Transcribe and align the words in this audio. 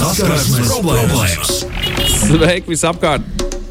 Saskarsmes 0.00 0.70
problēmas. 0.70 1.56
Sveiki 2.22 2.72
visapkārt! 2.72 3.26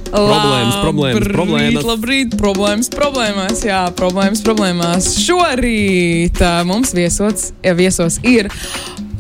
Problēmas, 0.10 0.76
problēmas, 0.82 1.18
Labrīt, 1.18 1.34
problēmas. 1.36 1.86
Labrīt, 1.86 2.36
problēmas, 2.38 2.90
problēmās. 2.94 3.64
Jā, 3.66 3.82
problēmas, 3.98 4.42
problēmās. 4.46 5.10
Šorīt 5.26 6.42
mums 6.70 6.94
viesots, 6.98 7.52
ja 7.66 7.74
viesos 7.78 8.18
ir 8.26 8.50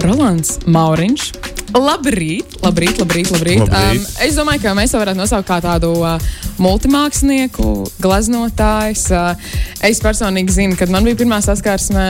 Rolands 0.05 0.59
Mauriņš. 0.69 1.31
Labrīt, 1.77 2.59
labrīt, 2.63 3.01
labrīt. 3.01 3.33
labrīt. 3.33 3.61
Labrīt. 3.61 4.01
Um, 4.01 4.05
es 4.25 4.37
domāju, 4.37 4.63
ka 4.63 4.77
mēs 4.77 4.93
to 4.93 5.01
varētu 5.01 5.21
nosaukt 5.21 5.49
kā 5.49 5.59
tādu 5.65 5.91
uh, 6.01 6.31
multimākslinieku, 6.61 7.67
glaznotājs. 8.01 9.05
Uh, 9.13 9.51
es 9.85 10.01
personīgi 10.01 10.57
zinu, 10.61 10.77
kad 10.79 10.93
man 10.93 11.05
bija 11.05 11.21
pirmā 11.21 11.41
saskarsme. 11.45 12.09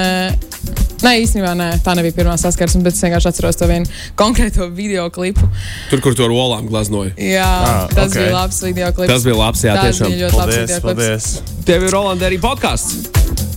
Nē, 1.00 1.14
īstenībā 1.24 1.54
nē, 1.56 1.68
tā 1.84 1.94
nebija 1.96 2.12
pirmā 2.18 2.34
saskarsme, 2.36 2.82
bet 2.84 2.94
es 2.94 3.00
vienkārši 3.06 3.30
atceros 3.32 3.56
to 3.56 3.68
vienu 3.70 3.88
konkrēto 4.20 4.66
video 4.76 5.06
klipu. 5.10 5.48
Tur, 5.90 6.02
kur 6.04 6.14
to 6.18 6.26
ar 6.28 6.34
olām 6.36 6.68
glaznoja. 6.68 7.14
Jā, 7.16 7.46
Ah, 7.48 7.88
tas 7.94 8.12
ok. 8.12 8.18
bija 8.20 8.34
labs 8.36 8.60
video 8.66 8.92
klips. 8.92 9.14
Tas 9.14 9.24
bija 9.24 9.38
labs, 9.40 9.64
jā, 9.64 9.76
Tas 9.80 9.96
tiešām. 9.96 10.12
bija 10.12 10.26
ļoti 10.28 10.36
labs 10.36 10.56
Paldies, 10.56 10.60
video 10.60 10.82
klips. 10.82 11.00
paldies. 11.00 11.66
Tev 11.66 11.84
ir 11.88 11.90
Rolanda 11.96 12.28
arī 12.28 12.40
podkāsts. 12.44 13.08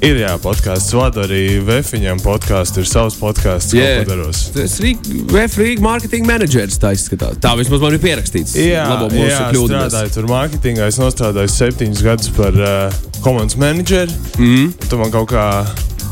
Ir 0.03 0.17
jā, 0.19 0.31
podkāsts. 0.43 0.93
Vadu 0.95 1.23
arī 1.23 1.43
Vēfiņam 1.67 2.19
podkāstu. 2.23 2.79
Ir 2.83 2.87
savs 2.91 3.15
podkāsts, 3.19 3.71
ko 3.71 3.79
Yeah. 3.79 4.05
padaros. 4.05 4.51
Tas 4.55 4.79
ir 4.81 5.49
Free 5.49 5.77
marketing 5.77 6.27
menedžers. 6.27 6.79
Tā 6.79 6.91
izskatās. 6.95 7.39
Tā 7.39 7.57
vismaz 7.59 7.81
man 7.81 7.93
ir 7.95 7.99
pierakstīts. 7.99 8.55
Jā, 8.55 8.87
Labo 8.89 9.09
mūsu 9.15 9.31
jā 9.31 9.51
strādāju 9.53 10.15
tur 10.15 10.27
mārketingā. 10.27 10.87
Es 10.89 10.99
nostrādāju 10.99 11.51
septiņus 11.51 12.03
gadus 12.03 12.29
par 12.31 12.53
uh, 12.55 12.93
komandas 13.23 13.55
menedžeri. 13.57 14.11
Mhm. 14.39 14.73
Tur 14.89 14.99
man 14.99 15.11
kaut 15.11 15.29
kā. 15.31 15.67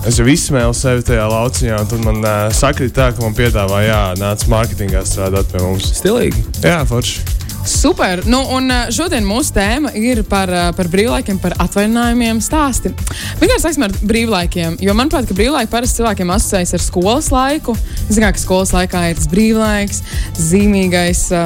Es 0.08 0.16
jau 0.16 0.24
izsmēlu 0.32 0.72
sevi 0.72 1.02
tajā 1.04 1.26
lauciņā, 1.28 1.80
un 1.82 1.88
tad 1.90 2.06
man 2.06 2.22
uh, 2.24 2.46
sakrīt 2.56 2.94
tā, 2.96 3.10
ka 3.12 3.20
man 3.20 3.34
piedāvā, 3.36 3.82
jā, 3.84 4.00
nāc 4.16 4.46
mārketingā 4.48 5.04
strādāt 5.04 5.52
pie 5.52 5.60
mums. 5.60 5.90
Stilīgi. 6.00 6.40
Jā, 6.64 6.80
forši. 6.88 7.49
Super! 7.66 8.22
Nu, 8.24 8.40
un 8.56 8.70
ā, 8.72 8.78
šodien 8.94 9.24
mūsu 9.28 9.52
tēma 9.52 9.90
ir 9.98 10.22
par, 10.28 10.48
ā, 10.48 10.62
par 10.76 10.88
brīvlaikiem, 10.88 11.36
par 11.42 11.52
atvaļinājumiem 11.60 12.38
stāsti. 12.40 12.92
Vienkārši 13.40 13.62
sāksim 13.62 13.84
ar 13.84 13.94
brīvlaikiem, 14.00 14.78
jo 14.80 14.94
manuprāt, 14.96 15.28
ka 15.28 15.36
brīvlaiki 15.36 15.70
parasti 15.72 16.00
cilvēkiem 16.00 16.32
asociējas 16.32 16.72
ar 16.78 16.84
skolas 16.84 17.28
laiku. 17.34 17.74
Zinu, 18.08 18.30
ka 18.32 18.40
skolas 18.40 18.72
laikā 18.72 19.02
ir 19.10 19.18
tas 19.20 19.28
brīvlaiks, 19.32 20.00
zīmīgais, 20.40 21.26
ā, 21.36 21.42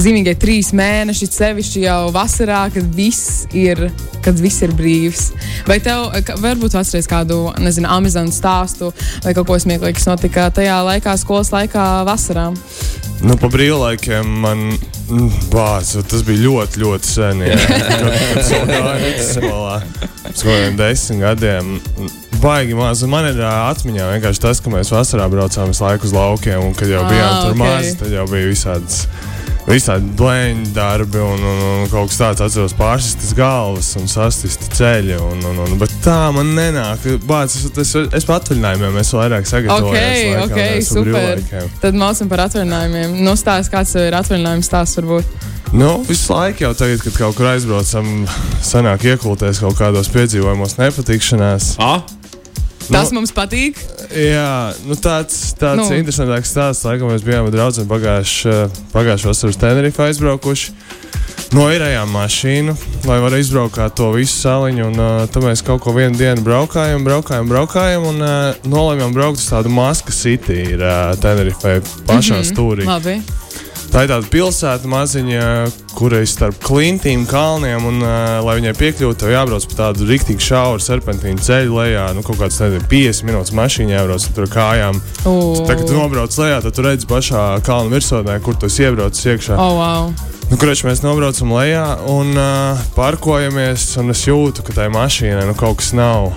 zīmīgie 0.00 0.34
trīs 0.40 0.72
mēneši, 0.76 1.28
sevišķi 1.36 1.84
jau 1.84 2.00
vasarā, 2.16 2.64
kad 2.72 2.88
viss 2.96 3.44
ir, 3.52 3.90
kad 4.24 4.40
viss 4.40 4.64
ir 4.64 4.72
brīvs. 4.78 5.28
Vai 5.68 5.78
tev 5.84 6.08
varbūt 6.40 6.78
atceries 6.80 7.10
kādu, 7.10 7.44
nezinu, 7.60 7.90
amizantu 7.92 8.38
stāstu 8.38 8.90
vai 9.26 9.36
kaut 9.36 9.50
ko 9.52 9.60
smieklīgu, 9.60 10.00
kas 10.00 10.08
notika 10.08 10.48
tajā 10.54 10.80
laikā, 10.88 11.18
skolas 11.20 11.52
laikā, 11.52 11.86
vasarā? 12.08 12.48
Nu, 13.22 13.36
pa 13.38 13.46
brīvlaikiem 13.52 14.26
man 14.42 14.72
bāz, 15.52 15.94
tas 16.08 16.24
bija 16.26 16.42
ļoti, 16.46 16.82
ļoti 16.82 17.08
sen. 17.08 17.44
jā. 17.46 17.58
Vēl 18.48 18.66
gāju 18.70 18.98
vidusskolā, 19.02 19.78
pirms 19.98 20.42
kaut 20.42 20.50
kādiem 20.50 20.78
desmit 20.80 21.22
gadiem. 21.22 21.72
Baigi 22.42 22.74
maz, 22.74 23.04
man 23.06 23.28
ir 23.28 23.38
atmiņā 23.46 24.08
vienkārši 24.16 24.42
tas, 24.42 24.60
ka 24.62 24.72
mēs 24.72 24.90
vasarā 24.90 25.28
braucām 25.30 25.70
visu 25.70 25.84
laiku 25.84 26.08
uz 26.08 26.14
laukiem, 26.16 26.64
un 26.66 26.74
kad 26.78 26.90
jau 26.90 27.04
bijām 27.06 27.36
tur 27.44 27.52
ok. 27.52 27.60
mazi, 27.60 27.92
tad 28.00 28.14
jau 28.16 28.26
bija 28.30 28.50
visādas. 28.50 29.04
Visādi 29.62 30.08
blēņu 30.18 30.72
darbi 30.74 31.20
un, 31.22 31.44
un, 31.46 31.60
un 31.82 31.84
kaut 31.92 32.10
kas 32.10 32.18
tāds, 32.18 32.42
atceros, 32.48 32.72
pārsistas 32.74 33.30
galvas 33.38 33.92
un 34.00 34.08
sastisti 34.10 34.66
ceļi. 34.74 35.14
Un, 35.22 35.44
un, 35.52 35.60
un, 35.62 35.76
bet 35.78 35.92
tā 36.02 36.16
man 36.34 36.50
nenāk. 36.56 37.04
Bāc, 37.28 37.54
es, 37.54 37.68
es, 37.84 37.92
es 38.18 38.26
pat 38.26 38.42
atvaļinājumiem 38.42 38.98
esmu 39.04 39.20
vairāk 39.22 39.46
Ok, 39.46 39.52
sagatavojies. 39.52 40.42
ok, 40.42 40.60
super. 40.88 41.44
Tad 41.84 41.98
mācām 42.02 42.32
par 42.32 42.44
atvaļinājumiem. 42.48 43.14
Nu, 43.22 43.36
stāst, 43.38 43.70
kāds 43.72 43.94
tev 43.94 44.08
ir 44.10 44.18
atvaļinājums 44.18 44.70
stāsts 44.72 44.98
varbūt. 44.98 45.38
Nu, 45.72 45.92
visu 46.04 46.34
laiku 46.34 46.66
jau 46.66 46.72
tagad, 46.76 47.00
kad 47.06 47.14
kaut 47.16 47.38
kur 47.38 47.46
aizbraucam, 47.54 48.10
sanāk 48.66 49.06
iekulties 49.08 49.62
kaut 49.62 49.78
kādos 49.78 50.10
piedzīvojumos, 50.12 50.74
nepatikšanās. 50.82 51.76
Ah, 51.80 52.02
Tas 52.90 53.12
mums 53.14 53.32
patīk. 53.34 53.78
Jā, 54.10 54.72
nu 54.88 54.96
tāds, 54.98 55.52
tāds 55.58 55.82
Nu. 55.82 55.88
nu. 55.88 55.98
interesants 56.00 56.50
stāsts. 56.50 56.86
Laikam 56.88 57.12
mēs 57.12 57.24
bijām 57.26 57.48
ar 57.48 57.54
draugiem 57.54 57.88
pagājušā 57.88 59.30
vasarā 59.30 59.52
uz 59.52 59.60
Tenerife 59.60 60.02
aizbraukuši. 60.06 60.74
Noirējām 61.52 62.08
mašīnu, 62.08 62.74
lai 63.04 63.18
varētu 63.20 63.44
izbraukt 63.44 63.80
to 63.98 64.08
visu 64.14 64.38
saliņu. 64.40 64.86
Un, 64.88 64.96
uh, 64.96 65.26
tad 65.28 65.44
mēs 65.44 65.60
kaut 65.66 65.82
ko 65.84 65.92
vienu 65.92 66.16
dienu 66.16 66.40
braukājām, 66.46 67.04
braukājām, 67.04 67.50
braukājām 67.52 68.08
un 68.08 68.24
uh, 68.24 68.64
nolēmām 68.64 69.12
braukt 69.12 69.42
uz 69.42 69.50
tādu 69.52 69.68
Maska 69.68 70.16
City, 70.16 70.62
ir 70.72 70.80
uh, 70.80 71.12
Tenerife 71.20 71.82
pašā 72.08 72.38
mm 72.38 72.42
-hmm. 72.42 72.52
stūrī. 72.54 72.88
Labi. 72.88 73.20
Tā 73.92 74.06
ir 74.06 74.08
tāda 74.08 74.24
pilsēta 74.32 74.88
maziņa, 74.88 75.40
kur 75.92 76.14
ir 76.16 76.24
starp 76.24 76.56
klintīm, 76.64 77.26
kalniem, 77.28 77.84
un, 77.90 77.98
uh, 78.00 78.38
lai 78.40 78.54
viņai 78.56 78.72
piekļūtu, 78.78 79.18
tev 79.20 79.34
jābrauc 79.34 79.66
pa 79.68 79.76
tādu 79.82 80.06
rīktīvu 80.08 80.40
šauru 80.40 80.80
serpentīnu 80.80 81.44
ceļu 81.44 81.76
lejā. 81.76 82.06
Nu, 82.16 82.24
kaut 82.24 82.40
kāds, 82.40 82.56
nezinu, 82.62 82.86
50 82.88 83.28
minūtes 83.28 83.52
mašīnā 83.58 83.98
jābrauc 83.98 84.24
tur 84.32 84.48
kājām. 84.48 85.02
Uh, 85.28 85.60
Tā, 85.68 85.76
kad 85.76 85.84
tu 85.84 85.98
nobrauc 85.98 86.38
lejā, 86.40 86.62
tad 86.64 86.78
tu 86.78 86.86
redzi 86.88 87.10
pašā 87.10 87.44
kalna 87.68 87.92
virsotnē, 87.92 88.38
kur 88.40 88.56
tu 88.56 88.72
esi 88.72 88.88
iebraucis 88.88 89.28
iekšā. 89.34 89.60
oh, 89.60 89.76
wow. 89.76 90.08
Nu, 90.48 90.56
Kurš 90.60 90.86
mēs 90.88 91.04
nobraucam 91.04 91.52
lejā 91.56 91.84
un 92.12 92.32
uh, 92.36 92.80
parkojamies, 92.96 93.90
un 94.00 94.12
es 94.16 94.24
jūtu, 94.24 94.64
ka 94.64 94.74
tai 94.80 94.88
mašīnai 94.92 95.46
nu, 95.48 95.54
kaut 95.56 95.80
kas 95.84 95.92
nav. 95.96 96.32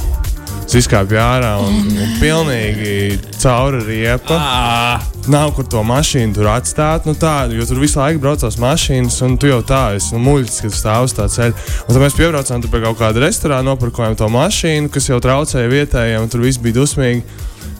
Es 0.65 0.73
izkāpu 0.79 1.13
ārā 1.21 1.51
un, 1.61 1.75
un 1.93 2.15
pilnīgi 2.19 3.19
cauri 3.37 3.83
riepa. 3.85 4.37
ah, 4.39 5.03
Nav 5.31 5.51
kur 5.57 5.65
to 5.69 5.81
mašīnu 5.85 6.35
tur 6.37 6.49
atstāt. 6.51 7.05
Nu 7.09 7.13
tā, 7.17 7.45
jo 7.53 7.65
tur 7.69 7.79
visu 7.81 7.97
laiku 8.01 8.21
braucās 8.23 8.57
mašīnas, 8.61 9.19
un 9.25 9.37
tu 9.41 9.49
jau 9.49 9.61
tā 9.65 9.95
esi 9.97 10.13
nu, 10.15 10.21
muļķis, 10.25 10.59
kad 10.65 10.75
stāv 10.77 11.07
uz 11.07 11.15
tā 11.17 11.25
ceļa. 11.31 11.53
Un 11.85 11.93
tad 11.93 12.01
mēs 12.03 12.17
piebraucām 12.17 12.65
pie 12.65 12.81
kaut 12.83 12.99
kāda 12.99 13.23
restorāna, 13.23 13.65
nopirkojām 13.71 14.17
to 14.19 14.29
mašīnu, 14.33 14.91
kas 14.93 15.09
jau 15.09 15.21
traucēja 15.23 15.71
vietējiem, 15.71 16.25
un 16.25 16.33
tur 16.33 16.45
viss 16.45 16.61
bija 16.61 16.79
dusmīgi. 16.81 17.23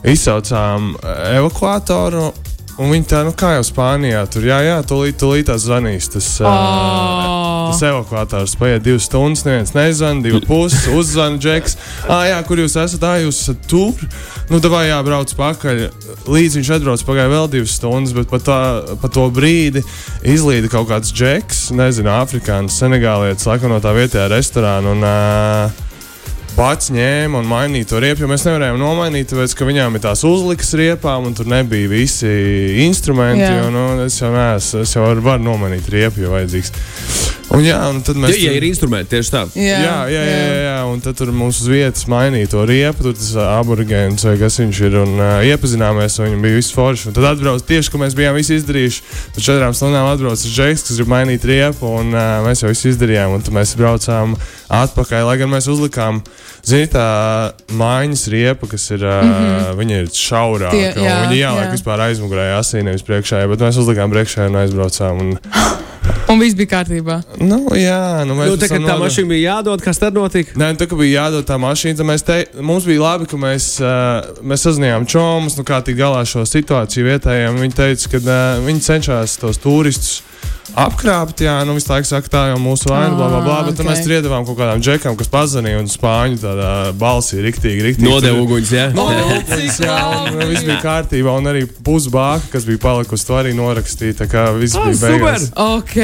Izsaucām 0.06 0.92
eh, 1.02 1.22
evakuatoru. 1.40 2.28
Un 2.76 2.90
viņi 2.92 3.06
tā, 3.08 3.22
nu 3.24 3.32
kā 3.32 3.54
jau 3.56 3.62
Spānijā, 3.64 4.26
tur 4.28 4.44
jā, 4.44 4.58
jā, 4.66 4.76
tūlīt, 4.84 5.16
tūlīt 5.22 5.48
tās 5.48 5.64
zvanīs. 5.64 6.10
Tas, 6.12 6.28
uh, 6.44 6.50
Oh. 6.50 7.35
Tas 7.72 7.82
evakuators 7.88 8.56
paiet 8.60 8.84
divas 8.84 9.06
stundas, 9.08 9.44
neviens 9.46 9.74
nezvanīja, 9.76 10.24
divi 10.24 10.42
puses, 10.46 10.86
uzzvanīja 10.92 11.42
džeks. 11.44 11.76
Ah, 12.08 12.26
jā, 12.30 12.40
kur 12.48 12.62
jūs 12.62 12.76
esat? 12.82 13.06
Ah, 13.06 13.20
jūs 13.22 13.42
esat 13.44 13.64
tur. 13.70 14.04
Nu, 14.50 14.60
tā 14.62 14.70
vai 14.72 14.86
jābrauc 14.88 15.32
pakaļ. 15.38 15.82
Līdz 16.30 16.60
viņš 16.60 16.74
atbrauc, 16.78 17.06
pagāja 17.06 17.32
vēl 17.32 17.50
divas 17.56 17.78
stundas, 17.78 18.14
bet 18.16 18.30
pa, 18.32 18.42
tā, 18.42 18.60
pa 19.02 19.10
to 19.12 19.26
brīdi 19.34 19.84
izlīda 20.26 20.70
kaut 20.72 20.90
kāds 20.92 21.14
džeks, 21.14 21.68
nezinu, 21.76 22.12
afrikānis, 22.14 22.78
senegālietis, 22.82 23.48
laikam 23.50 23.74
no 23.74 23.82
tā 23.84 23.94
vietējā 23.96 24.30
restorāna. 24.32 24.94
Un, 24.96 25.04
uh, 25.06 25.82
Pats 26.56 26.88
ņēma 26.88 27.42
un 27.42 27.48
mainīja 27.50 27.90
to 27.90 27.98
riepu, 28.00 28.22
jo 28.24 28.28
mēs 28.30 28.46
nevarējām 28.46 28.78
nomainīt, 28.80 29.28
tāpēc, 29.28 29.52
ka 29.58 29.66
viņām 29.68 29.98
ir 29.98 30.02
tās 30.06 30.22
uzlikas 30.24 30.70
riepām, 30.80 31.26
un 31.28 31.34
tur 31.36 31.50
nebija 31.52 31.90
visi 31.90 32.30
instrumenti. 32.86 33.44
Jo, 33.44 33.66
nu, 33.74 33.82
es 34.06 34.16
jau 34.22 34.30
neesmu, 34.32 34.80
es 34.86 34.94
jau 34.96 35.02
varu, 35.04 35.24
varu 35.26 35.44
nomainīt 35.44 35.90
riepu, 35.92 36.24
ja 36.24 36.32
vajadzīgs. 36.32 36.72
Un, 37.54 37.62
jā, 37.62 37.76
un 37.88 38.00
tad 38.02 38.16
ja, 38.18 38.20
mēs. 38.24 38.36
ja 38.42 38.50
tur- 38.50 38.56
ir 38.58 38.64
instrumenti, 38.66 39.10
tieši 39.14 39.30
tā. 39.32 39.42
Jā, 39.54 39.76
Jā, 39.80 39.92
jā, 40.10 40.22
jā, 40.26 40.38
jā, 40.42 40.56
jā, 40.66 40.78
un 40.90 41.00
tad 41.00 41.14
tur 41.16 41.30
mums 41.32 41.60
uz 41.62 41.68
vietas 41.70 42.04
mainīja 42.10 42.48
to 42.52 42.64
riepu, 42.66 43.04
tur 43.06 43.14
tas 43.14 43.30
aborigēns 43.38 44.24
vai 44.26 44.34
kas 44.40 44.58
viņš 44.60 44.80
ir, 44.88 44.96
un 45.04 45.12
uh, 45.20 45.38
iepazināmies, 45.46 46.18
un 46.18 46.26
viņam 46.26 46.42
bija 46.42 46.56
viss 46.58 46.74
forši. 46.74 47.08
Un 47.08 47.16
tad 47.16 47.28
atbrauc 47.30 47.62
tieši, 47.68 47.92
ko 47.94 48.00
mēs 48.02 48.16
bijām 48.18 48.34
visi 48.36 48.58
izdarījuši. 48.58 49.00
Tad 49.36 49.46
četrām 49.46 49.76
stundām 49.78 50.10
atbrauc 50.10 50.42
džeks, 50.42 50.84
kas 50.88 50.98
grib 50.98 51.08
mainīt 51.14 51.46
riepu, 51.48 51.86
un 52.02 52.10
uh, 52.12 52.42
mēs 52.44 52.64
jau 52.66 52.72
visu 52.74 52.90
izdarījām, 52.92 53.38
un 53.38 53.46
tad 53.46 53.54
mēs 53.54 53.76
braucām 53.78 54.34
atpakaļ, 54.82 55.24
lai 55.30 55.38
gan 55.40 55.54
mēs 55.54 55.70
uzlikām, 55.70 56.20
zini, 56.66 56.90
tā 56.92 57.06
mājas 57.78 58.26
riepa, 58.32 58.66
kas 58.74 58.90
ir, 58.90 59.06
uh, 59.06 59.22
mm 59.22 59.32
-hmm. 59.32 59.78
viņa 59.80 60.02
ir 60.02 60.10
šaurāka, 60.12 60.74
Tie- 60.76 60.92
un 60.98 61.04
jā, 61.06 61.16
viņa 61.22 61.36
ieliek 61.40 61.66
jā. 61.70 61.72
vispār 61.78 62.04
aizmugurē 62.10 62.50
asī, 62.58 62.82
nevis 62.82 63.06
priekšā, 63.06 63.46
bet 63.48 63.60
mēs 63.62 63.78
uzlikām 63.78 64.10
priekšā 64.10 64.50
un 64.50 64.56
aizbraucām. 64.66 65.20
Un, 65.20 65.38
Un 66.30 66.40
viss 66.42 66.56
bija 66.58 66.70
kārtībā. 66.74 67.20
nu, 67.38 67.60
jā, 67.78 68.24
nu, 68.26 68.34
mēs 68.38 68.50
Nu, 68.50 68.56
tā, 68.58 68.66
tā 68.70 68.78
nodo- 68.82 68.98
mašīna 69.04 69.28
bija 69.30 69.52
jādod, 69.56 69.82
kas 69.84 69.98
tad 70.02 70.14
notika? 70.14 70.56
Nē, 70.58 70.72
nu, 70.74 70.78
tā 70.80 70.88
kā 70.90 70.98
bija 70.98 71.22
jādod 71.26 71.46
tā 71.46 71.58
mašīna, 71.62 71.96
tad 72.00 72.06
mēs 72.08 72.24
te, 72.26 72.38
mums 72.60 72.84
bija 72.88 73.02
labi, 73.04 73.28
ka 73.30 73.36
mēs, 73.38 73.68
uh, 73.82 74.40
mēs 74.42 74.66
sazinājām 74.66 75.06
čomus, 75.06 75.56
nu, 75.58 75.64
kā 75.66 75.78
tikt 75.86 75.98
galā 76.00 76.24
šo 76.26 76.42
situāciju 76.46 77.06
vietējiem. 77.10 77.60
Viņi 77.62 77.78
teica, 77.78 78.10
ka 78.16 78.22
uh, 78.22 78.64
viņi 78.66 78.82
cenšas 78.88 79.38
tos 79.42 79.58
turistus 79.62 80.22
apkrāpt, 80.76 81.40
jā, 81.40 81.54
nu 81.64 81.76
visu 81.76 81.88
laiku 81.88 82.08
saka, 82.08 82.28
tā 82.32 82.40
jau 82.50 82.56
mūsu 82.60 82.90
vaina, 82.90 83.14
bla, 83.16 83.28
bla, 83.30 83.40
bla, 83.44 83.54
Ah, 83.56 83.62
bet 83.68 83.78
okay. 83.78 83.86
ok. 83.86 83.88
mēs 83.92 84.00
tur 84.04 84.12
iedavām 84.16 84.44
kaut 84.44 84.58
kādām 84.58 84.80
džekām, 84.84 85.14
kas 85.16 85.30
pazvanīja 85.32 85.78
un 85.80 85.86
spāņu 85.88 86.40
tādā 86.42 86.70
balsī 87.00 87.38
riktīgi, 87.46 87.84
riktīgi. 87.86 88.08
Nodevu 88.10 88.42
uguņus, 88.44 88.72
jā. 88.74 88.88
Cik 89.56 89.78
Jā, 89.86 89.96
un 90.26 90.40
viss 90.50 90.66
bija 90.66 90.76
kārtībā, 90.82 91.32
un 91.38 91.48
arī 91.52 91.62
pusbāka, 91.86 92.50
kas 92.52 92.66
bija 92.68 92.82
palikusi, 92.82 93.26
to 93.28 93.38
arī 93.38 93.54
norakstīja. 93.56 94.18
Tā 94.20 94.26
kā 94.32 94.44
viss 94.58 94.76
Ah, 94.76 94.88
bija 94.90 94.98
super! 94.98 95.14
beigās. 95.16 95.46
Ok, 95.54 95.96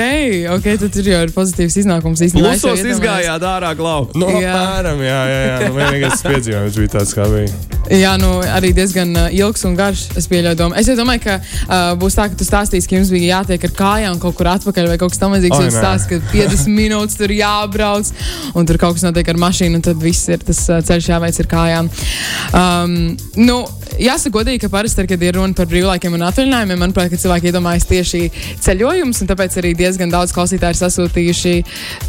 ok, 0.57 0.71
tad 0.85 0.95
tur 0.97 1.11
jau 1.13 1.21
ir 1.27 1.35
pozitīvs 1.37 1.77
iznākums. 1.83 2.23
īstenībā. 2.25 2.55
Plusos 2.55 2.87
izgājāt 2.95 3.45
ārā 3.53 3.75
glaubu. 3.77 4.17
Nu, 4.23 4.31
Jā. 4.41 4.55
apmēram, 4.57 5.03
jā, 5.05 5.21
jā, 5.35 5.41
jā. 5.51 5.59
Nu, 5.69 5.75
vienīgais 5.81 6.25
piedzīvojums 6.29 6.81
bija 6.81 6.95
tāds, 6.97 7.15
kā 7.19 7.29
bija. 7.33 7.53
Jā, 7.93 8.15
nu 8.21 8.29
arī 8.47 8.71
diezgan 8.77 9.11
uh, 9.19 9.27
ilgs 9.35 9.65
un 9.69 9.75
garš. 9.77 10.07
Es 10.17 10.29
pieļauju, 10.31 10.57
domu. 10.61 10.77
es 10.79 10.87
domāju, 10.97 11.25
ka 11.27 11.35
uh, 11.43 11.93
būs 11.99 12.15
tā, 12.17 12.29
ka 12.31 12.39
tu 12.39 12.47
stāstīsi, 12.47 12.87
ka 12.89 12.97
jums 13.01 13.11
bija 13.13 13.41
jātiek 13.41 13.65
ar 13.69 13.75
kājām 13.81 14.21
kaut 14.23 14.39
kur 14.39 14.51
atpakaļ 14.53 14.91
vai 14.93 14.99
kaut 15.01 15.15
kas 15.15 15.23
tamlīdzīgs. 15.23 15.67
Jūs 15.67 15.79
stāstāt, 15.79 16.23
ka 16.23 16.33
50 16.33 16.73
minūtes 16.73 17.19
tur 17.21 17.35
jābrauc 17.35 18.11
un 18.59 18.69
tur 18.69 18.81
kaut 18.81 18.99
kas 18.99 19.07
notiek 19.07 19.29
ar 19.33 19.41
mašīnu, 19.43 19.79
un 19.79 19.85
tad 19.85 20.01
viss 20.03 20.31
ir 20.33 20.43
tas 20.47 20.65
uh, 20.71 20.81
ceļš 20.87 21.13
jāveic 21.13 21.41
ar 21.43 21.51
kājām. 21.53 21.91
Um, 22.53 22.97
nu, 23.41 23.59
jāsaka, 24.01 24.33
godīgi, 24.39 24.63
ka 24.65 24.71
parasti, 24.73 25.07
kad 25.09 25.23
ir 25.25 25.37
runa 25.39 25.57
par 25.57 25.69
brīvlaikiem 25.71 26.17
un 26.17 26.25
atvaļinājumiem, 26.29 26.81
manuprāt, 26.81 27.15
cilvēki 27.23 27.51
iedomājas 27.51 27.89
tieši 27.91 28.23
ceļojumus, 28.65 29.23
un 29.25 29.31
tāpēc 29.31 29.59
arī 29.61 29.75
diezgan 29.79 30.13
daudz 30.13 30.35
klausītāji 30.37 30.77
ir 30.77 30.81
sasūtījuši 30.81 31.55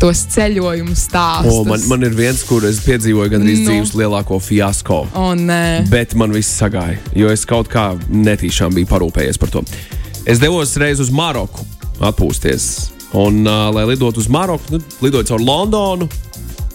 tos 0.01 0.25
ceļojumu 0.35 0.95
stāstus. 0.97 1.53
O, 1.53 1.65
man, 1.67 1.83
man 1.91 2.07
ir 2.07 2.15
viens, 2.17 2.43
kur 2.47 2.65
es 2.69 2.81
piedzīvoju 2.85 3.35
gandrīz 3.35 3.63
Nu. 3.63 3.69
dzīves 3.69 3.93
lielāko 3.99 4.39
fiasko. 4.43 5.03
O, 5.19 5.27
nē. 5.39 5.85
Bet 5.91 6.15
man 6.19 6.33
viss 6.35 6.55
sagāja, 6.59 6.99
jo 7.17 7.31
es 7.33 7.45
kaut 7.49 7.71
kā 7.71 7.91
netīšām 8.09 8.75
biju 8.75 8.89
parūpējies 8.91 9.39
par 9.41 9.53
to. 9.53 9.63
Es 10.23 10.39
devos 10.39 10.71
reiz 10.79 11.01
uz 11.03 11.11
Maroku 11.11 11.65
atpūsties. 12.01 12.69
Un, 13.13 13.43
uh, 13.45 13.69
lai 13.73 13.85
lidotu 13.91 14.23
uz 14.23 14.29
Maroku, 14.31 14.63
nu, 14.73 14.79
lidoju 15.01 15.27
caur 15.29 15.41
Londonu. 15.41 16.07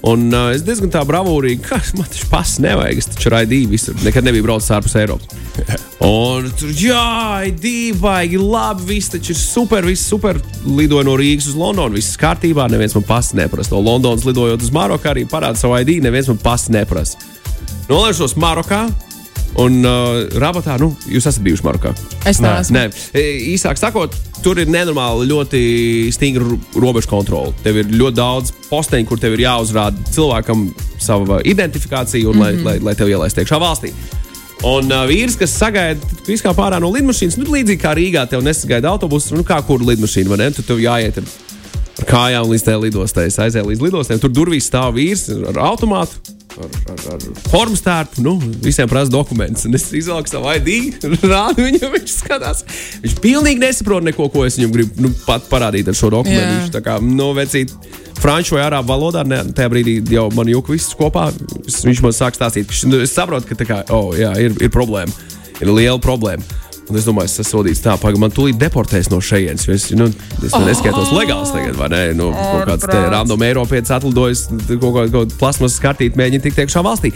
Un 0.07 0.29
uh, 0.31 0.53
es 0.55 0.63
diezgan 0.63 0.93
tā 0.95 1.01
bravūrīgi, 1.03 1.65
ka 1.65 1.81
man 1.99 2.07
taču 2.07 2.29
pasis 2.31 2.61
nevajag. 2.63 3.01
Es 3.01 3.11
taču 3.11 3.33
raidīju 3.35 3.71
visur. 3.73 3.97
Nekad 4.05 4.27
nebiju 4.29 4.47
braucis 4.47 4.71
ārpus 4.77 4.95
Eiropas. 5.01 5.35
Un 6.07 6.47
tur, 6.55 6.71
jā, 6.79 7.49
baigi 7.99 8.39
labi, 8.39 8.87
viss 8.93 9.11
taču 9.11 9.35
ir 9.35 9.41
super, 9.41 9.89
viss 9.89 10.07
super. 10.07 10.39
Lidoju 10.63 11.09
no 11.09 11.17
Rīgas 11.19 11.51
uz 11.51 11.59
Londonu, 11.59 11.99
viss 11.99 12.19
kārtībā. 12.21 12.69
Neviens 12.71 12.95
man 12.95 13.09
pasis 13.09 13.35
neprasa. 13.41 13.75
No 13.75 13.83
Londonas 13.83 14.27
lidojot 14.29 14.63
uz 14.63 14.71
Maroku 14.75 15.11
arī 15.11 15.27
parāda 15.27 15.59
savu 15.59 15.75
ID, 15.83 15.99
neviens 16.07 16.31
man 16.31 16.39
pasis 16.45 16.71
neprasa. 16.79 17.19
Nolaižos 17.91 18.39
Marokā. 18.39 18.87
Un 19.59 19.81
uh, 19.83 20.29
rabatā, 20.39 20.77
nu, 20.79 20.93
jūs 21.09 21.27
esat 21.27 21.43
bijuši 21.43 21.65
Marokā. 21.65 21.95
Es 22.29 22.39
tā 22.43 22.59
esmu. 22.61 22.77
Nē, 22.77 22.85
E, 23.17 23.23
īsāk 23.55 23.81
sakot, 23.81 24.15
tur 24.45 24.61
ir 24.61 24.69
nenormāli 24.71 25.27
ļoti 25.31 25.63
stingra 26.15 26.45
ro- 26.45 26.61
robežu 26.77 27.09
kontrole. 27.09 27.55
Tev 27.65 27.81
ir 27.81 27.89
ļoti 27.91 28.17
daudz 28.17 28.53
posteņu, 28.69 29.09
kur 29.09 29.19
tev 29.19 29.35
ir 29.35 29.47
jāuzrāda 29.47 29.97
cilvēkam 30.15 30.69
sava 31.01 31.41
identifikācija, 31.45 32.29
un, 32.29 32.37
mm 32.37 32.43
-hmm. 32.43 32.65
lai, 32.65 32.79
lai, 32.79 32.79
lai 32.91 32.95
tev 32.95 33.09
ielaistu 33.09 33.41
iekšā 33.41 33.59
valstī. 33.59 33.93
Un 34.63 34.93
uh, 34.93 35.07
vīrs, 35.07 35.37
kas 35.39 35.55
sagaida 35.55 36.01
viskā 36.27 36.55
pārā 36.55 36.81
no 36.81 36.91
lidmašīnas, 36.91 37.37
nu, 37.39 37.51
līdzīgi 37.55 37.83
kā 37.83 37.95
Rīgā, 37.95 38.29
tev 38.29 38.43
nesagaida 38.43 38.91
autobusu, 38.91 39.35
nu, 39.35 39.45
kā 39.47 39.63
kur 39.67 39.83
lidmašīna, 39.83 40.29
vai 40.29 40.39
ne? 40.39 40.51
Tur 40.51 40.65
tev 40.65 40.79
jāiet 40.83 41.19
ar, 41.19 41.25
kājām 42.07 42.51
līdz 42.51 42.65
tai 42.67 42.75
lidostai. 42.83 43.27
Es 43.27 43.39
aizēju 43.39 43.71
līdz 43.71 43.85
lidostai, 43.87 44.19
tur 44.19 44.31
durvīs 44.31 44.67
stāv 44.71 44.95
vīrs 44.99 45.29
ar 45.49 45.63
automātu. 45.71 46.38
Ar, 46.59 46.71
ar, 46.91 47.01
ar 47.15 47.25
formu 47.53 47.77
stārpu, 47.79 48.23
nu, 48.25 48.33
visiem 48.65 48.89
prasa 48.91 49.13
dokumentus. 49.13 49.67
Un 49.69 49.77
es 49.79 49.85
izvelku 49.95 50.31
savu 50.31 50.51
ID, 50.57 51.05
rādu 51.33 51.67
viņam, 51.67 51.93
viņš 51.95 52.15
skatās. 52.15 52.65
Viņš 53.05 53.17
pilnīgi 53.23 53.63
nesaprot 53.63 54.07
neko, 54.07 54.31
ko 54.33 54.47
es 54.49 54.59
viņam 54.59 54.75
gribu 54.75 55.07
nu, 55.07 55.13
pat 55.27 55.47
parādīt 55.51 55.91
ar 55.91 55.99
šo 55.99 56.11
dokumentu. 56.17 56.43
Jā. 56.43 56.61
Viņš 56.63 56.75
tā 56.75 56.83
kā 56.85 56.97
nu, 57.05 57.31
vecīt, 57.37 57.75
franču 58.19 58.57
vai 58.57 58.65
arābu 58.67 58.91
valodā, 58.91 59.25
ne, 59.29 59.43
tajā 59.55 59.73
brīdī 59.73 59.99
jau 60.17 60.29
man 60.35 60.51
jūka 60.51 60.75
viss 60.75 60.97
kopā. 60.99 61.29
Viņš 61.69 62.03
man 62.05 62.17
sāk 62.17 62.39
stāstīt, 62.39 62.71
ka 62.71 62.91
nu, 62.91 63.03
es 63.05 63.15
saprotu, 63.15 63.51
ka 63.51 63.59
tā 63.59 63.69
kā, 63.69 63.83
oh, 63.95 64.11
jā, 64.19 64.33
ir, 64.43 64.57
ir 64.65 64.73
problēma, 64.75 65.13
ir 65.61 65.71
liela 65.71 66.01
problēma. 66.03 66.65
Un 66.89 66.97
es 66.97 67.05
domāju, 67.05 67.29
es 67.29 67.43
esmu 67.43 67.59
sodīts 67.59 67.83
tā, 67.85 67.95
ka 68.01 68.21
man 68.21 68.33
tūlīt 68.33 68.57
deportēs 68.61 69.11
no 69.13 69.19
šejienes. 69.21 69.67
Es, 69.75 69.91
nu, 69.97 70.07
es 70.41 70.55
oh! 70.57 70.65
neskaitos 70.65 71.13
legāls 71.13 71.53
tagad, 71.53 71.77
vai 71.77 71.91
ne? 71.93 72.01
Nu, 72.17 72.31
kaut 72.33 72.65
kāds 72.71 72.89
random 72.89 73.45
Eiropietis 73.45 73.93
atlidojas, 73.93 74.47
kaut 74.71 74.95
kādu 74.97 75.13
kaut 75.13 75.37
plasmas 75.41 75.77
skatīt, 75.77 76.17
mēģina 76.17 76.47
tikt 76.47 76.63
iekšā 76.65 76.85
valstī. 76.87 77.13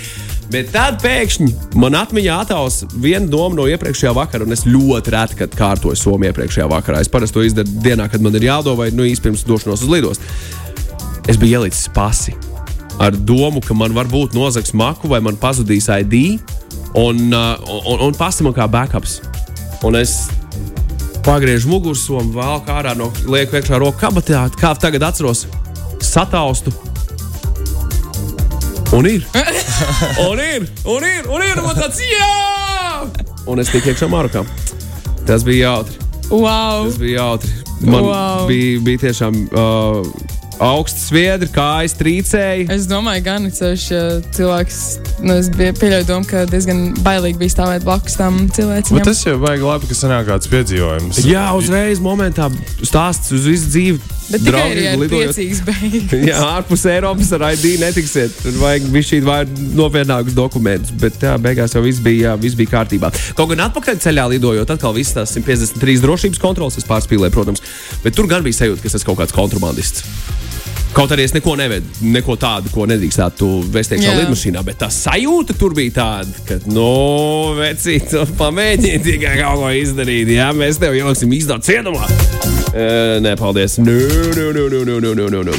Bet 0.52 0.68
tad 0.74 1.00
pēkšņi 1.00 1.48
man 1.80 1.96
atmiņā 1.96 2.36
attēlos 2.44 2.82
viena 2.92 3.24
doma 3.32 3.56
no 3.56 3.66
iepriekšējā 3.72 4.12
vakara, 4.18 4.44
un 4.44 4.52
es 4.52 4.66
ļoti 4.68 5.14
reti, 5.14 5.38
kad 5.40 5.56
kārtoju 5.56 5.96
Somiju 5.96 6.34
iepriekšējā 6.34 6.68
vakarā. 6.68 7.00
Es 7.00 7.08
parasti 7.12 7.38
to 7.38 7.46
izdaru 7.46 7.80
dienā, 7.84 8.10
kad 8.12 8.20
man 8.24 8.36
ir 8.36 8.50
jādo 8.50 8.76
vai 8.76 8.90
nu, 8.92 9.08
īsti 9.08 9.30
pirms 9.30 9.48
došanos 9.48 9.86
uz 9.86 9.94
lidostu. 9.94 10.32
Es 11.32 11.40
biju 11.40 11.62
ielicis 11.62 11.88
pasi 11.94 12.36
ar 13.00 13.16
domu, 13.16 13.62
ka 13.64 13.74
man 13.74 13.94
varbūt 13.96 14.36
nozags 14.36 14.74
maku 14.76 15.08
vai 15.08 15.22
man 15.24 15.38
pazudīs 15.40 15.88
ID, 15.88 16.42
un, 16.98 17.32
uh, 17.32 17.56
un, 17.88 18.08
un 18.10 18.18
pasi 18.18 18.44
man 18.44 18.52
kā 18.56 18.68
backups. 18.68 19.20
Un 19.82 19.96
es 19.98 20.28
pagriežu 21.26 21.70
mugursomu, 21.72 22.32
vēl 22.36 22.62
kā 22.66 22.78
ārā 22.82 22.92
no 22.98 23.08
lieku 23.26 23.58
iekšā 23.58 23.78
roku 23.82 23.98
kabatā, 24.02 24.44
kā 24.58 24.72
tagad 24.78 25.02
atceros, 25.08 25.44
sataustu. 26.02 26.72
Un 28.92 29.08
ir. 29.08 29.24
Un 30.28 30.38
ir, 30.38 30.66
un 30.86 31.02
ir, 31.02 31.24
un 31.26 31.42
ir, 31.42 31.58
un 31.58 31.74
tāds 31.74 31.98
jā! 32.04 33.06
Un 33.50 33.58
es 33.62 33.70
tiku 33.72 33.90
iekšā 33.90 34.06
Marokā. 34.12 34.42
Tas 35.26 35.42
bija 35.46 35.72
jautri. 35.72 35.96
Wow! 36.30 36.84
Tas 36.86 36.98
bija 37.00 37.22
jautri. 37.24 37.50
Man 37.82 38.04
Wow. 38.06 38.44
bija, 38.46 38.78
bija 38.86 39.02
tiešām 39.08 39.40
uh, 39.48 40.06
augsts 40.62 41.08
sviedri, 41.08 41.48
kājas 41.52 41.94
trīcēji. 41.98 42.68
Es 42.72 42.88
domāju, 42.90 43.24
gan 43.26 43.48
ceļš, 43.52 43.86
cilvēks, 44.36 44.80
nu, 45.24 45.36
es 45.40 45.50
biju 45.54 45.76
pieļauju 45.80 46.08
domu, 46.08 46.28
ka 46.28 46.44
diezgan 46.50 46.84
bailīgi 47.04 47.40
bija 47.40 47.54
stāvēt 47.56 47.86
blakus 47.86 48.18
tam 48.20 48.42
cilvēcim. 48.52 48.98
Bet 48.98 49.08
tas 49.10 49.22
jau 49.26 49.38
vajag 49.42 49.66
labi, 49.68 49.90
ka 49.90 49.98
sanāk 49.98 50.28
kāds 50.30 50.50
piedzīvojums. 50.52 51.22
Jā, 51.28 51.48
uzreiz 51.58 52.02
momentā 52.02 52.50
stāsts 52.82 53.32
uz 53.36 53.48
visu 53.48 53.72
dzīvi. 53.72 54.18
Bet 54.30 54.44
tikai 54.46 54.66
lidojot. 54.72 55.10
priecīgas 55.12 55.62
beigas. 55.66 56.14
Jā, 56.30 56.38
ārpus 56.58 56.84
Eiropas 56.90 57.32
ar 57.36 57.46
ID 57.52 57.78
netiksiet. 57.82 58.36
Tur 58.42 58.58
vajag 58.60 58.86
šī 59.08 59.20
nopietnākus 59.76 60.36
dokumentus. 60.36 60.94
Bet 61.02 61.18
jā, 61.22 61.34
beigās 61.42 61.74
jau 61.76 61.82
viss 61.84 62.02
bija, 62.02 62.36
viss 62.40 62.58
bija 62.58 62.76
kārtībā. 62.78 63.12
Kaut 63.38 63.52
gan 63.52 63.66
atpakaļ 63.68 63.98
ceļā 64.04 64.28
lidojot, 64.36 64.70
atkal 64.76 64.94
viss 64.96 65.16
tās 65.16 65.34
153 65.36 66.00
drošības 66.04 66.42
kontrols, 66.42 66.78
es 66.80 66.88
pārspīlēju, 66.88 67.34
protams. 67.34 67.64
Bet 68.04 68.16
tur 68.16 68.30
gan 68.30 68.44
bija 68.46 68.62
sajūta, 68.62 68.84
ka 68.84 68.92
esmu 68.92 69.10
kaut 69.10 69.24
kāds 69.24 69.36
kontrabandists. 69.36 70.06
Kaut 70.92 71.12
arī 71.14 71.24
es 71.24 71.32
neko 71.32 71.54
nevedu, 71.56 71.88
neko 72.04 72.34
tādu, 72.36 72.68
ko 72.68 72.84
nedrīkstētu 72.84 73.46
vest 73.72 73.94
iekšā 73.96 74.10
Jā. 74.10 74.16
lidmašīnā, 74.20 74.60
bet 74.66 74.76
tā 74.82 74.90
sajūta 74.92 75.56
tur 75.56 75.72
bija 75.76 75.94
tāda, 76.02 76.44
ka, 76.48 76.58
nu, 76.68 76.88
vecīt, 77.56 78.12
pamēģini 78.36 79.00
tikai 79.06 79.38
kaut 79.40 79.64
ko 79.64 79.72
izdarīt. 79.80 80.34
Jā, 80.36 80.50
mēs 80.52 80.82
tev 80.82 80.98
ieliksim 80.98 81.32
izdot 81.38 81.64
cietumā. 81.64 82.04
Eh, 82.72 83.20
nē, 83.20 83.34
paldies. 83.36 83.76
Nē, 83.84 83.96
nē, 84.32 84.44
nē, 84.56 84.68
nē, 84.72 84.98
nē, 85.04 85.26
nē, 85.28 85.40
nē. 85.50 85.56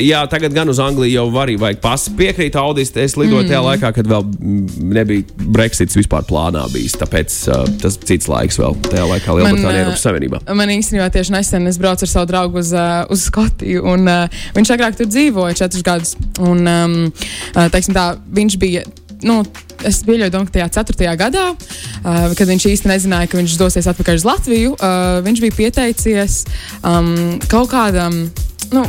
Jā, 0.00 0.24
tagad 0.26 0.54
gan 0.56 0.66
uz 0.72 0.80
Angliju 0.82 1.12
jau 1.12 1.24
var 1.30 1.50
arī 1.50 1.76
pasi. 1.78 2.10
Piekrīt 2.18 2.56
Audis, 2.58 2.90
es 2.98 3.14
lidoju 3.20 3.44
mm. 3.44 3.50
tajā 3.50 3.60
laikā, 3.62 3.90
kad 3.94 4.08
vēl 4.10 4.24
nebija 4.96 5.44
Brexits 5.54 5.94
vispār 5.94 6.24
plānā 6.26 6.64
bijis. 6.72 6.96
Tāpēc 6.98 7.36
uh, 7.52 7.68
tas 7.82 8.00
cits 8.08 8.26
laiks 8.30 8.58
vēl 8.58 8.74
tajā 8.88 9.04
laikā 9.12 9.36
Lielbritānijā 9.36 9.70
un 9.70 9.80
Eiropas 9.82 10.06
Savienībā. 10.08 10.40
Man 10.56 10.72
īstenībā 10.74 11.06
tieši 11.14 11.36
nesen 11.36 11.70
es 11.70 11.78
braucu 11.78 12.08
ar 12.08 12.10
savu 12.10 12.30
draugu 12.32 12.58
uz, 12.64 12.72
uh, 12.74 13.04
uz 13.12 13.28
Skotiju, 13.28 13.84
un 13.94 14.10
uh, 14.10 14.42
viņš 14.56 14.74
agrāk 14.74 14.98
tur 14.98 15.12
dzīvoja 15.12 15.60
četrus 15.62 15.86
gadus. 15.86 16.16
Un, 16.42 16.64
um, 16.66 16.98
teiksim 17.54 17.94
tā, 17.94 18.14
viņš 18.34 18.58
bija 18.64 18.82
Nu, 19.22 19.42
es 19.86 20.00
pieļauju, 20.06 20.32
domu, 20.32 20.48
ka 20.48 20.58
tajā 20.58 20.70
4. 20.80 21.12
gadā, 21.20 21.44
uh, 21.54 22.32
kad 22.34 22.48
viņš 22.50 22.66
īsti 22.72 22.90
nezināja, 22.90 23.30
ka 23.30 23.38
viņš 23.38 23.58
dosies 23.60 23.88
atpakaļ 23.92 24.18
uz 24.20 24.26
Latviju, 24.26 24.74
uh, 24.74 25.20
viņš 25.26 25.44
bija 25.44 25.58
pieteicies 25.60 26.42
um, 26.82 27.38
kaut 27.52 27.70
kādam. 27.72 28.26
Nu, 28.74 28.82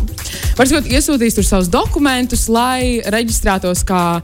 Varbūt 0.56 0.88
iesūtījis 0.88 1.36
tur 1.38 1.46
savus 1.46 1.70
dokumentus, 1.72 2.48
lai 2.50 3.04
reģistrētos 3.12 3.84
kā 3.88 4.22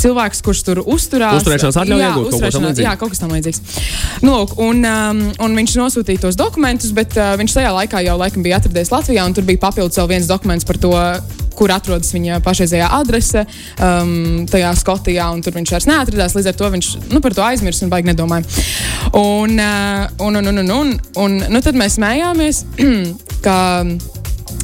cilvēks, 0.00 0.40
kurš 0.44 0.62
tur 0.66 0.80
uzturās. 0.84 1.40
Uzturēšanās 1.40 1.78
atļauju 1.82 2.02
Jā, 2.02 2.10
iegūt, 2.10 2.36
kaut 2.36 2.58
līdzīgu. 2.64 2.86
Jā, 2.86 2.94
kaut 3.00 3.12
kas 3.12 3.22
tam 3.22 3.34
līdzīgs. 3.34 3.60
Nu, 4.24 4.34
lūk, 4.34 4.56
un, 4.64 4.84
um, 4.86 5.22
un 5.44 5.58
viņš 5.60 5.76
nosūtīja 5.80 6.24
tos 6.24 6.38
dokumentus, 6.40 6.92
bet 6.96 7.16
uh, 7.18 7.34
viņš 7.40 7.56
tajā 7.58 7.72
laikā 7.76 8.02
jau 8.06 8.16
laikam 8.20 8.44
bija 8.46 8.60
atradies 8.60 8.92
Latvijā, 8.92 9.26
un 9.28 9.36
tur 9.36 9.48
bija 9.48 9.60
papildus 9.66 10.00
vēl 10.00 10.10
viens 10.14 10.30
dokuments 10.30 10.68
par 10.68 10.80
to, 10.80 10.94
kur 11.60 11.74
atrodas 11.74 12.12
viņa 12.16 12.40
pašreizējā 12.44 12.90
adrese, 13.00 13.44
um, 13.76 14.46
tajā 14.50 14.72
Skotijā, 14.80 15.28
un 15.34 15.44
tur 15.44 15.56
viņš 15.58 15.74
vairs 15.76 15.88
neatradās. 15.90 16.36
Līdz 16.38 16.52
ar 16.52 16.60
to 16.60 16.70
viņš 16.76 16.92
nu, 17.12 17.20
par 17.24 17.36
to 17.36 17.44
aizmirsa 17.44 17.84
un 17.86 17.92
baigi 17.92 18.10
nedomāja. 18.10 18.64
Un, 19.20 19.58
uh, 19.60 20.06
un, 20.24 20.40
un, 20.40 20.52
un, 20.52 20.62
un, 20.64 20.72
un, 20.78 20.94
un 21.24 21.42
nu, 21.52 21.64
tad 21.64 21.76
mēs 21.78 21.98
smējāmies, 22.00 22.64
ka 23.46 23.58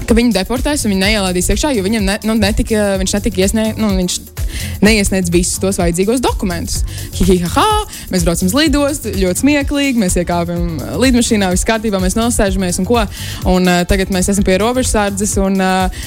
ka 0.06 0.14
viņu 0.14 0.34
deportēs 0.34 0.84
un 0.86 0.92
viņu 0.92 1.02
neielādīs 1.02 1.50
iekšā, 1.50 1.72
jo 1.74 1.82
viņam 1.86 2.06
ne, 2.06 2.16
nu, 2.26 2.36
netika, 2.38 2.94
viņš 3.00 3.14
netika 3.18 3.42
iesniegts. 3.42 3.80
Nu, 3.80 3.90
viņš 3.98 4.18
neiesniedz 4.84 5.30
visus 5.32 5.60
tos 5.62 5.78
vajadzīgos 5.80 6.22
dokumentus. 6.24 6.84
Hihihaha, 7.16 7.84
mēs 8.12 8.24
braucam 8.26 8.48
uz 8.48 8.56
lidostu, 8.56 9.12
ļoti 9.18 9.42
smieklīgi, 9.42 10.00
mēs 10.00 10.18
iekāpjam 10.22 10.78
lidmašīnā, 11.02 11.50
viss 11.52 11.66
kārtībā, 11.68 12.00
mēs 12.02 12.16
nosēžamies 12.18 12.80
un 12.82 12.88
ko. 12.88 13.02
Un 13.50 13.68
uh, 13.68 13.82
tagad 13.88 14.12
mēs 14.14 14.30
esam 14.32 14.46
pie 14.46 14.58
robežsardzes 14.62 15.36
un 15.42 15.60
uh, 15.60 16.06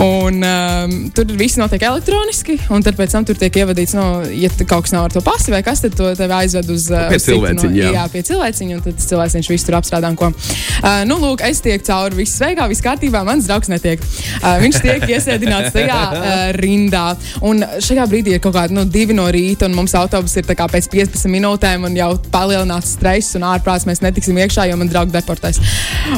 Un, 0.00 0.42
um, 0.42 0.94
tur 1.14 1.28
viss 1.38 1.58
notiek 1.60 1.82
elektroniski, 1.86 2.56
un 2.74 2.82
tad 2.84 2.96
pēc 2.98 3.14
tam 3.14 3.26
tur 3.26 3.38
tiek 3.38 3.54
ievadīts, 3.62 3.94
no, 3.96 4.06
ja 4.28 4.50
t- 4.52 4.66
kaut 4.68 4.86
kas 4.86 4.94
nav 4.94 5.08
ar 5.08 5.14
to 5.14 5.22
pasi 5.24 5.54
vai 5.54 5.62
kas, 5.66 5.84
tad 5.84 5.94
to 5.96 6.10
aizved 6.10 6.70
uz 6.74 6.88
uh, 6.92 7.06
Pie 7.12 7.20
uz 7.20 7.24
citu 7.24 7.38
cilvēciņa, 7.38 7.70
no, 7.70 7.78
jā. 7.78 7.92
jā, 7.94 8.04
pie 8.12 8.22
cilvēciņa, 8.28 8.76
un 8.78 8.82
tad 8.84 9.04
cilvēciņš 9.04 9.50
visu 9.54 9.68
tur 9.68 9.78
apstrādā. 9.78 10.10
Uh, 10.14 11.02
nu, 11.08 11.18
lūk, 11.22 11.44
es 11.46 11.62
tiek 11.64 11.82
cauri, 11.86 12.18
viss 12.22 12.36
sveikā, 12.40 12.66
viss 12.70 12.84
kārtībā, 12.84 13.22
mans 13.26 13.48
draugs 13.48 13.70
netiek. 13.72 14.02
Uh, 14.40 14.58
viņš 14.62 14.80
tiek 14.84 15.06
iesēdināts 15.14 15.72
tajā 15.74 16.00
uh, 16.10 16.44
rindā, 16.58 17.06
un 17.46 17.62
šajā 17.62 18.08
brīdī 18.10 18.36
ir 18.36 18.42
kaut 18.44 18.56
kādi 18.58 18.76
nu, 18.76 18.84
divi 18.84 19.16
no 19.16 19.26
rīta, 19.32 19.68
un 19.70 19.78
mums 19.78 19.94
autobus 19.98 20.36
ir 20.40 20.48
pēc 20.48 20.90
15 20.92 21.30
minūtēm, 21.32 21.86
un 21.88 21.96
jau 21.98 22.10
palielināts 22.34 22.96
stress, 22.98 23.38
un 23.38 23.46
ārprāts 23.48 23.86
mēs 23.88 24.02
netiksim 24.04 24.38
iekšā, 24.44 24.68
jo 24.70 24.78
man 24.80 24.90
draugi 24.90 25.14
deportēs. 25.14 25.62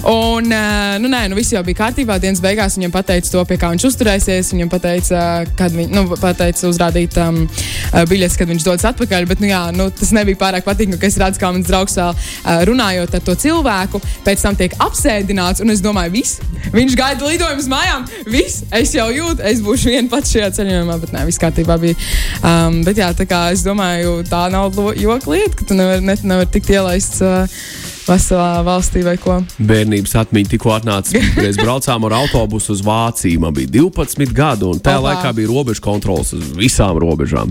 Un, 0.03 0.51
uh, 0.51 0.97
nu, 1.03 1.13
nē, 1.13 1.27
nu, 1.31 1.39
viss 1.39 1.55
jau 1.55 1.63
bija 1.67 1.85
kārtībā. 1.85 2.19
Dienas 2.23 2.43
beigās 2.45 2.79
viņam 2.79 2.95
pateica 2.95 3.36
to, 3.37 3.45
pie 3.49 3.59
kā 3.61 3.71
viņš 3.73 3.87
uzturēsies. 3.91 4.53
Viņam 4.55 4.71
pateica, 4.73 5.21
kad 5.59 5.75
viņš 5.77 5.93
nu, 5.93 6.05
pateica 6.21 6.71
uzrādīt 6.71 7.17
um, 7.23 7.43
uh, 7.47 8.03
biļetes, 8.09 8.39
kad 8.41 8.51
viņš 8.51 8.67
dodas 8.67 8.87
atpakaļ. 8.93 9.29
Bet, 9.31 9.43
nu, 9.45 9.51
jā, 9.51 9.63
nu, 9.77 9.89
tas 9.95 10.13
nebija 10.17 10.41
pārāk 10.41 10.67
patīkami, 10.67 10.99
ka 11.01 11.09
es 11.11 11.19
redzu, 11.21 11.43
kā 11.43 11.53
mans 11.55 11.69
draugs 11.69 11.97
vēl 11.99 12.13
uh, 12.15 12.61
runājot 12.69 13.17
ar 13.19 13.25
to 13.27 13.37
cilvēku, 13.47 14.01
pēc 14.27 14.47
tam 14.47 14.59
tiek 14.59 14.77
apsēdināts. 14.87 15.65
Un 15.65 15.75
es 15.75 15.83
domāju, 15.85 16.15
viss, 16.17 16.41
viņš 16.75 16.97
gaida 16.99 17.29
lidojumu 17.29 17.65
uz 17.65 17.71
mājām. 17.73 18.07
Viss, 18.33 18.65
es 18.75 18.95
jau 18.97 19.09
jūtu, 19.13 19.45
es 19.47 19.63
būšu 19.65 19.93
viena 19.93 20.13
pats 20.13 20.33
šajā 20.35 20.53
ceļojumā, 20.61 21.01
bet 21.03 21.17
nē, 21.17 21.27
viss 21.29 21.43
kārtībā 21.43 21.79
bija. 21.83 21.99
Um, 22.41 22.81
bet, 22.87 23.01
jā, 23.03 23.11
tā 23.17 23.29
kā 23.29 23.47
es 23.55 23.67
domāju, 23.67 24.21
tā 24.29 24.47
nav 24.53 24.73
joka 24.97 25.35
lieta, 25.35 25.55
ka 25.59 25.69
tu 25.69 25.79
nevari 25.79 26.05
ne, 26.07 26.17
nevar 26.25 26.49
tikt 26.53 26.73
ielaists. 26.73 27.23
Uh, 27.25 27.86
Veselā 28.07 28.61
valstī 28.63 29.03
vai 29.03 29.17
ko. 29.19 29.41
Bērnības 29.67 30.13
atmiņa 30.21 30.53
tikko 30.53 30.77
atnāca. 30.77 31.19
Mēs 31.41 31.59
braucām 31.59 32.07
ar 32.07 32.15
autobusu 32.21 32.77
uz 32.77 32.85
Vāciju. 32.87 33.41
Man 33.43 33.57
bija 33.57 33.73
12 33.81 34.31
gadi, 34.37 34.69
un 34.69 34.79
tajā 34.79 35.01
Opā. 35.01 35.09
laikā 35.09 35.33
bija 35.35 35.51
robežu 35.51 35.83
kontrols 35.83 36.31
uz 36.37 36.53
visām 36.55 37.01
robežām. 37.03 37.51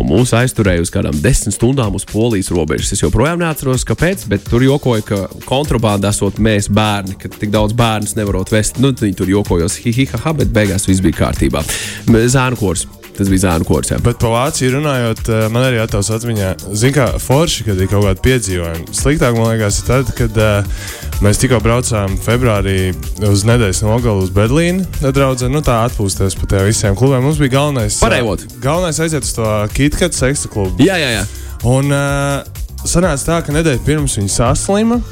Un 0.00 0.08
mūs 0.08 0.32
aizturēja 0.32 0.80
uz 0.80 0.88
kādām 0.92 1.18
desmit 1.20 1.58
stundām 1.58 1.92
uz 1.98 2.06
polijas 2.08 2.48
robežas. 2.54 2.94
Es 2.96 3.04
joprojām 3.04 3.42
neatceros, 3.42 3.84
kāpēc, 3.84 4.24
bet 4.32 4.48
tur 4.48 4.64
jokoja, 4.64 5.04
ka 5.04 5.20
kontrabanda 5.44 6.08
esot 6.08 6.40
mēs 6.40 6.70
bērni, 6.72 7.18
ka 7.20 7.28
tik 7.28 7.52
daudz 7.52 7.76
bērnus 7.76 8.16
nevarot 8.16 8.48
vest. 8.54 8.80
Nu, 8.80 8.94
viņi 8.96 9.20
tur 9.20 9.28
jokojos, 9.28 9.76
hihihaha, 9.84 10.32
bet 10.40 10.56
beigās 10.56 10.88
viss 10.88 11.04
bija 11.04 11.26
kārtībā. 11.26 11.60
Zēnu 12.08 12.56
kurs. 12.56 12.88
Tas 13.12 13.28
bija 13.28 13.42
zēnu 13.44 13.66
kurs. 13.68 13.90
jā. 13.92 13.98
Bet 14.00 14.16
par 14.18 14.30
Vāciju 14.32 14.70
runājot, 14.78 15.28
eh, 15.28 15.48
man 15.52 15.66
arī 15.66 15.80
attēlos 15.82 16.08
atmiņā, 16.16 16.52
zināmā 16.72 16.92
kā 16.96 17.06
forši, 17.20 17.64
kad 17.66 17.80
ir 17.80 17.90
kaut 17.90 18.06
kāda 18.06 18.22
piedzīvojuma. 18.24 18.94
Sliktāk 18.96 19.36
man 19.36 19.50
liekas, 19.52 19.82
tad, 19.84 20.08
kad 20.16 20.36
uh, 20.40 20.64
mēs 21.20 21.40
tikko 21.42 21.60
braucām 21.60 22.16
februārī 22.24 22.94
uz 23.28 23.44
nedēļas 23.48 23.82
nogalu 23.84 24.24
uz 24.24 24.32
Berlīnu. 24.32 24.86
Draudzē, 25.04 25.50
nu 25.52 25.60
tā 25.60 25.82
atpūsties 25.90 26.38
pa 26.40 26.46
tiem 26.54 26.66
visiem 26.70 26.96
klubiem. 26.96 27.22
Mums 27.22 27.36
bija 27.42 27.58
galvenais, 27.58 27.96
eh, 27.98 28.00
Pareivot. 28.00 28.46
galvenais 28.64 28.98
aiziet 29.04 29.28
uz 29.28 29.32
to 29.36 29.44
KitKat 29.76 30.16
seksa 30.16 30.48
klubu. 30.48 30.80
Jā, 30.80 30.96
jā, 30.96 31.12
jā. 31.20 31.26
Un 31.68 31.92
uh, 31.92 32.42
sanāca 32.88 33.28
tā, 33.28 33.42
ka 33.46 33.52
nedēļa 33.52 33.84
pirms 33.86 34.16
viņa 34.18 34.32
saslima. 34.40 35.02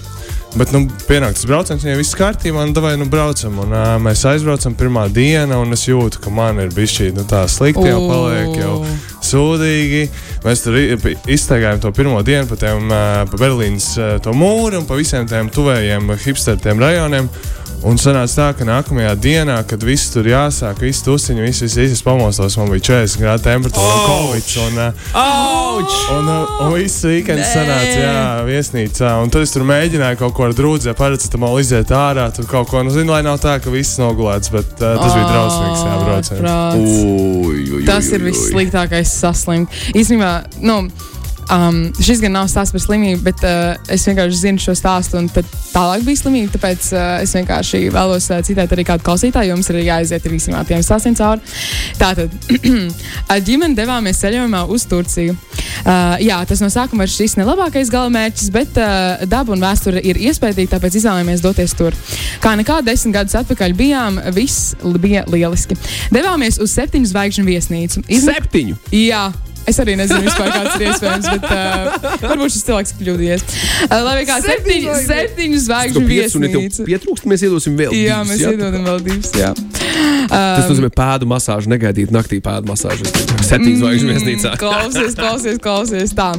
Bet, 0.59 0.73
nu, 0.75 0.83
pienāk 1.07 1.37
tas 1.37 1.47
brauciens, 1.47 1.85
viņai 1.85 1.99
viss 2.00 2.16
kārtībā, 2.19 2.64
un 2.66 2.73
vai 2.83 2.97
nu 2.99 3.07
braucam. 3.11 3.61
Un, 3.62 3.71
uh, 3.71 3.92
mēs 4.02 4.25
aizbraucam 4.26 4.75
pirmā 4.75 5.04
diena, 5.14 5.61
un 5.62 5.76
es 5.76 5.85
jūtu, 5.87 6.19
ka 6.25 6.33
man 6.35 6.59
ir 6.59 6.73
bijis 6.75 6.97
šī 6.97 7.11
nu, 7.14 7.23
tā 7.30 7.45
slikti, 7.47 7.87
jau 7.87 8.00
paliek 8.09 8.57
jau 8.59 8.75
sūdīgi. 9.30 10.02
Mēs 10.42 10.64
tur 10.64 10.78
iztaigājām 11.30 11.83
to 11.85 11.92
pirmo 11.95 12.19
dienu 12.26 12.50
pa, 12.50 12.59
tiem, 12.59 12.90
uh, 12.90 13.23
pa 13.30 13.40
Berlīnas 13.40 13.92
uh, 14.00 14.16
to 14.25 14.35
mūru 14.35 14.80
un 14.80 14.90
pa 14.90 14.99
visiem 14.99 15.28
tiem 15.30 15.52
tuvējiem 15.54 16.11
hipsteriem 16.25 16.83
rajoniem. 16.83 17.30
Un 17.80 17.96
sanāca 17.96 18.34
tā, 18.37 18.46
ka 18.58 18.64
nākamajā 18.68 19.14
dienā, 19.16 19.54
kad 19.64 19.80
viss 19.87 20.10
tur 20.12 20.26
jāsāk, 20.28 20.82
viss 20.84 21.00
tusiņi, 21.06 21.40
viss, 21.46 21.62
viss, 21.64 21.78
viss 21.80 22.04
pamostos, 22.04 22.58
man 22.60 22.68
bija 22.75 22.84
40 22.90 23.22
grādu 23.22 23.46
temperatūra 23.46 23.94
un 23.94 24.02
covid. 24.04 24.44
Un, 24.66 24.75
Auč! 25.16 25.94
Un, 26.12 26.28
uh, 26.28 26.60
un 26.66 26.75
viss 26.76 27.06
weekends 27.08 27.49
sanāca, 27.54 27.96
jā, 27.96 28.44
viesnīcā. 28.44 29.14
Un 29.25 29.32
tad 29.32 29.46
es 29.46 29.54
tur 29.54 29.64
mēģināju 29.68 30.20
kaut 30.20 30.37
ko 30.37 30.44
ar 30.50 30.56
drūdzē, 30.58 30.92
paracetamolu 30.99 31.62
iziet 31.64 31.88
ārā. 31.96 32.26
Tur 32.37 32.44
kaut 32.50 32.68
ko, 32.68 32.82
nu, 32.84 32.92
zinu, 32.92 33.14
lai 33.14 33.22
nav 33.25 33.40
tā, 33.40 33.56
ka 33.64 33.72
viss 33.72 33.96
nogulēts, 34.02 34.52
bet 34.52 34.68
uh, 34.76 35.00
tas 35.00 35.16
bija 35.16 35.30
drausmīgs, 35.30 35.80
jā, 35.87 35.94
brauciens. 36.04 36.40
Tas 37.88 38.12
ir 38.12 38.20
vissliktākais 38.28 39.08
saslimt. 39.22 39.72
Īstenībā, 39.96 40.34
nu, 40.68 40.82
um, 41.54 41.80
šis 42.00 42.21
gan 42.23 42.35
nav 42.37 42.49
stāsts 42.50 42.75
par 42.75 42.83
slimību, 42.83 43.21
bet 43.26 43.42
uh, 43.47 43.75
es 43.92 44.04
vienkārši 44.09 44.38
zinu 44.40 44.62
šo 44.62 44.75
stāstu, 44.78 45.19
un 45.21 45.28
tālāk 45.30 46.04
bija 46.07 46.21
slimība. 46.23 46.52
Tāpēc 46.57 46.90
uh, 46.95 47.02
es 47.25 47.35
vienkārši 47.37 47.83
vēlos 47.95 48.30
uh, 48.33 48.40
citēt 48.47 48.75
arī 48.76 48.85
kādu 48.88 49.07
klausītāju, 49.07 49.50
jo 49.50 49.59
mums 49.59 49.71
ir 49.73 49.80
jāaiziet 49.85 50.26
ar 50.26 50.35
visiem 50.35 50.59
tiem 50.69 50.85
stāstiem 50.87 51.16
cauri. 51.19 51.42
Tātad, 52.00 52.35
ar 53.33 53.42
ģimeni 53.47 53.78
devāmies 53.78 54.21
ceļojumā 54.23 54.64
uz 54.71 54.87
Turciju. 54.90 55.37
Uh, 55.80 56.16
jā, 56.21 56.40
tas 56.49 56.61
no 56.61 56.69
sākuma 56.73 57.07
ir 57.07 57.12
šis 57.12 57.37
nelabākais 57.40 57.90
galamērķis, 57.92 58.50
bet 58.54 58.80
uh, 58.80 59.23
daba 59.30 59.54
un 59.54 59.62
vēsture 59.64 60.02
ir 60.04 60.21
iespējama, 60.21 60.69
tāpēc 60.75 60.99
izvēlējāmies 61.00 61.45
doties 61.45 61.76
tur. 61.78 61.97
Kā 62.42 62.54
nekā 62.59 62.80
desmit 62.85 63.16
gadus 63.16 63.38
atpakaļ 63.40 63.76
bijām, 63.78 64.21
viss 64.37 64.75
bija 65.00 65.25
lieliski. 65.30 65.78
Devāmies 66.12 66.61
uz 66.61 66.75
septiņu 66.76 67.12
zvaigžņu 67.12 67.47
viesnīcu. 67.47 68.04
Izme- 68.09 68.37
Septiņu! 68.37 68.76
Jā. 68.97 69.28
Es 69.70 69.78
arī 69.82 69.96
nezinu, 70.00 70.24
vispār, 70.26 70.50
kāds 70.50 70.76
ir 70.78 70.86
iespējams, 70.90 71.28
bet 71.36 71.44
uh, 71.46 72.08
varbūt 72.24 72.54
šis 72.56 72.66
cilvēks 72.66 72.94
ir 72.94 73.02
kļūdījies. 73.04 73.44
Uh, 73.86 73.98
lai 74.06 74.24
kā 74.28 74.40
septiņu, 74.44 74.96
septiņu 75.06 75.64
zvaigžņu 75.66 76.06
viesnīca. 76.10 76.88
pietrūkst, 76.88 77.28
mēs 77.30 77.46
iedosim 77.46 77.78
vēl. 77.78 77.94
Jā, 77.94 78.22
divas, 78.24 78.32
mēs 78.32 78.42
jā? 78.46 78.56
iedodam 78.56 78.88
vēl 78.90 79.04
divas. 79.06 79.36
Jā. 79.38 79.54
Tas 80.30 80.68
nozīmē 80.70 80.90
pēdu 80.94 81.26
masāžu, 81.30 81.70
negaidīt 81.72 82.12
naktī 82.14 82.38
pēdu 82.44 82.70
masāžu. 82.70 83.06
Septiņas 83.42 83.80
zvaigžņu 83.80 84.10
viesnīcā. 84.12 84.52
Klausies, 84.62 85.16
klausies, 85.18 85.58
klausies. 85.62 86.12
Tā. 86.14 86.30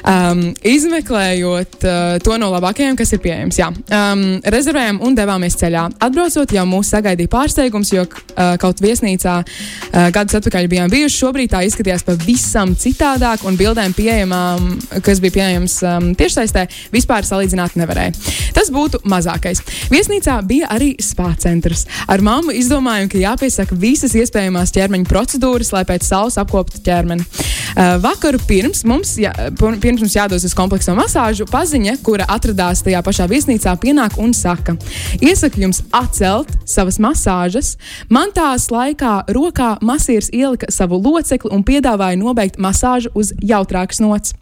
Um, 0.00 0.42
izmeklējot 0.66 1.84
uh, 1.84 2.16
to 2.24 2.38
no 2.40 2.50
labākajiem, 2.54 2.96
kas 2.98 3.12
ir 3.14 3.22
pieejams. 3.22 3.60
Jā. 3.60 3.68
Um, 3.70 4.24
rezervējām 4.42 5.00
un 5.06 5.16
devāmies 5.18 5.58
ceļā. 5.60 5.86
Atbraucot, 6.02 6.54
jau 6.56 6.64
mūs 6.68 6.90
sagaidīja 6.94 7.30
pārsteigums, 7.30 7.92
jo 7.94 8.06
uh, 8.06 8.54
kaut 8.60 8.82
viesnīcā 8.82 9.36
uh, 9.44 10.08
gadus 10.14 10.40
atpakaļ 10.40 10.70
bijām 10.72 10.92
bijuši. 10.92 11.20
Šobrīd 11.20 11.52
tā 11.54 11.62
izskatījās 11.68 12.06
pavisam 12.08 12.74
citādāk, 12.80 13.44
un 13.46 13.58
bildēm 13.60 13.94
pieejamām, 13.96 14.72
kas 15.06 15.22
bija 15.22 15.36
pieejamas 15.38 15.76
um, 15.84 16.10
tiešsaistē, 16.18 16.66
vispār 16.94 17.28
salīdzināt 17.28 17.76
nevarēja. 17.78 18.16
Tas 18.56 18.72
būtu 18.74 19.02
mazākais. 19.10 19.62
Viesnīcā 19.92 20.40
bija 20.48 20.70
arī 20.74 20.94
spā 21.02 21.30
centrs. 21.40 21.86
Ar 22.10 22.24
mammu 22.24 22.54
izdomājām, 22.70 23.08
ka 23.10 23.18
jāpiesaka 23.18 23.74
visas 23.74 24.12
iespējamās 24.14 24.70
ķermeņa 24.70 25.08
procedūras, 25.10 25.72
lai 25.74 25.82
pēc 25.88 26.06
saules 26.06 26.36
apkoptu 26.38 26.78
ķermeni. 26.86 27.24
Uh, 27.70 27.96
vakaru 28.02 28.38
pirms 28.46 28.84
mums, 28.86 29.16
jā, 29.18 29.32
pirms 29.58 30.04
mums 30.04 30.14
jādodas 30.14 30.46
uz 30.46 30.54
komplekso 30.54 30.94
masāžu, 30.94 31.48
paziņa, 31.50 31.96
kura 32.06 32.28
atradās 32.30 32.84
tajā 32.86 33.02
pašā 33.06 33.26
viesnīcā, 33.30 33.74
pienāk 33.82 34.18
un 34.22 34.34
saka, 34.36 34.76
iesaku 35.18 35.64
jums 35.64 35.82
atcelt 35.90 36.52
savas 36.62 37.00
masāžas. 37.02 37.74
Man 38.10 38.30
tās 38.36 38.68
laikā 38.70 39.16
rokā 39.34 39.72
masīrs 39.82 40.30
ielika 40.30 40.70
savu 40.70 41.00
locekli 41.02 41.50
un 41.50 41.66
piedāvāja 41.66 42.20
nobeigt 42.22 42.62
masāžu 42.62 43.10
uz 43.18 43.34
jautrākas 43.42 44.02
nots. 44.02 44.36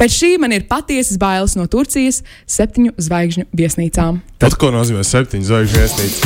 Pēc 0.00 0.10
šī 0.20 0.30
man 0.42 0.52
ir 0.56 0.66
patiesas 0.70 1.18
bailes 1.20 1.56
no 1.58 1.66
Turcijas 1.70 2.22
septiņu 2.48 2.92
zvaigžņu 2.98 3.44
viesnīcām. 3.56 4.20
Tad, 4.38 4.54
ko 4.60 4.70
nozīmē 4.74 5.02
septiņu 5.06 5.44
zvaigžņu 5.48 5.76
viesnīca? 5.82 6.18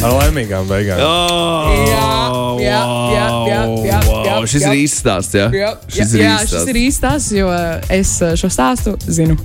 Ar 0.00 0.12
laimīgām 0.16 0.68
beigām. 0.68 1.00
Oh, 1.04 1.68
Jā, 1.84 2.06
jā, 2.62 2.78
jā, 3.12 3.24
jā, 3.50 3.58
jā, 3.84 3.98
wow, 4.06 4.22
jā, 4.24 4.36
Šis 4.48 4.64
jā. 4.64 4.70
ir 4.70 4.80
īsts 4.84 5.02
stāsts. 5.02 5.36
Jā, 5.36 5.48
Jā, 5.52 5.72
šis 5.92 6.14
jā, 6.16 6.30
ir 6.30 6.48
šis 6.48 6.70
ir 6.72 6.78
īsts 6.80 7.00
stāsts, 7.02 7.32
jo 7.36 7.50
es 7.92 8.14
uh, 8.24 8.32
šo 8.40 8.48
stāstu 8.52 8.94
zinu. 9.04 9.36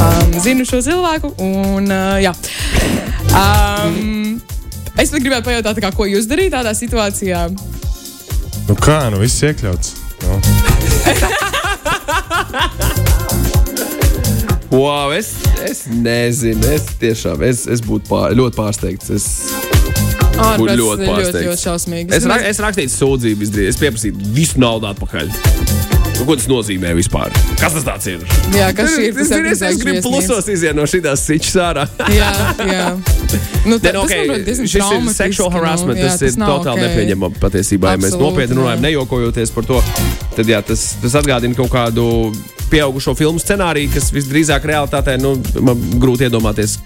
Um, 0.00 0.32
zinu 0.40 0.64
šo 0.68 0.80
cilvēku, 0.86 1.34
un 1.44 1.92
uh, 1.92 2.16
jā. 2.22 2.32
Um, 3.36 4.40
es 4.96 5.12
pat 5.12 5.20
gribēju 5.20 5.44
pajautāt, 5.50 5.76
tā 5.76 5.84
kā, 5.84 5.92
ko 5.96 6.08
jūs 6.08 6.30
darījat 6.30 6.56
tādā 6.60 6.72
situācijā. 6.78 7.44
Nu 8.68 8.76
kā, 8.78 8.98
nu 9.12 9.18
viss 9.22 9.42
iekļauts. 9.46 9.94
Nu. 10.24 10.40
Wow, 14.70 15.10
es, 15.12 15.32
es 15.66 15.80
nezinu, 15.90 16.62
es 16.70 16.84
tiešām 17.00 17.40
es, 17.42 17.64
es 17.66 17.80
būtu 17.82 18.06
pār, 18.06 18.36
ļoti 18.38 18.54
pārsteigts. 18.60 19.10
Es, 19.16 19.26
Būtu 20.40 20.62
ļoti 20.62 20.72
ir 20.72 20.78
ļoti, 20.80 21.08
pārsteigts. 21.10 21.46
ļoti 21.48 21.62
šausmīgi. 21.66 22.14
es, 22.16 22.24
ra, 22.30 22.36
es 22.48 22.60
rakstītu 22.64 22.92
sūdzību, 22.94 23.44
izdarīju, 23.48 23.72
es 23.74 23.80
pieprasītu 23.82 24.30
visu 24.36 24.62
naudu 24.62 24.88
atpakaļ. 24.88 25.28
Nu, 26.20 26.26
ko 26.28 26.34
tas 26.36 26.44
nozīmē 26.50 26.90
vispār? 26.92 27.32
Kas 27.56 27.72
tas 27.72 27.84
tāds 27.86 28.08
ir? 28.10 28.24
Jā, 28.52 28.66
kas 28.76 28.92
šī 28.92 29.06
ir? 29.08 29.20
Es, 29.22 29.30
zini, 29.30 29.54
es, 29.54 29.62
es 29.64 29.78
gribu 29.80 30.02
plusos 30.04 30.50
iziet 30.52 30.76
no 30.76 30.84
šīs 30.84 31.22
sičas 31.24 31.56
ārā. 31.64 31.86
jā, 32.18 32.28
jā. 32.68 32.90
Nu, 33.64 33.78
Ne, 33.80 33.94
nu, 33.96 34.02
okay, 34.02 34.44
šis 34.44 34.76
ir 34.76 35.08
sexual 35.16 35.48
harassment. 35.54 35.96
Nu, 35.96 36.04
jā, 36.04 36.12
tas 36.12 36.26
ir 36.28 36.36
nav 36.36 36.58
totāli 36.58 36.84
ok. 36.84 36.90
nepieņemama 36.90 37.40
patiesībā. 37.40 37.96
Ja 37.96 38.02
mēs 38.04 38.20
nopietni 38.20 38.60
runājam, 38.60 38.84
nejokojoties 38.84 39.56
par 39.56 39.68
to, 39.70 39.80
tad 40.36 40.52
jā, 40.52 40.60
tas, 40.60 40.90
tas 41.00 41.16
atgādina 41.22 41.56
kaut 41.56 41.72
kādu 41.72 42.06
pieaugušo 42.68 43.16
filmu 43.16 43.40
scenāriju, 43.40 43.94
kas 43.96 44.12
visdrīzāk 44.12 44.68
realitātē 44.68 45.16
nu, 45.24 45.38
man 45.64 45.80
grūti 46.02 46.28
iedomāties, 46.28 46.82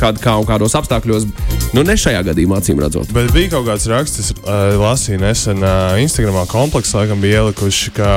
kād, 0.00 0.24
kā 0.24 0.40
un 0.40 0.48
kādos 0.48 0.78
apstākļos. 0.80 1.28
Nu, 1.70 1.84
ne 1.86 1.94
šajā 1.94 2.24
gadījumā, 2.26 2.56
acīm 2.58 2.80
redzot. 2.82 3.12
Bet 3.14 3.28
bija 3.30 3.52
kaut 3.52 3.68
kāds 3.68 3.84
raksts, 3.86 4.18
kas 4.18 4.30
uh, 4.42 4.72
lasīja 4.80 5.20
nesen 5.22 5.60
uh, 5.62 5.94
Instagramā. 6.02 6.42
Komplekss 6.50 6.96
laikam 6.96 7.20
bija 7.22 7.44
ielikuši, 7.44 7.92
ka 7.94 8.08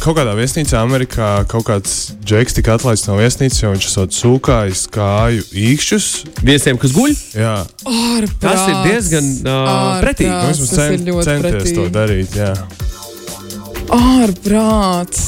kaut 0.00 0.16
kādā 0.16 0.32
viesnīcā 0.38 0.80
Amerikā 0.80 1.28
kaut 1.50 1.66
kāds 1.68 1.96
džeks 2.24 2.56
tika 2.56 2.78
atlaists 2.78 3.10
no 3.10 3.18
viesnīcas, 3.20 3.60
jo 3.60 3.74
viņš 3.74 3.88
esot 3.90 4.16
sūkājis 4.16 4.86
kāju 4.96 5.44
īkšķus. 5.66 6.06
Viesiem, 6.40 6.80
kas 6.80 6.96
guļ, 6.96 7.12
Jā, 7.36 7.52
Ārprāts. 7.84 8.40
Tas 8.46 8.64
ir 8.72 8.80
diezgan, 8.88 9.28
ā, 9.44 9.68
pretīgi. 10.06 10.32
Nu, 10.32 10.48
ir 10.48 10.72
cen, 10.72 11.04
centies 11.28 11.44
pretīgi. 11.44 11.76
to 11.76 11.86
darīt. 11.92 12.40
Jā. 12.40 12.54
Ārprāts. 13.92 15.26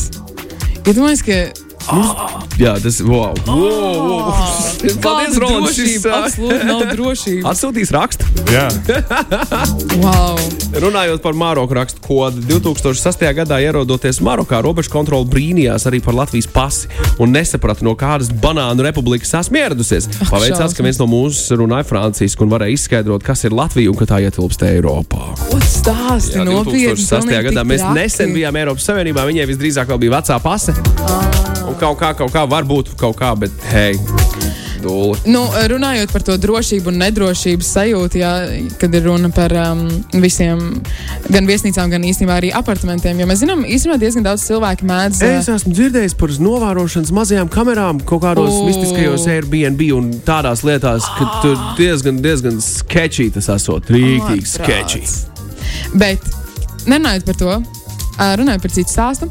Iedomājieties, 0.88 1.26
ka 1.29 1.63
jā, 2.61 2.75
tas 2.83 3.00
ir 3.00 3.09
wow. 3.09 3.35
wow, 3.47 3.97
wow. 4.09 4.31
Paldies, 5.05 5.37
Kāda 5.37 5.43
Roland. 5.43 5.69
Šis, 5.75 6.00
drošība, 6.03 6.14
absolūti 6.21 6.69
nav 6.69 6.85
drošības. 6.93 7.49
Atsūtīs 7.53 7.95
rakstu. 7.95 8.31
Jā. 8.53 8.69
Wow. 9.95 10.38
Runājot 10.83 11.23
par 11.23 11.37
Maroku 11.38 11.76
rakstu 11.76 12.00
kodu, 12.03 12.41
2006. 12.49 13.23
gadā 13.37 13.61
ierodoties 13.62 14.19
Marokā, 14.25 14.59
robežu 14.64 14.91
kontrole 14.93 15.26
brīnījās 15.31 15.87
arī 15.88 16.00
par 16.03 16.17
Latvijas 16.19 16.49
pasi 16.50 16.91
un 17.23 17.31
nesaprata, 17.35 17.85
no 17.87 17.95
kādas 17.99 18.33
banānu 18.43 18.85
republikas 18.85 19.33
esmu 19.38 19.61
ieradusies. 19.62 20.09
Paveicās, 20.26 20.75
ka 20.75 20.85
viens 20.85 20.99
no 21.00 21.07
mums 21.11 21.45
runāja 21.55 21.87
franciski 21.88 22.45
un 22.45 22.53
varēja 22.53 22.79
izskaidrot, 22.81 23.25
kas 23.25 23.47
ir 23.47 23.55
Latvija 23.55 23.93
un 23.93 23.99
ka 24.00 24.09
tā 24.11 24.21
ietilpst 24.26 24.67
Eiropā. 24.67 25.31
Ko 25.47 25.62
stāsti? 25.62 26.43
Nopietni. 26.43 26.91
2006. 26.91 27.25
pilnīgi 27.25 27.49
gadā 27.49 27.62
tik 27.62 27.71
mēs 27.71 27.85
nesen 27.97 28.35
bijām 28.35 28.59
Eiropas 28.61 28.87
Savienībā. 28.88 29.26
Viņai 29.29 29.49
visdrīzāk 29.50 29.91
vēl 29.91 30.03
bija 30.05 30.19
vecā 30.19 30.38
pase. 30.43 30.75
Un 31.64 31.74
kaut 31.81 31.99
kā, 32.00 32.12
kaut 32.19 32.33
kā, 32.35 32.45
varbūt 32.50 32.95
kaut 33.00 33.19
kā, 33.21 33.35
bet 33.38 33.52
hei. 33.73 33.99
Nu, 34.85 35.47
runājot 35.71 36.11
par 36.12 36.23
to 36.26 36.35
drošību 36.37 36.90
un 36.93 36.99
nedrošības 37.00 37.69
sajūtu, 37.76 38.19
jā, 38.21 38.33
kad 38.81 38.93
ir 38.93 39.07
runa 39.07 39.31
par 39.33 39.54
um, 39.57 39.87
visiem, 40.21 40.61
gan 41.33 41.49
viesnīcām, 41.49 41.88
gan 41.95 42.04
īstenībā 42.04 42.37
arī 42.37 42.50
apartamentiem. 42.52 43.23
Jo 43.23 43.28
mēs 43.31 43.40
zinām, 43.40 43.62
īstenībā 43.64 43.97
diezgan 44.02 44.26
daudz 44.26 44.45
cilvēku 44.45 44.85
mēdz. 44.88 45.23
uh, 45.25 45.38
Es 45.40 45.49
esmu 45.54 45.73
dzirdējis 45.73 46.16
par 46.21 46.35
novērošanas 46.45 47.14
mazajām 47.16 47.49
kamerām, 47.54 48.02
kaut 48.04 48.26
kādos 48.26 48.52
O. 48.52 48.66
mistiskajos 48.69 49.25
Airbnb 49.33 49.87
un 49.97 50.11
tādās 50.26 50.66
lietās, 50.69 51.09
ka 51.16 51.31
tur 51.40 51.57
diezgan, 51.81 52.21
diezgan 52.25 52.61
sketčī 52.64 53.31
tas 53.33 53.49
esot. 53.57 53.88
Rīktīgi 53.95 54.52
sketčī. 54.52 55.07
Bet 55.97 56.21
nerunājot 56.85 57.25
par 57.31 57.40
to. 57.40 57.57
Ā, 58.18 58.35
Runājot 58.40 58.64
par 58.64 58.75
citu 58.75 58.92
stāstu. 58.92 59.30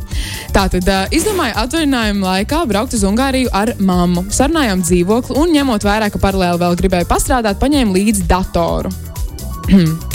Tātad 0.55 0.87
izdomāju 1.15 1.57
atvaļinājumu 1.63 2.27
laikā 2.27 2.63
braukt 2.69 2.95
uz 2.97 3.05
Ungāriju 3.07 3.51
ar 3.55 3.75
mammu. 3.79 4.27
Sarunājām 4.33 4.83
dzīvokli 4.85 5.37
un 5.41 5.53
ņemot 5.57 5.87
vērā, 5.87 6.09
ka 6.13 6.21
paralēli 6.23 6.63
vēl 6.63 6.79
gribēju 6.83 7.11
pastrādāt, 7.11 7.61
paņēmu 7.63 7.99
līdzi 7.99 8.27
datoru. 8.29 8.93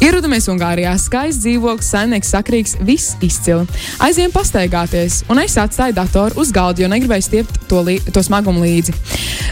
Ierodamies 0.00 0.46
Ungārijā, 0.48 0.92
skaists 0.96 1.42
dzīvoklis, 1.44 1.90
saimnieks 1.92 2.30
sakrīgs, 2.32 2.76
viss 2.86 3.16
izcili. 3.24 3.66
Aizējām 4.02 4.32
pastaigāties, 4.32 5.20
un 5.32 5.42
es 5.42 5.58
atstāju 5.60 5.96
datoru 5.96 6.40
uz 6.40 6.52
galda, 6.54 6.84
jo 6.84 6.88
negribēju 6.92 7.26
stiept 7.26 7.58
to, 7.68 7.82
to 8.08 8.24
smagumu 8.24 8.64
līdzi. 8.64 8.94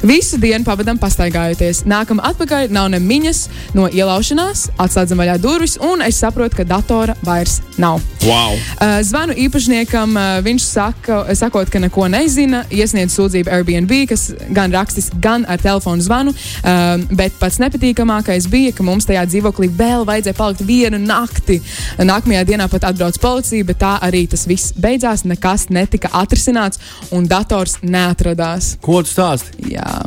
Visu 0.06 0.38
dienu 0.40 0.64
pavadām 0.64 0.96
pastaigājoties. 1.00 1.82
Nākam 1.90 2.22
atpakaļ, 2.24 2.70
nav 2.72 2.88
ne 2.94 3.02
miņas 3.04 3.42
no 3.76 3.88
ielaušanās, 3.92 4.70
atslēdzam 4.80 5.20
vaļā 5.20 5.36
durvis, 5.42 5.76
un 5.84 6.00
es 6.06 6.20
saprotu, 6.22 6.60
ka 6.60 6.68
datora 6.68 7.16
vairs 7.26 7.58
nav. 7.80 8.00
Wow! 8.24 8.56
Uh, 8.56 9.00
zvanu 9.04 9.36
īpašniekam, 9.44 10.16
uh, 10.16 10.40
viņš 10.44 10.64
saka, 10.64 11.20
sakot, 11.36 11.68
ka 11.72 11.80
neko 11.84 12.08
nezina, 12.12 12.62
iesniedz 12.72 13.16
sūdzību 13.16 13.52
Airbnb, 13.52 13.92
kas 14.08 14.30
gan 14.56 14.72
rakstiski, 14.72 15.20
gan 15.20 15.44
ar 15.48 15.60
telefonu 15.60 16.04
zvanu. 16.04 16.34
Uh, 16.60 17.04
bet 17.16 17.36
pats 17.40 17.60
nepatīkamākais 17.60 18.48
bija, 18.50 18.72
ka 18.76 18.84
mums 18.86 19.08
tajā 19.08 19.26
dzīvoklī 19.28 19.70
vēl 19.76 20.06
vajadzēja 20.08 20.29
palikt 20.36 20.60
vienu 20.66 20.98
nakti. 20.98 21.60
Nākamajā 21.98 22.44
dienā 22.48 22.68
pat 22.70 22.84
atbrauc 22.90 23.18
policija, 23.22 23.64
bet 23.64 23.78
tā 23.78 23.98
arī 24.02 24.26
tas 24.30 24.46
viss 24.46 24.72
beidzās. 24.72 25.24
Nekas 25.24 25.68
netika 25.68 26.08
atrisināts, 26.12 26.78
un 27.12 27.26
dators 27.30 27.78
neatradās. 27.82 28.76
Ko 28.80 29.02
tu 29.02 29.08
stāsti? 29.12 29.70
Jā, 29.74 30.04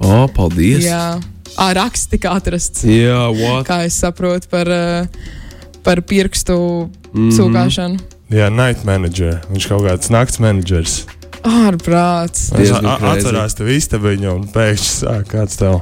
O, 0.00 0.26
paldies! 0.34 0.84
jā. 0.84 1.20
Ā, 1.60 1.72
raksts 1.74 2.06
tika 2.08 2.30
atrasts. 2.38 2.84
Jā, 2.86 3.26
what? 3.34 3.66
Kā 3.66 3.82
es 3.84 3.98
saprotu 4.00 4.48
par, 4.48 4.68
uh, 4.70 5.06
par 5.82 6.00
pirkstu 6.02 6.54
mm 6.56 6.90
-hmm. 7.12 7.30
sūkāšanu. 7.36 7.98
Jā, 8.30 8.48
night 8.48 8.84
manager. 8.84 9.40
Viņš 9.52 9.68
kaut 9.68 9.82
kāds 9.82 10.10
nakts 10.10 10.38
menedžers. 10.38 11.04
Ārprāts. 11.42 12.50
Viņš 12.52 12.56
Diezgan 12.56 12.86
a- 12.86 12.98
crazy. 12.98 13.18
atcerās 13.18 13.54
tev 13.54 13.68
istabiņu 13.68 14.34
un 14.34 14.48
pēkšņi 14.48 14.90
sāk 15.00 15.24
kāds 15.32 15.56
tev 15.58 15.80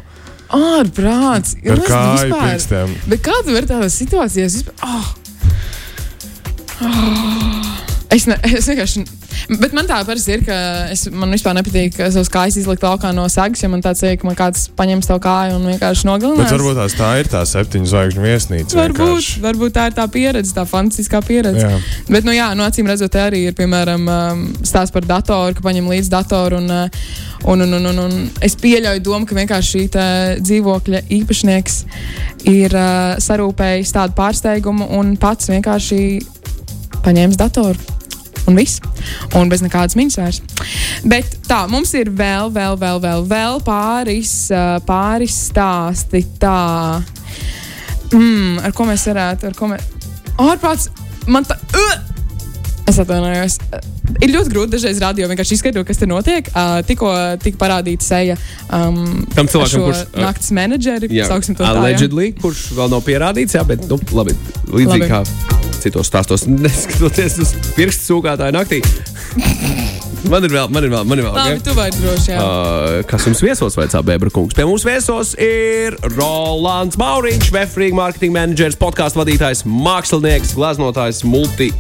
Ārprāts. 0.55 1.57
ar 1.61 1.83
kāju 1.85 2.33
pirkstiem. 2.33 2.95
Bet 3.11 3.25
kā 3.27 3.37
tu 3.45 3.53
vari 3.53 3.69
tādā 3.69 3.89
situācijā? 3.93 4.47
Es, 4.49 4.57
vispār, 4.61 4.75
oh. 4.89 5.15
Oh. 6.81 7.65
Es, 8.15 8.25
ne, 8.31 8.39
es 8.49 8.69
vienkārši. 8.71 9.05
Bet 9.49 9.75
man 9.77 9.89
tā 9.89 9.99
parasti 10.07 10.35
ir, 10.37 10.45
ka 10.47 10.57
es, 10.93 11.07
man 11.15 11.33
vispār 11.35 11.57
nepatīk 11.59 11.97
savus 11.99 12.31
kājas 12.33 12.59
izlikt 12.61 12.85
laukā 12.85 13.13
no 13.17 13.27
sagas, 13.33 13.63
ja 13.65 13.71
man 13.73 13.83
tāds 13.85 14.03
ir, 14.07 14.17
ka 14.21 14.29
man 14.29 14.37
kāds 14.39 14.69
paņems 14.79 15.09
tavu 15.11 15.23
kāju 15.25 15.57
un 15.59 15.69
vienkārši 15.73 16.05
Bet 16.05 16.11
nogalinās. 16.11 16.53
varbūt 16.55 16.79
tās 16.81 16.97
tā 16.99 17.11
ir 17.21 17.31
tā 17.33 17.43
septiņu 17.49 17.91
zvaigžņu 17.93 18.25
viesnīca. 18.25 18.79
Varbūt, 18.79 19.05
vienkārši. 19.05 19.43
varbūt 19.47 19.77
tā 19.79 19.87
ir 19.91 19.97
tā 19.99 20.07
pieredze, 20.13 20.55
tā 20.57 20.65
fantastiskā 20.69 21.23
pieredze. 21.27 21.65
Jā. 21.65 21.81
Bet, 22.09 22.29
nu, 22.29 22.35
jā, 22.37 22.51
nu, 22.59 22.67
acīm 22.67 22.91
redzot, 22.91 23.19
arī 23.19 23.45
ir 23.49 23.57
piemēram 23.59 24.09
um, 24.09 24.45
stāsts 24.63 24.95
par 24.95 25.07
datoru, 25.09 25.57
ka 25.59 25.65
paņem 25.65 25.91
līdzi 25.93 26.13
datoru. 26.13 26.63
Un, 26.63 26.71
uh, 26.71 27.13
un, 27.49 27.63
un, 27.65 27.77
un, 27.79 27.91
un, 27.93 28.01
un 28.05 28.17
es 28.45 28.57
pieļauju 28.59 29.05
domu, 29.05 29.29
ka 29.29 29.37
vienkārši 29.39 29.75
šī 29.75 29.85
dzīvokļa 30.43 31.05
īpašnieks 31.19 31.79
ir 32.51 32.75
uh, 32.75 33.19
sarūpējis 33.23 33.95
tādu 33.95 34.17
pārsteigumu 34.19 34.91
un 34.99 35.15
pats 35.21 35.51
vienkārši 35.53 36.03
paņēmis 37.05 37.39
datoru. 37.41 37.97
Un 38.49 38.57
viss. 38.57 38.81
Un 39.37 39.51
bez 39.53 39.63
nekādas 39.65 39.97
miņas 39.99 40.19
vairs. 40.21 40.43
Bet 41.09 41.39
tā, 41.49 41.65
mums 41.71 41.93
ir 41.99 42.11
vēl, 42.17 42.53
vēl, 42.55 42.79
vēl, 42.81 43.01
vēl, 43.05 43.27
vēl 43.29 43.63
pāris, 43.67 44.35
pāris 44.89 45.37
stāsti. 45.51 46.25
Tā, 46.41 46.59
mm, 48.15 48.63
ar 48.65 48.77
ko 48.77 48.89
mēs 48.89 49.09
varētu, 49.11 49.51
ar 49.51 49.59
ko 49.59 49.73
mēs. 49.75 49.91
Ārprāts, 50.39 50.89
man 51.29 51.49
tā. 51.49 51.59
Uh! 51.75 52.17
Es 52.89 52.97
atvainojos. 53.03 53.59
Ir 54.25 54.31
ļoti 54.33 54.53
grūti 54.55 54.73
dažreiz 54.73 55.01
radio 55.03 55.27
vienkārši 55.29 55.59
izskaidrot, 55.59 55.85
kas 55.91 56.01
tur 56.01 56.09
notiek. 56.09 56.49
Uh, 56.55 56.79
tikko 56.89 57.11
tika 57.43 57.61
parādīta 57.61 58.07
seja 58.07 58.39
um, 58.73 59.27
Tam 59.35 59.51
cilvēkam, 59.51 59.85
kurš, 59.91 60.03
uh, 60.09 60.23
naktas 60.25 60.49
menedžeri. 60.57 61.13
Jā, 61.13 61.29
sauksim 61.29 61.59
to 61.59 61.67
tā, 61.67 61.75
jā. 61.75 61.85
allegedly, 61.85 62.33
kurš 62.41 62.71
vēl 62.79 62.97
nav 62.97 63.05
pierādīts, 63.05 63.61
jā, 63.61 63.67
bet 63.69 63.85
nu, 63.91 64.01
labi, 64.17 64.37
līdzīgi 64.73 65.05
Labi. 65.05 65.13
kā 65.13 65.58
citos 65.83 66.11
stāstos, 66.11 66.47
neskatoties 66.65 67.39
uz 67.45 67.55
pirkstu 67.77 68.15
sūkātāju 68.15 68.57
naktī. 68.57 68.81
man 70.33 70.47
ir 70.47 70.55
vēl, 70.55 70.71
man 70.75 70.87
ir 70.87 70.93
vēl, 70.93 71.05
man 71.09 71.21
ir 71.21 71.27
vēl. 71.29 71.35
Labi, 71.35 71.59
okay? 71.59 71.65
tu 71.67 71.77
vari 71.77 71.95
droši. 71.99 72.33
Jā. 72.33 72.41
Uh, 72.43 72.97
kas 73.09 73.29
mums 73.29 73.45
viesos 73.45 73.79
vaicā 73.79 74.03
Bēbra 74.07 74.33
kungs? 74.35 74.57
Pie 74.57 74.67
mums 74.69 74.87
viesos 74.89 75.35
ir 75.43 75.99
Rolands 76.17 76.99
Mauriņš, 77.01 77.53
Vefrīga 77.55 78.01
mārketinga 78.01 78.41
menedžers, 78.41 78.79
podkāstu 78.81 79.23
vadītājs, 79.23 79.65
mākslinieks, 79.69 80.57
glaznotājs, 80.59 81.23
multi, 81.29 81.73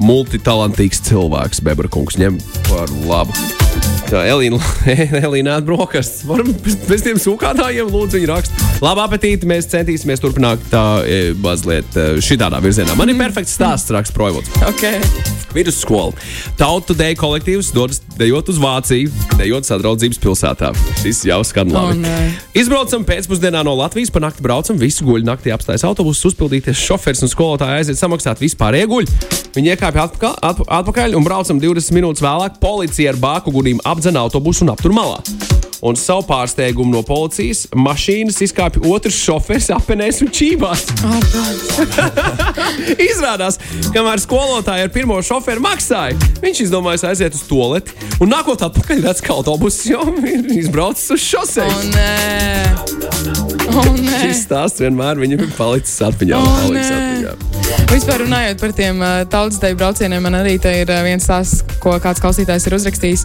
multitalantīgs 0.00 1.02
cilvēks. 1.10 1.64
Bēbra 1.66 1.90
kungs 1.92 2.20
ņem 2.20 2.40
par 2.70 2.92
labu. 3.08 3.59
Tā 4.10 4.24
Elīna, 4.26 4.58
Elīna 5.24 5.60
atbrokastis. 5.60 6.24
Varam 6.26 6.50
bez, 6.64 7.04
tiem 7.04 7.20
sūkātājiem 7.22 7.92
lūdzu 7.94 8.18
viņu 8.18 8.30
rakst. 8.32 8.64
Labu 8.82 9.04
apetīti, 9.04 9.46
mēs 9.46 9.70
centīsimies 9.70 10.22
turpināt 10.22 10.64
tā 10.72 10.84
e, 11.06 11.20
mazliet 11.38 11.94
e, 11.94 12.08
šitādā 12.24 12.58
virzienā. 12.64 12.98
Man 12.98 13.12
ir 13.12 13.20
perfekts 13.20 13.54
stāsts, 13.54 13.94
raksts 13.94 14.16
Projvots. 14.16 14.50
Okay. 14.66 14.98
Vidusskola. 15.54 16.14
Tautu 16.58 16.94
deju 16.94 17.18
kolektīvs 17.18 17.72
dodas 17.74 17.98
dejot 18.18 18.50
uz 18.52 18.58
Vāciju, 18.62 19.10
dejot 19.38 19.66
sadraudzības 19.66 20.20
pilsētā. 20.22 20.70
Šis 21.00 21.24
jau 21.26 21.40
skan 21.46 21.72
labi. 21.74 21.96
O, 21.96 22.02
nē. 22.04 22.18
Izbraucam 22.60 23.06
pēcpusdienā 23.06 23.62
no 23.66 23.74
Latvijas, 23.78 24.12
pa 24.14 24.22
nakti 24.22 24.44
braucam, 24.46 24.78
visi 24.78 25.06
guļ 25.06 25.26
naktī 25.26 25.54
apstājas 25.54 25.86
autobusus, 25.88 26.30
uzpildīties 26.30 26.78
šoferis 26.78 27.24
un 27.26 27.32
skolotāji 27.32 27.80
aiziet 27.80 27.98
samaksāt 28.00 28.42
vispār 28.42 28.78
ieguļ. 28.82 29.10
Viņi 29.56 29.74
iekāpja 29.74 30.06
atpakaļ, 30.06 30.36
atp 30.46 30.62
atpakaļ 30.78 31.16
un 31.18 31.26
braucam 31.26 31.62
20 31.62 31.96
minūtes 31.96 32.22
vēlāk. 32.22 32.60
Policija 32.62 33.14
ar 33.14 33.18
bāku 33.22 33.54
gudīm 33.60 33.80
apdzena 33.86 34.24
autobusu 34.26 34.64
un 34.66 34.74
aptur 34.74 34.96
malā. 34.96 35.20
un 35.80 35.96
savu 35.96 36.26
pārsteigumu 36.28 36.92
no 36.92 37.00
policijas 37.08 37.62
mašīnas 37.72 38.36
izkāpa 38.44 38.82
otrs 38.84 39.16
šofers 39.24 39.70
apenēs 39.72 40.18
un 40.20 40.28
čībās. 40.28 40.82
Izrādās, 43.10 43.56
kamēr 43.94 44.20
skolotāja 44.20 44.84
ar 44.84 44.92
pirmo 44.92 45.16
šoferu 45.24 45.62
maksāja, 45.64 46.18
viņš 46.42 46.60
izdomāja 46.66 47.08
aiziet 47.14 47.32
uz 47.38 47.46
toleti 47.48 47.96
un 48.20 48.28
nākot 48.34 48.60
atpakaļ 48.68 49.00
redz, 49.06 49.22
ka 49.24 49.32
autobuss 49.38 49.86
jau 49.88 50.04
ir 50.20 50.50
izbraucis 50.60 51.08
uz 51.16 51.20
O, 51.20 51.24
šoseis. 51.30 51.80
nē, 51.94 52.12
o, 53.72 53.84
nē. 53.96 54.20
Šis 54.26 54.44
stāsts 54.44 54.84
vienmēr 54.84 55.16
viņam 55.20 55.46
ir 55.46 55.52
palicis 55.56 55.96
atmiņā. 56.10 56.36
O, 56.36 56.44
un 56.44 56.60
paliks 56.60 56.92
nē. 56.92 57.00
atmiņā. 57.00 57.32
Vispār 57.90 58.22
runājot 58.22 58.60
par 58.62 58.72
tiem 58.76 59.00
uh, 59.02 59.22
tautas 59.30 59.58
deju 59.62 59.76
braucieniem, 59.80 60.22
man 60.22 60.36
arī 60.38 60.56
te 60.62 60.70
ir 60.82 60.90
uh, 60.90 61.00
viens 61.06 61.26
tās, 61.26 61.56
ko 61.82 61.96
kāds 62.02 62.22
klausītājs 62.22 62.66
ir 62.68 62.76
uzrakstījis. 62.76 63.24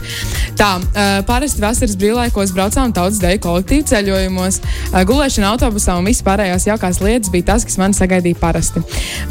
Tā, 0.58 0.70
uh, 0.80 1.20
parasti 1.28 1.62
vasaras 1.62 1.94
brīvlaikos 2.02 2.54
braucām 2.56 2.94
tautas 2.96 3.20
deju 3.22 3.42
kolektīvu 3.46 3.86
ceļojumos. 3.92 4.58
Uh, 4.90 5.00
gulēšana 5.08 5.52
autobusā 5.54 5.98
un 6.00 6.10
viss 6.10 6.26
pārējās 6.26 6.66
jaukās 6.70 7.02
lietas 7.04 7.32
bija 7.34 7.52
tas, 7.52 7.68
kas 7.68 7.78
man 7.82 7.94
sagaidīja 7.98 8.40
parasti. 8.42 8.82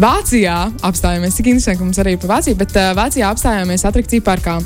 Vācijā 0.03 0.57
apstājāmies, 0.87 1.37
cik 1.38 1.50
interesanti, 1.53 1.83
ka 1.83 1.88
mums 1.88 2.00
arī 2.03 2.14
ir 2.14 2.22
par 2.22 2.37
Vāciju, 2.37 2.61
bet 2.62 2.79
uh, 2.79 2.92
Vācijā 2.98 3.35
apstājāmies 3.35 3.87
atrakciju 3.90 4.24
parkā. 4.27 4.57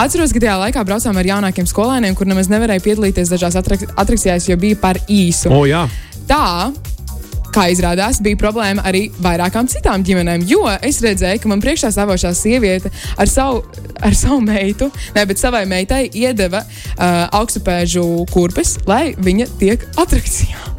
Atceros, 0.00 0.36
ka 0.36 0.44
tajā 0.44 0.60
laikā 0.66 0.84
braucām 0.88 1.16
ar 1.16 1.32
jaunākiem 1.32 1.68
skolēniem, 1.70 2.16
kur 2.18 2.28
nemaz 2.28 2.52
nevarēja 2.52 2.84
piedalīties 2.86 3.32
dažās 3.32 3.56
atrak 3.60 3.88
atrakcijās, 3.96 4.48
jo 4.52 4.60
bija 4.60 4.78
par 4.80 5.00
īsu. 5.08 5.48
O, 5.48 5.64
jā. 5.68 5.86
Tā, 6.28 6.70
kā 7.54 7.66
izrādās, 7.72 8.20
bija 8.24 8.38
problēma 8.40 8.84
arī 8.86 9.06
vairākām 9.22 9.68
citām 9.70 10.04
ģimenēm. 10.06 10.46
Jo 10.50 10.64
es 10.80 11.00
redzēju, 11.04 11.42
ka 11.42 11.52
man 11.52 11.62
priekšā 11.64 11.92
stāvošā 11.94 12.32
sieviete 12.36 12.92
ar 13.20 13.30
savu, 13.30 13.64
ar 14.00 14.16
savu 14.16 14.40
meitu, 14.44 14.90
ne, 15.16 15.26
bet 15.26 15.42
savai 15.42 15.64
meitai 15.70 16.04
iedeva 16.10 16.64
uh, 16.64 17.24
augstupēžu 17.40 18.06
kurpes, 18.32 18.78
lai 18.90 19.10
viņa 19.18 19.50
tiek 19.60 19.88
atrakcijā. 20.00 20.69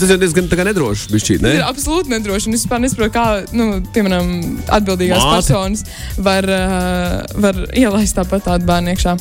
Tas 0.00 0.12
ir 0.14 0.20
diezgan 0.22 0.48
nedrošs. 0.70 1.08
Bišķīt, 1.12 1.42
ne? 1.44 1.52
Tas 1.52 1.60
ir 1.60 1.66
absolūti 1.66 2.12
nedroši. 2.14 2.52
Es 2.54 2.64
vispār 2.64 2.80
nesaprotu, 2.82 3.12
kā, 3.14 3.24
nu, 3.56 3.80
piemēram, 3.94 4.30
atbildīgās 4.78 5.24
Māte. 5.24 5.34
personas 5.36 5.84
var, 6.16 6.46
uh, 6.48 7.40
var 7.42 7.58
ielaist 7.76 8.16
tāpat 8.16 8.46
tādu 8.48 8.68
bērnu 8.68 8.94
iekšā. 8.94 9.16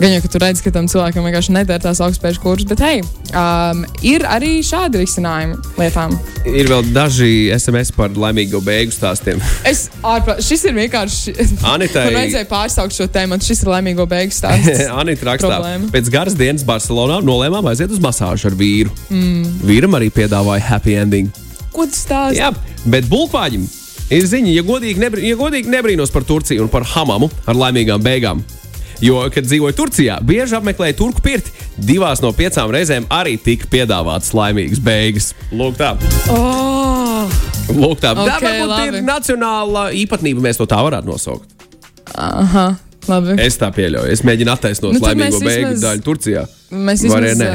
Gan 0.00 0.16
jau, 0.16 0.22
ka 0.24 0.32
tu 0.32 0.42
redz, 0.42 0.62
ka 0.64 0.72
tam 0.74 0.88
cilvēkam 0.90 1.26
vienkārši 1.28 1.54
neder 1.56 1.82
tās 1.82 2.00
augstspējas 2.04 2.40
kursas, 2.42 2.68
bet 2.70 2.82
hei, 2.84 3.00
um, 3.32 3.84
ir 4.06 4.26
arī 4.28 4.58
šādi 4.66 5.02
risinājumi 5.04 5.56
lietām. 5.78 6.16
Ir 6.46 6.68
vēl 6.70 6.90
daži 6.94 7.30
SMS 7.56 7.92
par 7.96 8.10
laimīgo 8.16 8.60
beigu 8.64 8.94
stāstiem. 8.94 9.40
Es 9.66 9.86
ārprāt, 10.06 10.42
šis 10.46 10.66
ir 10.68 10.76
vienkārši. 10.76 11.34
Anitai- 11.66 12.06
Man 12.10 12.20
vajadzēja 12.20 12.48
pārsaukt 12.50 12.96
šo 12.96 13.08
tēmu, 13.12 13.38
šis 13.42 13.64
ir 13.64 13.72
laimīgo 13.72 14.06
beigu 14.10 14.34
stāsts. 14.34 14.84
Anita 15.00 15.30
rakstā, 15.30 15.50
Problēma. 15.56 15.90
pēc 15.94 16.10
garas 16.12 16.36
dienas 16.38 16.66
Barcelonā 16.66 17.18
nolēmām 17.26 17.66
aiziet 17.72 17.90
uz 17.94 18.02
masāžu 18.02 18.50
ar 18.50 18.58
vīru. 18.58 18.92
Mm. 19.10 19.56
Vīram 19.66 19.96
arī 19.98 20.10
piedāvāja 20.16 20.64
happy 20.72 20.96
ending. 20.98 21.32
Ko 21.74 21.86
tas 21.86 22.02
stāsta? 22.06 22.36
Jā, 22.38 22.52
bet 22.88 23.08
bulkvāģim 23.10 23.66
ir 24.16 24.28
ziņa, 24.30 24.52
ja 24.56 24.62
godīgi, 24.66 25.00
nebr 25.02 25.20
ja 25.24 25.36
godīgi 25.38 25.72
nebrīnos 25.72 26.12
par 26.14 26.24
Turciju 26.28 26.64
un 26.66 26.72
par 26.72 26.86
hamamu 26.94 27.28
ar 27.46 27.58
laimīgām 27.58 28.02
beigām. 28.04 28.44
Jo, 29.04 29.26
kad 29.28 29.44
dzīvoju 29.44 29.76
Turcijā, 29.76 30.14
bieži 30.24 30.56
apmeklēju 30.56 30.96
turku 30.96 31.20
pirti. 31.20 31.52
Divās 31.76 32.22
no 32.24 32.30
piecām 32.32 32.70
reizēm 32.72 33.04
arī 33.12 33.34
tika 33.36 33.68
piedāvātas 33.68 34.32
laimīgas 34.32 34.80
beigas. 34.80 35.26
Lūk, 35.52 35.76
tā. 35.76 35.90
Oh, 36.32 37.28
Lūk, 37.76 38.00
tā. 38.00 38.14
Ok, 38.16 38.24
tā 38.24 38.38
varbūt 38.40 38.70
labi. 38.70 38.86
ir 38.88 39.04
nacionāla 39.04 39.84
īpatnība, 40.00 40.46
mēs 40.48 40.56
to 40.62 40.64
tā 40.70 40.80
varētu 40.86 41.10
nosaukt. 41.12 41.52
aha, 42.16 42.70
labi. 43.10 43.30
Es 43.42 43.56
tā 43.60 43.68
pieļauju. 43.74 44.10
Es 44.12 44.20
mēģinu 44.26 44.50
attaisnot 44.52 44.92
Nu, 44.94 44.98
nu, 45.00 45.04
laimīgo 45.06 45.38
beigu 45.42 45.68
vismaz- 45.72 45.82
daļu 45.84 46.02
Turcijā. 46.06 46.42
Mēs 46.70 47.02
vismaz 47.06 47.40
uh, 47.46 47.50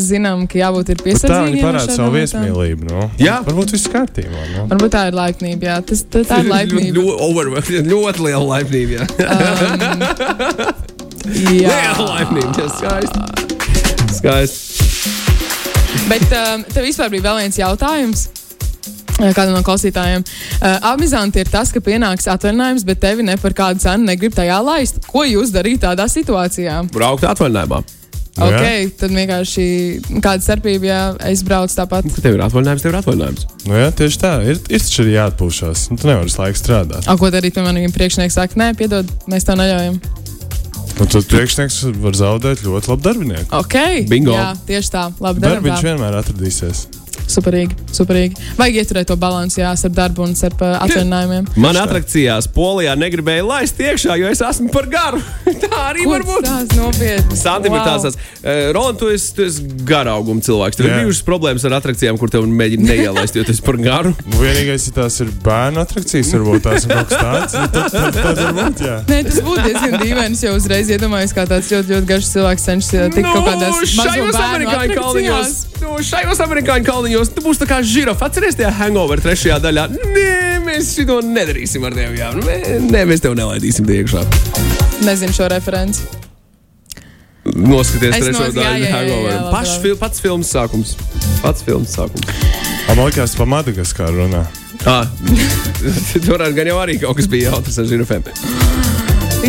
zinām, 0.00 0.46
ka 0.48 0.54
jābūt 0.62 0.86
ir 0.94 0.98
tā 1.00 1.04
piesardzīgiem. 1.04 1.52
viņi 1.52 1.60
ar 1.60 1.64
parāda 1.68 1.92
savu 1.98 2.10
viesmīlību. 2.16 2.82
Nu. 2.88 2.98
Jā. 3.20 3.36
Varbūt 3.44 3.68
viss 3.76 3.88
kārtībā. 3.92 4.40
Nu. 4.54 4.60
Varbūt 4.70 4.90
tā 4.96 5.02
ir 5.10 5.14
laipnība, 5.18 5.62
jā. 5.68 5.76
Tas, 5.90 6.00
tā, 6.08 6.18
tā 6.24 6.34
ir 6.40 6.46
laipnība. 6.54 6.92
Ļoti, 6.96 7.16
over, 7.28 7.44
ļoti 7.92 8.18
liela 8.24 8.46
laipnība. 8.54 8.90
Jā, 8.96 9.04
jā. 11.60 11.68
liela 11.68 12.04
laipnība. 12.14 12.52
Jā, 12.56 12.66
skaisti. 12.78 13.20
Skaisti. 14.16 14.64
Bet 16.06 16.22
um, 16.32 16.62
tev 16.72 16.82
vispār 16.86 17.08
bija 17.12 17.24
vēl 17.28 17.36
viens 17.44 17.58
jautājums. 17.60 18.20
Kādam 19.16 19.54
no 19.56 19.62
klausītājiem. 19.64 20.24
Uh, 20.60 20.90
Amizanti 20.92 21.40
ir 21.40 21.48
tas, 21.48 21.70
ka 21.72 21.80
pienāks 21.80 22.28
atvaļinājums, 22.28 22.84
bet 22.84 23.00
tevi 23.00 23.24
ne 23.24 23.38
par 23.40 23.56
kādu 23.56 23.80
cenu 23.86 24.10
negrib 24.10 24.36
tajā 24.36 24.58
laist. 24.64 25.00
Ko 25.08 25.24
jūs 25.24 25.54
darīt 25.54 25.80
tādā 25.86 26.04
situācijā? 26.12 26.82
Braukt 26.92 27.24
atvaļinājumā. 27.24 27.80
Nu, 28.36 28.50
jā. 28.52 28.58
Ok, 28.60 28.96
tad 29.00 29.14
vienkārši 29.16 29.62
kāda 30.20 30.44
starpība, 30.44 30.84
ja 30.90 30.98
es 31.30 31.40
braucu 31.46 31.72
tāpat. 31.72 32.04
Kad 32.12 32.26
tev 32.26 32.36
ir 32.36 32.42
atvaļinājums, 32.44 32.84
tev 32.84 32.92
ir 32.92 32.98
atvaļinājums. 32.98 33.46
Nu, 33.64 33.78
jā, 33.80 33.86
tieši 33.96 34.20
tā. 34.20 34.32
Ir, 34.44 34.60
ir 34.68 34.84
taču 34.84 35.06
arī 35.06 35.14
jāatpūšas. 35.14 35.86
Nu, 35.88 35.96
tu 36.02 36.10
nevari 36.10 36.28
visu 36.28 36.42
laiku 36.42 36.60
strādāt. 36.60 37.08
A, 37.08 37.16
ko 37.16 37.32
darīt, 37.32 37.56
ja 37.56 37.64
manam 37.64 37.96
priekšnieks 37.96 38.36
saka, 38.36 38.60
nē, 38.60 38.74
piedod, 38.76 39.08
mēs 39.32 39.48
to 39.48 39.56
neļaujam. 39.56 39.96
Nu, 40.96 41.08
tad 41.08 41.24
priekšnieks 41.32 41.80
var 42.04 42.20
zaudēt 42.20 42.60
ļoti 42.64 42.92
labu 42.92 43.08
darbinieku. 43.08 43.48
Ok, 43.56 43.80
Bingo. 44.12 44.36
Jā, 44.36 44.52
tieši 44.68 44.92
tā. 44.92 45.08
Labi, 45.24 45.44
Darbiņš 45.44 45.88
vienmēr 45.88 46.20
atradīsies. 46.20 46.86
Superīgi, 47.26 47.74
superīgi. 47.96 48.36
Vajag 48.58 48.76
ieturēt 48.82 49.08
to 49.10 49.16
balansu, 49.18 49.60
jā, 49.60 49.72
starp 49.78 49.96
darbu 49.96 50.22
un 50.26 50.34
starp 50.38 50.60
uh, 50.62 50.76
atvaļinājumiem. 50.84 51.48
Man 51.64 51.78
atrakcijās 51.80 52.46
Polijā 52.54 52.94
negribēja 52.98 53.44
laist 53.46 53.80
iekšā, 53.82 54.14
jo 54.20 54.30
es 54.30 54.42
esmu 54.46 54.70
par 54.74 54.86
garu. 54.92 55.20
tā 55.64 55.70
arī 55.88 56.04
Ko 56.06 56.12
var 56.14 56.26
būt. 56.28 56.46
tas 56.46 56.76
nopietni? 56.78 57.38
Santim 57.40 57.74
ir 57.74 57.82
tāds, 57.82 58.06
tāds 58.06 58.20
uh, 58.44 58.70
Ron, 58.76 58.96
tu 59.00 59.10
esi, 59.12 59.32
tu 59.36 59.44
esi 59.46 59.66
garauguma 59.88 60.44
cilvēks. 60.46 60.78
Tev 60.78 60.88
ir 60.90 60.94
bijušas 61.02 61.24
problēmas 61.26 61.66
ar 61.66 61.76
atrakcijām, 61.80 62.18
kur 62.20 62.30
tev 62.32 62.46
mēģina 62.46 62.86
neielaist, 62.92 63.36
jo 63.38 63.44
tu 63.46 63.54
esi 63.56 63.64
par 63.66 63.80
garu. 63.82 64.14
Nu, 64.26 64.40
vienīgais, 64.42 64.84
ja 64.88 64.92
tās 64.98 65.14
ir 65.22 65.30
bērnu 65.44 65.80
atrakcijas, 65.80 66.28
varbūt 66.34 66.64
tās 66.66 66.84
ir 66.84 66.90
kaut 66.92 67.10
kas 67.12 67.20
tāds. 67.22 67.54
nu, 67.56 67.68
Tad, 67.72 67.92
tad, 67.94 68.16
tad 68.16 68.40
varbūt, 68.42 68.80
jā. 68.84 68.96
Nē, 69.08 69.18
tas 69.28 69.38
būtu 69.46 69.64
diezgan 69.64 69.94
dīvaini. 70.02 70.36
Es 70.36 70.42
jau 70.44 70.52
uzreiz 70.58 70.90
iedomājos, 70.92 71.32
kā 71.36 71.44
tāds 71.48 71.70
ļoti, 71.72 71.94
ļoti 71.94 72.08
garš 72.10 72.30
cilvēks 72.34 72.66
cenšas 72.68 72.90
uh, 72.98 73.06
tikt 73.14 73.28
kaut 73.30 73.46
kādās 73.46 73.78
Nu, 73.96 74.02
bērnu 74.02 74.40
amerikāņu 74.42 74.96
kalniņos, 74.98 75.54
nu, 75.56 75.75
šajos 76.04 76.40
amerikāņu 76.44 76.86
kalniņos, 76.86 77.30
tu 77.36 77.42
būsi 77.44 77.62
tā 77.62 77.68
kā 77.70 77.78
žirafa. 77.86 78.28
Atceries 78.28 78.58
tajā 78.58 78.72
hangover 78.80 79.20
trešajā 79.24 79.56
daļā. 79.64 79.86
Nē, 79.94 80.28
mēs 80.66 80.92
šo 80.98 81.20
nedarīsim 81.24 81.86
ar 81.88 81.96
tevi. 81.96 82.20
Jā. 82.20 82.30
Nē, 82.90 83.04
mēs 83.08 83.24
tev 83.24 83.36
nelaidīsim 83.38 83.88
iekšā. 83.96 84.24
Nezinu 85.06 85.36
šo 85.36 85.48
referenci. 85.52 86.06
Noskaties 87.46 88.16
Es 88.16 88.24
trešo 88.24 88.46
nos- 88.48 88.54
daļu 88.56 88.90
hangover. 88.90 89.40
Paš, 89.52 89.76
fil, 89.82 89.96
pats 89.96 90.20
filmas 90.20 90.50
sākums. 90.50 90.96
Pats 91.42 91.62
filmas 91.62 91.94
sākums. 91.94 92.26
Liekas, 92.96 93.36
pa 93.38 93.44
Madagaskaru 93.44 94.24
runā. 94.26 94.46
Ah, 94.86 95.08
tur 96.26 96.38
gan 96.54 96.68
jau 96.68 96.76
arī 96.78 96.94
kaut 97.00 97.16
kas 97.18 97.26
bija 97.26 97.50
jautrs 97.50 97.78
ar 97.80 97.88
žirafēm. 97.90 98.28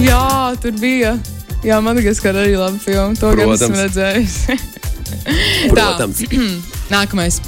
Jā, 0.02 0.56
tur 0.64 0.74
bija. 0.82 1.12
Jā, 1.66 1.78
ka 2.24 2.32
arī 2.32 2.56
labi 2.58 2.80
filma. 2.82 3.14
To 3.20 3.36
gan 3.36 3.52
esmu 3.54 3.70
Protams. 3.70 3.84
redzējis. 3.84 4.38
Protams. 5.72 6.24
Nākamais. 6.94 7.42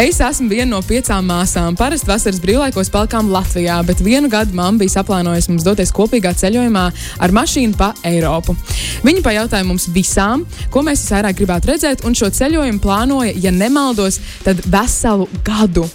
Es 0.00 0.18
esmu 0.24 0.48
viena 0.50 0.70
no 0.72 0.80
piecām 0.82 1.26
māsām. 1.28 1.76
Parasti 1.78 2.08
vasaras 2.08 2.40
brīvlaikos 2.42 2.90
palikām 2.92 3.28
Latvijā, 3.32 3.76
bet 3.86 4.00
vienu 4.02 4.30
gadu 4.32 4.56
mamma 4.56 4.80
bija 4.80 4.96
saplānojusi 4.96 5.52
mums 5.52 5.66
doties 5.66 5.92
kopīgā 5.94 6.32
ceļojumā 6.40 6.84
ar 7.22 7.34
mašīnu 7.36 7.76
pa 7.78 7.92
Eiropu. 8.08 8.56
Viņa 9.04 9.24
pajautāja 9.24 9.68
mums 9.68 9.88
visām, 9.92 10.46
ko 10.72 10.82
mēs 10.86 11.04
visvairāk 11.04 11.38
gribētu 11.38 11.72
redzēt, 11.72 12.06
un 12.08 12.16
šo 12.18 12.30
ceļojumu 12.32 12.82
plānoja, 12.82 13.34
ja 13.44 13.52
nemaldos, 13.54 14.18
tad 14.46 14.64
veselu 14.72 15.28
gadu. 15.46 15.86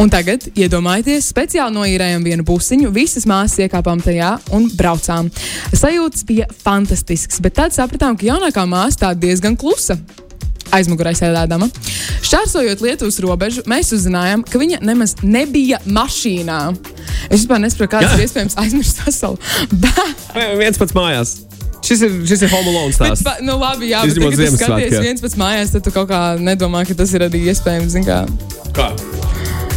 Un 0.00 0.08
tagad, 0.12 0.44
iedomājieties, 0.56 1.26
speciāli 1.34 1.76
noīrējām 1.76 2.24
vienu 2.24 2.46
busiņu, 2.48 2.92
visas 2.94 3.26
māsas 3.28 3.60
iekāpām 3.66 4.00
tajā 4.00 4.34
un 4.56 4.70
braucām. 4.76 5.28
Sajūtas 5.76 6.24
bija 6.28 6.48
fantastisks, 6.64 7.42
bet 7.44 7.58
tad 7.60 7.76
sapratām, 7.76 8.16
ka 8.16 8.28
jaunākā 8.30 8.64
māsa 8.68 9.06
tā 9.06 9.14
diezgan 9.16 9.58
klusa 9.60 9.98
aizmugurē 10.74 11.12
sēdēdama. 11.18 11.68
Šķērsojot 12.22 12.84
Lietuvas 12.84 13.18
robežu, 13.24 13.64
mēs 13.70 13.92
uzzinājām, 13.96 14.44
ka 14.48 14.60
viņa 14.62 14.82
nemaz 14.86 15.16
nebija 15.22 15.80
mašīnā. 15.86 16.60
Es 17.28 17.42
vispār 17.42 17.62
nesaprotu, 17.62 17.96
kāds 17.96 18.10
Jā. 18.10 18.18
ir 18.18 18.26
iespējams 18.26 18.58
aizmirst 18.62 19.02
veselu 19.06 19.38
viens 20.62 20.78
pats 20.80 20.94
mājās. 20.96 21.34
Šis 21.82 22.04
ir, 22.06 22.12
šis 22.30 22.44
ir 22.46 22.52
Home 22.52 22.70
Alone 22.70 22.92
Bet, 22.92 22.98
stāsts. 23.00 23.24
pa, 23.26 23.34
nu, 23.42 23.56
labi, 23.58 23.90
jā, 23.90 24.04
bet 24.06 24.20
kad 24.22 24.38
tu 24.38 24.60
skaties 24.60 25.02
viens 25.02 25.24
pēc 25.24 25.34
mājās, 25.40 25.74
tad 25.74 25.82
tu 25.82 25.94
kaut 25.94 26.12
kā 26.12 26.22
nedomā, 26.38 26.84
ka 26.86 26.94
tas 27.02 27.10
ir 27.16 27.26
arī 27.26 27.42
iespējams. 27.50 27.98
kā. 28.06 28.22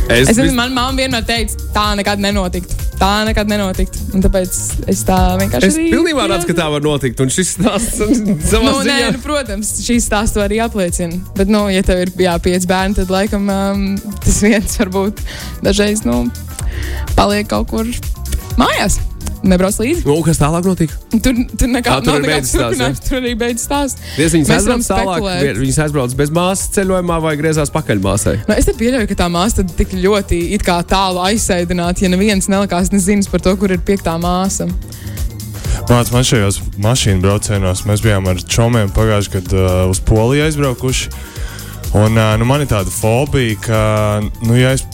Kā? 0.05 0.13
Es 0.21 0.27
vis- 0.29 0.37
nezinu, 0.37 0.55
man 0.55 0.73
mamma 0.75 0.97
vienmēr 0.99 1.23
teica, 1.25 1.55
tā 1.73 1.85
nekad 1.97 2.19
nenotiktu. 2.21 2.75
Tā 2.95 3.25
nekad 3.27 3.49
nenotiktu. 3.51 3.99
Un 4.15 4.21
tāpēc 4.23 4.53
es 4.87 5.01
tā 5.03 5.17
vienkārši. 5.41 5.67
Es 5.67 5.75
arī- 5.75 5.89
pilnībā 5.91 6.27
redzu, 6.31 6.47
ka 6.47 6.53
tā 6.61 6.67
var 6.71 6.81
notikt. 6.85 7.19
Un 7.19 7.27
šis 7.33 7.55
stāsts 7.57 7.99
savā 8.51 8.63
Nu, 8.69 8.77
nē, 8.85 8.85
ziņā. 8.85 9.09
nu, 9.17 9.19
protams, 9.25 9.71
šīs 9.83 10.05
stāsts 10.07 10.37
arī 10.39 10.61
apliecina. 10.63 11.17
Bet, 11.35 11.49
nu, 11.51 11.65
ja 11.73 11.81
tev 11.83 12.05
ir 12.05 12.11
jā, 12.23 12.37
pieci 12.39 12.69
bērni, 12.69 12.95
tad 12.95 13.11
laikam 13.11 13.49
um, 13.51 13.83
tas 14.23 14.39
viens 14.45 14.77
varbūt 14.81 15.19
dažreiz 15.65 16.05
nu, 16.07 16.21
paliek 17.17 17.49
kaut 17.51 17.67
kur 17.73 17.83
mājās. 18.61 18.99
Nebrauc 19.49 19.77
līdzi. 19.81 20.03
Nu, 20.07 20.17
kas 20.25 20.39
tālāk 20.41 20.67
notika? 20.67 20.97
Tur, 21.13 21.39
tur 21.55 21.71
nekā 21.71 21.99
tur 22.03 22.17
nav 22.19 22.27
beidzis 22.27 22.55
stāsts, 22.55 23.07
tur 23.07 23.19
arī 23.21 23.33
beidzas 23.39 23.67
stāsts. 23.67 24.05
Viņas 24.17 24.35
viņas 24.37 24.51
aizbrauc 24.57 24.89
tālāk, 24.89 25.45
viņas 25.59 25.79
aizbrauc 25.85 26.15
bez 26.19 26.33
māsas 26.35 26.73
ceļojumā 26.75 27.19
vai 27.23 27.35
griezās 27.39 27.73
pakaļ 27.73 28.03
māsai. 28.05 28.35
Nu, 28.47 28.57
es 28.57 28.67
te 28.67 28.75
pieļauju, 28.77 29.09
ka 29.11 29.19
tā 29.23 29.29
māsa 29.31 29.61
tad 29.61 29.73
tik 29.79 29.95
ļoti 29.99 30.41
it 30.57 30.65
kā 30.65 30.79
tālu 30.89 31.23
aizsēdināta, 31.25 32.05
ja 32.05 32.11
neviens 32.13 32.49
nelikās 32.51 32.91
nezinis 32.93 33.29
par 33.31 33.43
to, 33.45 33.55
kur 33.59 33.73
ir 33.73 33.83
piektā 33.85 34.17
māsa. 34.21 34.69
Māc, 35.85 36.09
man 36.09 36.23
šajos 36.25 36.61
mašīnu 36.81 37.21
braucienos 37.21 37.83
mēs 37.85 38.01
bijām 38.01 38.25
ar 38.31 38.39
čomiem 38.41 38.89
pagājušajā 38.95 39.35
gadā 39.35 39.65
uh, 39.65 39.91
uz 39.91 39.99
Poliju 40.01 40.47
aizbraukuši. 40.47 41.11
Un, 41.95 42.17
uh, 42.17 42.33
nu, 42.39 42.47
man 42.49 42.63
ir 42.63 42.71
tāda 42.71 42.91
fobija, 42.91 43.59
ka, 43.61 43.81
nu, 44.47 44.55
ja, 44.57 44.73
es, 44.75 44.85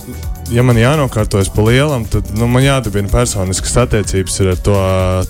ja 0.51 0.63
man 0.65 0.79
jānokārtojas 0.79 1.51
pa 1.53 1.63
lielam, 1.65 2.05
tad 2.11 2.31
nu, 2.37 2.47
man 2.51 2.63
jādabina 2.65 3.11
personiskas 3.11 3.77
attiecības 3.85 4.39
ar 4.45 4.63
to 4.65 4.79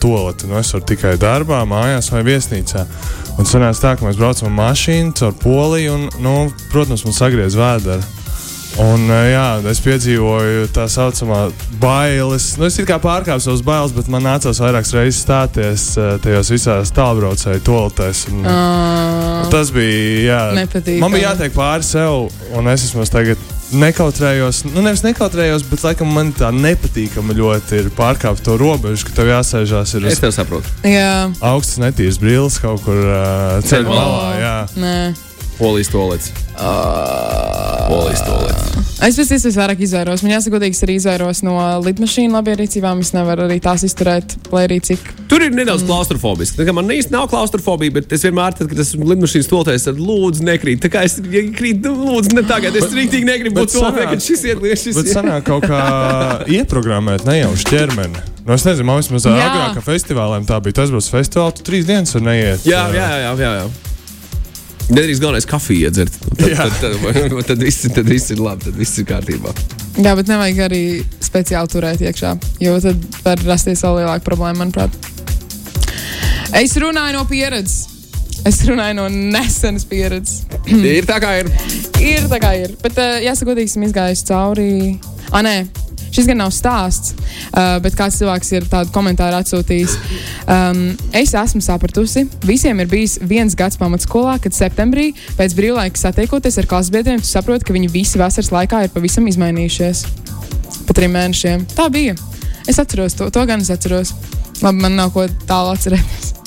toleti. 0.01 0.49
Nu, 0.49 0.59
es 0.61 0.71
varu 0.73 0.87
tikai 0.91 1.17
darbā, 1.21 1.61
mājās 1.69 2.11
vai 2.13 2.23
viesnīcā. 2.27 2.85
Un 3.39 3.49
sanāca 3.49 3.85
tā, 3.85 3.93
ka 3.97 4.07
mēs 4.07 4.19
braucam 4.19 4.49
ar 4.49 4.57
mašīnu 4.57 5.13
caur 5.17 5.37
Poliju 5.41 5.93
un, 5.97 6.09
nu, 6.23 6.33
protams, 6.73 7.05
man 7.07 7.17
sagriez 7.17 7.57
vēdera. 7.59 8.01
Un, 8.79 9.03
jā, 9.11 9.47
es 9.67 9.81
piedzīvoju 9.83 10.69
tā 10.71 10.85
saucamā 10.89 11.41
bailes. 11.81 12.53
Nu, 12.57 12.69
es 12.69 12.79
kā 12.87 12.97
pārkāpu 13.03 13.43
savas 13.43 13.63
bailes, 13.67 13.91
bet 13.95 14.07
man 14.11 14.23
nācās 14.25 14.61
vairākas 14.63 14.93
reizes 14.95 15.19
stāties 15.25 15.87
tajos 16.23 16.53
visās 16.53 16.93
tālbraucēju 16.95 17.65
toaletēs. 17.67 18.23
Uh, 18.31 19.49
Tas 19.51 19.73
bija. 19.75 20.21
Jā, 20.23 20.43
Nepatīkami. 20.55 21.01
Man 21.03 21.17
bija 21.17 21.33
jātiek 21.33 21.55
pāri 21.55 21.85
sev, 21.85 22.29
un 22.55 22.71
es 22.71 22.87
esmu 22.87 23.03
tagad 23.11 23.50
nekautrējos. 23.73 24.63
Nu, 24.73 24.81
nevis 24.85 25.03
nekautrējos, 25.05 25.63
bet 25.69 25.83
laikam 25.85 26.11
man 26.13 26.31
tā 26.35 26.49
nepatīkami 26.55 27.35
ļoti 27.37 27.79
ir 27.81 27.89
pārkāpt 27.97 28.43
to 28.45 28.57
robežu, 28.59 29.07
ka 29.09 29.17
tev 29.21 29.31
jāsēžās 29.33 29.95
ir 29.99 30.07
Es 30.11 30.19
tev 30.23 30.33
saprotu. 30.35 30.67
jā, 30.87 31.31
augstas 31.41 31.79
netīras 31.83 32.19
brilles 32.21 32.59
kaut 32.61 32.83
kur 32.85 32.97
uh, 32.99 33.59
ceļā 33.63 33.69
Ceļmalā. 33.71 34.05
malā. 34.05 34.31
Jā. 34.41 34.55
nē. 34.75 34.95
Polijas 35.61 35.91
tolets. 35.93 36.31
Polijas 37.89 38.23
tolets. 38.25 38.63
Es 39.01 39.17
pēc 39.17 39.31
iespējas 39.35 39.57
vairāk 39.57 39.79
izvairos. 39.85 40.21
Man 40.25 40.31
jāsaka, 40.35 40.55
godīgi, 40.55 40.77
arī 40.85 40.95
izvairos 40.97 41.41
no 41.45 41.53
lidmašīnu 41.85 42.33
labierīcībām. 42.33 43.01
Es 43.01 43.11
nevaru 43.13 43.47
arī 43.47 43.59
tās 43.61 43.81
izturēt, 43.85 44.35
lai 44.53 44.63
arī 44.67 44.79
cik. 44.85 45.05
Tur 45.29 45.45
ir 45.45 45.53
nedaudz 45.53 45.85
klaustrofobiski. 45.85 46.57
Tā 46.59 46.65
kā 46.67 46.73
Man 46.77 46.89
īsti 46.93 47.13
nav 47.13 47.27
klaustrofobija, 47.31 47.93
bet 47.99 48.13
es 48.13 48.25
vienmēr, 48.25 48.57
tad, 48.57 48.69
kad 48.71 48.81
esmu 48.81 49.09
lidmašīnas 49.11 49.49
stultais, 49.49 49.85
tad 49.85 50.01
lūdzu 50.01 50.45
nekrīt. 50.49 50.81
Tā 50.85 50.89
kā 50.93 51.03
es 51.05 51.19
ja 51.21 51.43
krītu, 51.53 51.89
nu, 51.89 52.09
lūdzu, 52.09 52.33
ne 52.37 52.45
tagad. 52.49 52.77
Es 52.77 52.89
rīktīgi 52.93 53.29
negribu 53.29 53.61
bet 53.61 53.69
būt 53.69 53.77
sanāk- 53.77 54.15
kad 54.15 54.25
šis 54.25 54.45
iet 54.49 54.65
lietas. 54.65 54.85
Šis 54.87 54.97
Bet 54.97 55.13
sanāk 55.13 55.45
kaut 55.49 55.65
kā 55.69 55.81
ieprogrammēt 56.57 57.25
nejauši 57.29 57.69
ķermeni. 57.69 58.25
Nu, 58.45 58.57
es 58.57 58.65
nezinu, 58.65 58.89
man 58.89 59.01
vismaz 59.01 59.29
agrāk, 59.29 59.77
ka 59.77 59.85
festivāliem 59.85 60.45
tā 60.49 60.57
bija. 60.61 60.81
Tas 60.81 60.93
būs 60.93 61.09
festivāls, 61.13 61.57
tu 61.57 61.65
trīs 61.69 61.85
dienas 61.89 62.13
var 62.17 62.25
neiet. 62.31 62.65
Jā, 62.65 62.87
jā, 62.97 63.09
jā. 63.25 63.33
jā, 63.45 63.55
jā. 63.61 63.69
Nedrīkst 64.89 65.21
galvenais 65.21 65.47
kafiju 65.47 65.87
iedzert. 65.87 66.17
Tad, 66.39 66.73
tad, 66.81 66.97
tad, 67.05 67.37
tad, 67.47 67.61
viss, 67.61 67.85
tad 67.93 68.09
viss 68.09 68.33
ir 68.33 68.41
labi, 68.41 68.65
tad 68.67 68.79
viss 68.79 68.99
ir 68.99 69.07
kārtībā. 69.09 69.53
Jā, 70.01 70.15
bet 70.17 70.31
nevajag 70.31 70.65
arī 70.65 70.83
speciāli 71.23 71.71
turēt 71.71 72.03
iekšā, 72.03 72.33
jo 72.63 72.75
tad 72.83 73.07
var 73.25 73.45
rasties 73.45 73.83
vēl 73.85 74.01
lielāka 74.01 74.25
problēma, 74.25 74.63
manuprāt. 74.63 74.95
Es 76.57 76.75
runāju 76.79 77.15
no 77.15 77.25
pieredzes. 77.29 77.87
Es 78.47 78.57
runāju 78.65 78.97
no 78.97 79.05
nesenas 79.11 79.85
pieredzes. 79.85 80.41
ir 80.97 81.05
tā 81.07 81.19
kā 81.21 81.35
ir. 81.43 81.51
Ir 82.01 82.25
tā 82.31 82.41
kā 82.41 82.55
ir. 82.63 82.73
Bet, 82.81 82.97
uh, 82.97 83.19
jāsaka, 83.21 83.51
godīgi, 83.51 83.75
esmu 83.75 83.87
izgājis 83.87 84.25
cauri. 84.27 84.71
Ah, 85.29 85.43
nē, 85.45 85.55
šis 86.11 86.27
gan 86.29 86.41
nav 86.43 86.51
stāsts, 86.55 87.13
uh, 87.51 87.77
bet 87.83 87.95
kāds 87.97 88.19
cilvēks 88.21 88.51
ir 88.55 88.67
tādu 88.71 88.93
komentāru 88.95 89.39
atsūtījis. 89.41 89.95
Um, 90.45 90.83
es 91.17 91.35
esmu 91.37 91.63
sapratusi, 91.65 92.25
visiem 92.47 92.83
ir 92.83 92.91
bijis 92.91 93.17
viens 93.21 93.55
gads 93.57 93.79
pamatskolā, 93.81 94.37
kad 94.43 94.55
septembrī 94.55 95.11
pēc 95.39 95.55
brīvlaika 95.57 96.01
satiekoties 96.01 96.59
ar 96.61 96.69
klases 96.71 96.93
biedriem, 96.93 97.21
tu 97.23 97.29
saproti, 97.29 97.67
ka 97.67 97.77
viņi 97.77 97.91
visi 97.93 98.21
vasaras 98.21 98.51
laikā 98.53 98.85
ir 98.85 98.93
pavisam 98.95 99.29
izmainījušies. 99.31 100.05
Pa 100.87 100.97
trim 100.97 101.15
mēnešiem. 101.15 101.65
Tā 101.77 101.87
bija. 101.93 102.17
Es 102.69 102.79
atceros 102.81 103.17
to, 103.17 103.31
to 103.33 103.47
gan 103.49 103.63
es 103.63 103.71
atceros. 103.73 104.13
Labi, 104.61 104.83
man 104.83 104.99
nav 104.99 105.15
ko 105.15 105.25
tālu 105.49 105.73
atcerēties. 105.73 106.40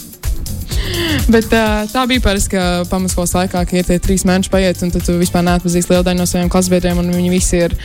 Bet 1.34 1.46
uh, 1.52 1.84
tā 1.90 2.02
bija 2.10 2.20
parasti, 2.24 2.52
ka 2.54 2.64
pamatskolas 2.90 3.32
laikā, 3.36 3.62
ka 3.68 3.76
ir 3.78 3.86
tie 3.88 3.98
trīs 4.02 4.24
mēneši 4.28 4.50
paiet, 4.52 4.82
un 4.84 4.92
tu 4.94 5.16
vispār 5.20 5.44
neatpazīsti 5.46 5.92
lielu 5.94 6.04
daļu 6.06 6.20
no 6.20 6.26
saviem 6.28 6.50
klasbiedriem, 6.52 6.98
un 7.00 7.12
viņi 7.14 7.30
visi 7.32 7.62
ir 7.68 7.76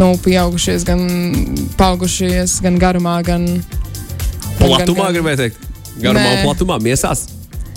nu, 0.00 0.12
pieaugušies, 0.24 0.86
gan 0.88 1.04
paaugušies, 1.78 2.58
gan 2.64 2.78
garumā, 2.82 3.18
gan. 3.26 3.46
gan- 3.46 4.62
Platumā, 4.62 5.06
gan- 5.08 5.14
gribēju 5.18 5.40
teikt. 5.44 5.56
Garumā 6.02 6.24
Nē. 6.26 6.34
un 6.40 6.44
platumā 6.48 6.78
miesās. 6.82 7.26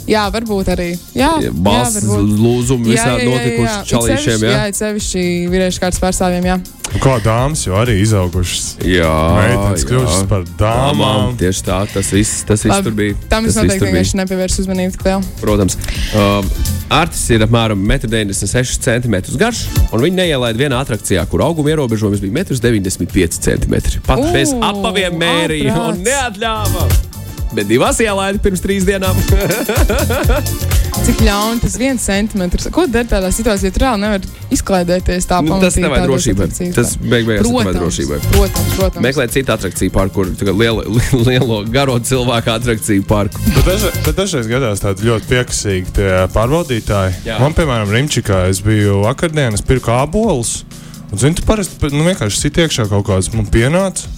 Jā, 0.05 0.27
varbūt 0.29 0.67
arī. 0.69 0.91
Jā, 1.17 1.31
jā, 1.41 1.49
varbūt. 1.49 2.33
lūzumi, 2.37 2.91
visādi 2.93 3.25
notikuši 3.29 3.89
čalīšiem. 3.89 4.43
Jā, 4.45 4.51
Jā, 4.55 4.63
it 4.69 4.77
sevišķi 4.77 5.23
vīriešu 5.49 5.81
kārtas 5.81 6.01
pārstāvjiem. 6.03 6.45
Jā. 6.51 6.57
Nu, 6.85 6.99
Kā 7.01 7.15
dāmas 7.25 7.63
jau 7.65 7.73
arī 7.79 7.95
izaugušas. 8.03 8.77
jā. 8.85 9.09
Meitenes 9.35 9.85
kļuvušas 9.89 10.27
par 10.29 10.45
dāmām. 10.59 11.33
Tieši 11.39 11.65
tā, 11.65 11.79
tas 11.91 12.11
viss, 12.13 12.43
tas 12.47 12.61
viss 12.63 12.83
tur 12.85 12.93
bija. 12.95 13.17
Tam 13.31 13.49
es 13.49 13.57
noteikti 13.57 13.89
vienkārši 13.89 14.19
nepievēršu 14.21 14.61
uzmanību 14.63 14.93
tik 14.95 15.07
lielu. 15.09 15.33
Protams. 15.41 15.77
Uh, 16.13 16.45
Artis 16.93 17.25
ir 17.33 17.41
apmēram 17.41 17.81
1,96 17.81 18.77
cm 18.85 19.17
garš, 19.41 19.63
un 19.89 20.05
viņi 20.05 20.19
neielaida 20.21 20.61
vienā 20.61 20.77
attrakcijā, 20.85 21.25
kur 21.31 21.41
auguma 21.47 21.73
ierobežojums 21.73 22.21
bija 22.21 22.45
1,95 22.45 23.41
cm. 23.41 23.75
Pat 24.05 24.21
Ū, 24.21 24.29
bez 24.37 24.53
apaviem 24.53 25.17
mērīja 25.19 25.73
un 25.73 26.05
ārprāts. 26.05 27.14
Bet 27.55 27.69
divās 27.69 27.99
ielaida 28.03 28.41
pirms 28.43 28.63
trīs 28.63 28.85
dienām. 28.87 29.15
Cik 31.05 31.19
ļauni 31.21 31.61
tas 31.61 31.75
viens 31.77 32.03
centimetrs. 32.07 32.67
Ko 32.73 32.85
darīt 32.89 33.11
tādā 33.11 33.29
situācijā? 33.33 33.69
Tur 33.75 33.83
reāli 33.83 34.01
nevar 34.01 34.23
izklaidēties 34.55 35.27
tā 35.29 35.41
Nu, 35.43 35.59
tas 35.61 35.75
pamatīgi 35.75 35.83
nevajag 35.83 36.05
tādos 36.05 36.15
drošībai. 36.15 36.47
Tas 36.75 36.93
beig 37.01 37.27
beigās 37.27 37.45
Protams, 37.45 37.77
drošībai. 37.77 38.19
Protams, 38.31 38.71
protams. 38.79 39.05
Meklēt 39.05 39.35
citu 39.35 39.53
attrakciju 39.53 39.93
parku, 39.93 40.23
kur 40.25 40.55
lielo, 40.55 40.85
lielo 41.27 41.59
garo 41.75 41.99
cilvēku 41.99 42.53
attrakciju 42.55 43.05
parku. 43.07 43.43
Bet 43.67 44.15
dažreiz, 44.17 44.49
gadās 44.49 44.81
tādi 44.83 45.07
ļoti 45.09 45.29
pieksīgi 45.29 45.95
tie 45.99 46.09
pārbaudītāji. 46.33 47.19
Jā. 47.21 47.35
Jā. 47.35 47.37
Man, 47.43 47.53
piemēram, 47.57 47.91
Rimčikā 47.93 48.45
es 48.49 48.63
biju 48.65 49.03
vakardienas, 49.03 49.63
pirku 49.67 49.93
ābolus. 49.93 50.63
Un, 51.11 51.19
zini, 51.21 51.37
tu 51.37 51.45
parasti 51.45 51.91
nu, 51.93 52.07
vienkārši 52.07 52.41
sit 52.47 52.57
iekšā 52.65 52.87
kaut 52.89 53.05
kāds 53.11 53.29
man 53.35 53.45
pienāca. 53.51 54.09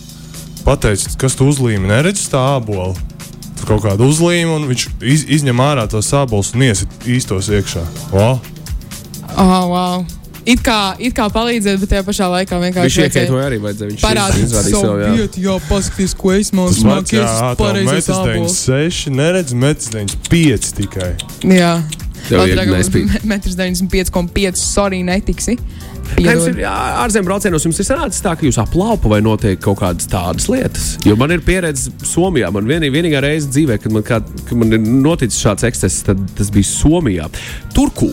Pateicis, 0.64 1.16
kas 1.20 1.36
tu 1.40 1.48
uzlīmi, 1.52 1.90
neredzi 1.90 2.30
tā 2.32 2.42
ābolu. 2.58 2.96
Kaut 3.68 3.84
kāda 3.84 4.06
uzlīme, 4.08 4.54
un 4.56 4.70
viņš 4.70 4.86
iz, 5.04 5.26
izņem 5.40 5.60
ārā 5.60 5.88
tos 5.92 6.14
ābolus 6.16 6.54
un 6.56 6.64
iesit 6.70 7.10
īstos 7.10 7.50
iekšā. 7.52 7.84
Wow. 8.14 8.40
Oh, 9.38 9.66
wow. 9.70 10.06
It 10.48 10.62
kā, 10.64 10.96
it 11.04 11.12
kā 11.12 11.26
palīdzēt, 11.28 11.82
bet 11.82 11.92
tajā 11.92 12.04
pašā 12.08 12.30
laikā 12.32 12.56
Viņš 12.56 12.70
vienkārši 12.70 13.02
iekaitoja 13.04 13.48
arī, 13.50 13.58
vajadzēja 13.66 13.92
viņš 13.92 14.04
parādīt 14.06 14.54
savu 14.54 14.72
sev, 14.72 14.94
jā. 15.02 15.10
vietu. 15.18 15.42
Jā, 15.44 15.56
paskaties, 15.68 16.14
ko 16.16 16.32
es 16.38 16.54
jā, 17.20 17.34
tā 17.42 17.50
pareizais 17.60 17.92
metas 17.92 18.12
ābols. 18.16 18.56
96, 18.64 19.12
neredz 19.20 19.58
metas 19.66 19.92
95 19.92 20.72
tikai. 20.80 21.10
Jā. 21.52 21.74
Tev 22.28 22.44
dragam, 22.52 22.76
nespīd. 22.78 23.14
1,95,5 23.24 24.60
sorry, 24.60 25.02
netiksi. 25.08 25.58
Ir 26.18 26.62
ārzemju 26.68 27.28
braucienos, 27.28 27.66
jums 27.68 27.82
ir 27.82 27.88
sanācis 27.88 28.24
tā, 28.24 28.34
ka 28.38 28.46
jūs 28.48 28.60
aplaupa 28.62 29.12
vai 29.12 29.20
notiek 29.24 29.60
kaut 29.64 29.82
kādas 29.82 30.08
tādas 30.10 30.48
lietas? 30.52 30.94
Jo 31.06 31.18
man 31.20 31.34
ir 31.36 31.44
pieredze 31.46 31.92
Somijā. 32.08 32.50
Man 32.56 32.70
vienī, 32.70 32.90
vienīgā 32.94 33.22
reize 33.24 33.50
dzīvē, 33.52 33.78
kad 33.84 33.94
man, 33.96 34.06
kā, 34.08 34.22
kad 34.24 34.56
man 34.58 34.74
ir 34.76 34.82
noticis 34.84 35.42
šāds 35.44 35.68
ekscess, 35.68 36.06
tad 36.08 36.24
tas 36.38 36.52
bija 36.54 36.70
Somijā. 36.70 37.30
Turku. 37.76 38.12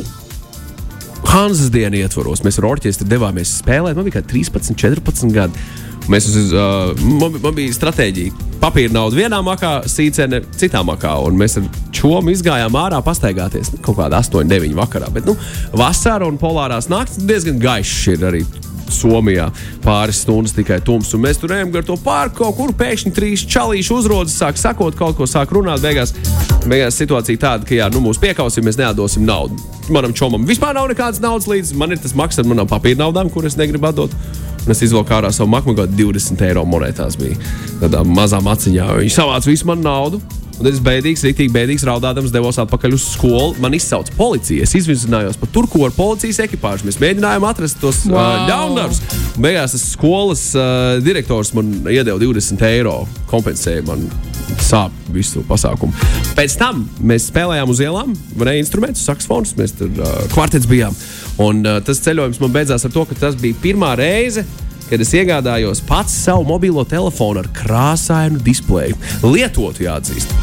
Hanzas 1.34 1.70
dienas 1.74 2.04
ietvaros 2.04 2.44
mēs 2.46 2.60
ar 2.60 2.68
orķestri 2.74 3.08
devāmies 3.10 3.56
spēlēt. 3.62 3.96
Man 3.96 4.06
bija 4.06 4.20
kā 4.20 4.26
13, 4.34 4.76
14 4.78 5.34
gadi. 5.34 5.64
Mēs 6.12 6.26
uh, 6.52 6.92
man, 7.20 7.38
man 7.40 7.54
bija 7.56 7.72
stratēģija. 7.72 8.50
Papīra 8.60 8.92
nauda 8.92 9.16
vienā 9.18 9.40
makā, 9.44 9.72
sīcene 9.88 10.42
citā 10.56 10.82
makā. 10.86 11.14
Un 11.24 11.38
mēs 11.40 11.58
ar 11.60 11.68
čomu 11.94 12.32
izgājām 12.32 12.76
ārā 12.80 13.00
pastaigāties. 13.04 13.72
Nu, 13.74 13.80
kaut 13.84 13.98
kādā 14.00 14.20
8, 14.24 14.48
9 14.50 14.76
vakarā. 14.78 15.10
Bet 15.14 15.28
nu, 15.28 15.36
vasara 15.76 16.28
un 16.28 16.40
polārās 16.40 16.90
naktis 16.92 17.24
diezgan 17.28 17.60
gaišs 17.62 18.14
ir 18.14 18.28
arī. 18.30 18.44
Somijā 18.92 19.48
pāris 19.84 20.22
stundas 20.24 20.54
tikai 20.56 20.80
tums, 20.84 21.12
un 21.16 21.24
mēs 21.24 21.40
tur 21.40 21.54
ejam 21.56 21.72
gar 21.74 21.86
to 21.86 21.96
pāri 22.00 22.34
kaut 22.36 22.56
kur. 22.58 22.72
Pēkšņi 22.76 23.14
trīs 23.16 23.44
čalīši 23.50 23.94
uzrodas, 23.94 24.36
sāk 24.38 24.60
sakot 24.60 24.96
kaut 24.98 25.18
ko, 25.18 25.28
sāk 25.30 25.54
runāt. 25.54 25.82
Beigās, 25.84 26.14
beigās 26.66 26.98
situācija 27.00 27.40
tāda, 27.40 27.68
ka, 27.68 27.76
jā, 27.78 27.90
nu, 27.92 28.02
mūsu 28.04 28.22
piekausim, 28.24 28.66
mēs 28.66 28.80
nedosim 28.80 29.26
naudu. 29.28 29.58
Manam 29.92 30.14
čomam 30.16 30.46
vispār 30.48 30.76
nav 30.76 30.88
nekādas 30.92 31.20
naudas 31.24 31.48
līdzi. 31.50 31.76
Man 31.80 31.92
ir 31.92 32.00
tas 32.00 32.16
maksas 32.16 32.44
ar 32.44 32.48
manām 32.50 32.70
papīra 32.70 33.02
naudām, 33.04 33.32
kuras 33.32 33.58
negribu 33.60 33.90
atdot. 33.90 34.14
Un 34.64 34.72
es 34.72 34.80
izvilku 34.86 35.12
ārā 35.12 35.28
savu 35.34 35.50
makmu, 35.52 35.74
kaut 35.76 35.92
20 35.92 36.40
eiro 36.46 36.64
monētās 36.68 37.18
bija. 37.20 37.36
Tādā 37.82 38.00
mazā 38.08 38.40
maciņā. 38.44 38.88
Viņš 39.02 39.18
savāca 39.20 39.50
visu 39.50 39.68
manu 39.68 39.84
naudu. 39.84 40.22
Un 40.60 40.68
es 40.70 40.78
bēdīgs, 40.82 41.24
rītīgi 41.26 41.52
bēdīgs, 41.54 41.84
raudādams 41.88 42.32
devos 42.34 42.58
atpakaļ 42.62 42.94
uz 42.94 43.06
skolu. 43.14 43.56
Man 43.62 43.74
izsauca 43.74 44.14
policija. 44.16 44.62
Es 44.66 44.74
izvizinājos 44.78 45.38
pa 45.40 45.48
turku 45.50 45.82
ar 45.86 45.94
policijas 45.96 46.38
ekipāžu. 46.44 46.86
Mēs 46.88 47.00
mēģinājām 47.02 47.46
atrast 47.48 47.80
tos 47.82 48.04
wow. 48.06 48.20
uh, 48.20 48.44
ļaundarus. 48.50 49.02
Un 49.34 49.46
Beigās 49.48 49.74
tas 49.74 49.86
skolas 49.94 50.44
uh, 50.54 51.00
direktors 51.04 51.50
man 51.56 51.72
iedeva 51.90 52.20
20 52.22 52.62
eiro, 52.70 53.00
kompensēja 53.30 53.82
man 53.88 54.06
sāpju 54.62 55.14
visu 55.14 55.42
pasākumu. 55.48 55.94
Pēc 56.38 56.56
tam 56.60 56.84
mēs 57.02 57.28
spēlējām 57.30 57.70
uz 57.72 57.80
ielām, 57.82 58.12
varēja 58.38 58.62
instrumentus, 58.62 59.04
saksofonus, 59.08 59.56
mēs 59.58 59.74
tur 59.78 59.90
uh, 59.98 60.20
kvartets 60.34 60.68
bijām. 60.70 60.94
Un 61.42 61.64
uh, 61.66 61.80
tas 61.84 62.02
ceļojums 62.04 62.38
man 62.42 62.54
beidzās 62.54 62.86
ar 62.86 62.94
to, 62.94 63.06
ka 63.08 63.18
tas 63.18 63.38
bija 63.40 63.58
pirmā 63.62 63.94
reize. 63.98 64.46
Kad 64.90 65.00
es 65.00 65.12
iegādājos 65.16 65.80
pats 65.88 66.14
savu 66.26 66.44
mobilo 66.48 66.84
telefonu 66.88 67.40
ar 67.44 67.50
krāsainu 67.56 68.40
displeju, 68.44 68.98
lietotu 69.24 69.86
jāatzīst. 69.86 70.34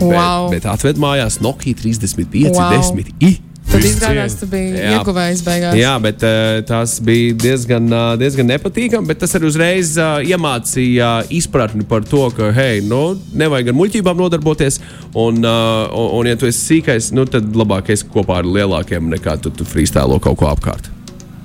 Wow. 0.00 0.48
Bet, 0.50 0.62
bet 0.62 0.70
atved 0.72 1.02
mājās 1.02 1.40
Nokia 1.44 1.76
35, 1.78 2.54
Wow. 2.54 2.78
10 2.80 3.12
i. 3.20 3.34
Tad 3.64 3.84
izrādās, 3.88 4.34
biji 4.46 4.76
Jā. 4.76 4.90
ieguvējis 4.98 5.40
beigās. 5.42 5.76
Jā, 5.78 5.94
bet 6.02 6.22
uh, 6.26 6.60
tas 6.68 6.98
bija 7.04 7.34
diezgan, 7.42 7.88
uh, 7.90 8.12
diezgan 8.20 8.46
nepatīkami. 8.52 9.08
Bet 9.08 9.22
tas 9.24 9.34
arī 9.34 9.48
uzreiz 9.48 9.94
uh, 9.98 10.20
iemācīja 10.22 11.10
izpratni 11.34 11.86
par 11.88 12.06
to, 12.06 12.26
ka, 12.36 12.52
hei, 12.54 12.84
nu, 12.86 13.16
nevajag 13.34 13.72
ar 13.72 13.78
muļķībām 13.80 14.20
nodarboties. 14.20 14.78
Un, 15.10 15.42
un, 15.42 16.10
un 16.20 16.30
ja 16.30 16.38
tu 16.38 16.50
esi 16.50 16.60
sīkais, 16.68 17.10
nu, 17.16 17.26
tad 17.30 17.56
labāk 17.56 17.90
esi 17.94 18.06
kopā 18.14 18.42
ar 18.42 18.50
lielākiem 18.50 19.10
nekā 19.16 19.40
tu, 19.42 19.54
tu 19.54 19.66
freestēlo 19.66 20.20
kaut 20.22 20.38
ko 20.42 20.52
apkārt. 20.52 20.93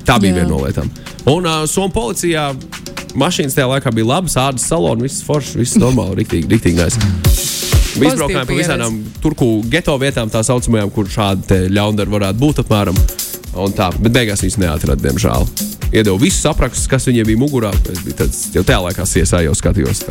Tā 0.07 0.17
bija 0.21 0.33
Jā. 0.33 0.41
viena 0.41 0.49
no 0.49 0.61
lietām. 0.63 0.91
Un 1.29 1.45
uh, 1.45 1.63
Somijas 1.69 1.95
policijā 1.95 2.45
mašīnas 3.19 3.57
tajā 3.57 3.69
laikā 3.73 3.93
bija 3.95 4.09
labas, 4.09 4.37
ādas 4.39 4.67
saloni, 4.69 5.07
viss 5.07 5.25
foršs, 5.25 5.55
viss 5.59 5.79
normāli, 5.81 6.21
riktīgi, 6.23 6.49
riktīgi 6.51 6.79
nice. 6.79 7.01
Mēs 7.99 8.13
izbraukājām 8.13 8.47
pa 8.47 8.57
visām 8.57 8.99
turku 9.23 9.49
geto 9.71 9.95
vietām, 10.01 10.29
tā 10.31 10.43
saucamajām, 10.45 10.93
kur 10.93 11.09
šādi 11.09 11.65
ļaundari 11.73 12.15
varētu 12.15 12.41
būt 12.41 12.63
apmēram. 12.63 13.03
Tā, 13.75 13.89
bet 13.97 14.13
beigās 14.13 14.45
viņas 14.45 14.59
neatrada, 14.61 15.01
diemžēl. 15.09 15.49
Iedevu 15.89 16.21
visus 16.21 16.45
aprakstus, 16.47 16.87
kas 16.89 17.09
viņiem 17.09 17.31
bija 17.31 17.41
mugurā. 17.41 17.73
Es 17.89 18.03
biju 18.05 18.21
tāds, 18.21 18.43
jau 18.53 18.63
tajā 18.63 18.83
laikā 18.85 19.09
CSI 19.09 19.47
jau 19.49 19.57
skatījos. 19.57 20.05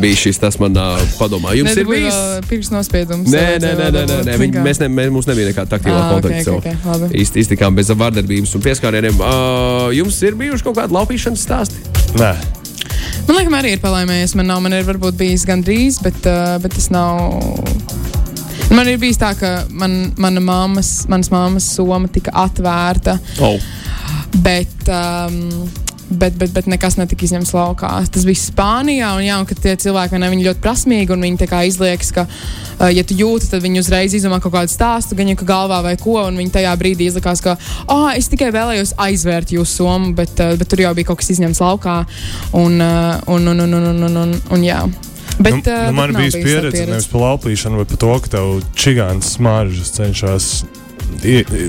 Bija 0.00 0.16
šis 0.16 0.38
tas 0.38 0.56
man 0.62 0.76
uh, 0.78 1.00
padomā. 1.18 1.52
Jums 1.58 1.74
ir 1.76 1.86
bijis? 1.88 2.14
pirksts 2.48 2.72
nospiedums. 2.72 3.26
Nē, 3.32 3.58
nē, 3.62 3.72
nē, 3.80 3.88
nē, 3.96 4.04
nē, 4.06 4.18
nē. 4.28 4.36
Viņi, 4.40 4.62
mēs 4.64 4.80
ne, 4.80 4.88
mē, 4.88 5.08
mums 5.12 5.26
nebija 5.28 5.50
nekāda 5.50 5.74
taktīvā 5.76 5.98
Ah, 5.98 6.12
kontakta. 6.14 6.54
ok, 6.54 6.68
ok, 6.70 6.86
labi. 6.86 7.10
Īsti 7.24 7.42
iztikām 7.44 7.74
bez 7.76 7.90
vardarbības 7.90 8.54
un 8.56 8.64
pieskārieniem. 8.64 9.18
Uh, 9.18 9.90
jums 9.98 10.20
ir 10.22 10.38
bijuši 10.38 10.66
kaut 10.68 10.78
kādi 10.78 10.94
laupīšanas 10.96 11.44
stāsti? 11.46 11.82
Nē, 12.20 12.32
Man 13.28 13.36
liekas, 13.36 13.54
arī 13.60 13.70
ir 13.76 13.80
palaimējies. 13.82 14.32
Man 14.38 14.48
nav, 14.50 14.58
man 14.64 14.72
ir 14.74 14.82
varbūt 14.88 15.14
bijis 15.18 15.44
gandrīz, 15.46 16.00
bet, 16.02 16.16
uh, 16.26 16.56
bet 16.62 16.72
tas 16.74 16.88
nav. 16.90 17.20
Man 18.74 18.88
ir 18.90 18.98
bijis 19.02 19.18
tā, 19.20 19.32
ka 19.38 19.50
man, 19.70 20.12
mana 20.18 20.40
mammas, 20.42 21.04
manas 21.10 21.30
mammas 21.30 21.66
soma 21.76 22.08
tika 22.10 22.30
atvērta, 22.46 23.18
Oh. 23.42 23.58
bet, 24.42 24.72
um, 24.88 25.68
bet, 26.10 26.36
bet, 26.38 26.52
bet 26.54 26.68
nekas 26.70 26.96
netika 26.98 27.24
izņemts 27.26 27.52
laukā. 27.54 27.90
Tas 28.12 28.26
bija 28.28 28.40
Spānijā, 28.42 29.12
un, 29.16 29.24
jā, 29.24 29.38
un 29.40 29.48
tie 29.48 29.74
cilvēki 29.80 30.20
ne, 30.20 30.30
viņi 30.32 30.46
ļoti 30.48 30.62
prasmīgi, 30.64 31.14
un 31.14 31.26
viņi 31.26 31.50
izliekas, 31.70 32.12
ka, 32.16 32.26
ja 32.90 33.04
tu 33.06 33.16
jūti, 33.18 33.50
tad 33.52 33.64
viņi 33.64 33.82
uzreiz 33.82 34.14
izdomā 34.16 34.40
kaut 34.42 34.54
kādu 34.56 34.72
stāstu, 34.72 35.18
gan 35.18 35.30
jau 35.32 35.38
galvā 35.46 35.82
vai 35.84 35.96
ko, 36.00 36.18
un 36.26 36.40
viņi 36.40 36.54
tajā 36.58 36.74
brīdī 36.80 37.10
izlikās, 37.10 37.42
ka, 37.44 37.56
ah, 37.88 38.10
es 38.16 38.30
tikai 38.32 38.50
vēlējos 38.54 38.96
aizvērt 39.00 39.54
jūsu 39.54 39.82
somu, 39.82 40.14
bet, 40.18 40.34
bet 40.34 40.66
tur 40.70 40.82
jau 40.84 40.94
bija 40.98 41.10
kaut 41.10 41.22
kas 41.22 41.32
izņemts 41.36 41.62
laukā, 41.62 42.00
un, 42.52 42.80
un, 42.80 43.48
un, 43.54 43.64
un, 43.66 43.78
un, 43.78 43.88
un, 43.94 44.02
un, 44.10 44.20
un, 44.24 44.36
un 44.50 44.66
jā. 44.66 44.82
Bet, 45.40 45.54
nu, 45.54 45.72
uh, 45.72 45.86
nu, 45.86 45.96
man 45.96 46.12
bija 46.12 46.32
pieredze, 46.36 46.74
tāda 46.74 46.96
nevis 46.96 47.08
par 47.08 47.22
laupīšanu, 47.22 47.80
bet 47.80 47.94
par 47.94 48.00
to, 48.02 48.12
ka 48.24 48.32
tev 48.34 48.50
čigāns 48.76 49.36
smaržas 49.38 49.94
cenšas 49.94 50.50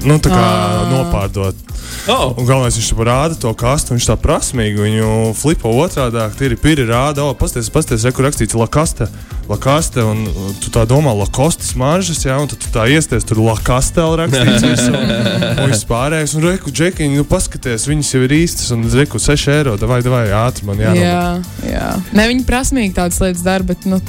nu, 0.08 0.18
tā 0.22 0.32
kā 0.32 0.46
Ā. 0.46 0.88
nopārdot. 0.92 1.68
Oh. 2.10 2.32
Un 2.40 2.48
galvenais, 2.48 2.78
viņš 2.78 2.94
rāda 3.06 3.36
to 3.38 3.52
kastu, 3.58 3.94
viņš 3.94 4.08
tā 4.10 4.16
prasmīgi 4.18 4.80
viņu 4.82 5.10
flipo 5.38 5.70
otrādi. 5.84 6.24
Ir 6.48 6.56
piri 6.62 6.88
rāda, 6.88 7.28
o, 7.28 7.36
pasties, 7.38 7.70
pasties, 7.74 8.06
re, 8.08 8.14
kur 8.16 8.26
rakstīts 8.26 8.58
lakaste. 8.58 9.10
Lakaste, 9.52 10.00
un 10.06 10.24
uh, 10.30 10.52
tu 10.64 10.72
tā 10.72 10.86
domā, 10.88 11.12
lakostas 11.18 11.74
maržas, 11.76 12.22
jā, 12.24 12.38
un 12.40 12.48
tad 12.48 12.62
tu 12.62 12.70
tā 12.72 12.86
iesties 12.90 13.26
tur 13.28 13.42
lakaste 13.44 14.00
vēl 14.00 14.16
rakstīts 14.22 14.64
visu, 14.64 14.94
un, 14.96 15.12
un 15.52 15.68
viss 15.74 15.86
pārējais. 15.90 16.36
Un 16.38 16.48
reku, 16.48 16.72
džekiņi, 16.72 17.20
nu 17.20 17.26
paskaties, 17.28 17.86
viņas 17.90 18.14
jau 18.16 18.22
ir 18.26 18.36
īstas, 18.38 18.72
un 18.74 18.86
reku 18.96 19.20
6 19.22 19.52
eiro, 19.52 19.76
vai, 19.90 20.00
vai, 20.06 20.24
ātri 20.40 20.70
man 20.70 20.82
jānopērk. 20.82 21.04
Jā, 21.04 21.74
jā. 21.74 21.90
Ne, 22.16 22.28
viņi 22.32 22.48
prasmīgi 22.48 22.96
tādas 22.98 23.20
lietas 23.22 23.44
dara, 23.46 23.68
bet 23.68 23.86
nu, 23.90 24.00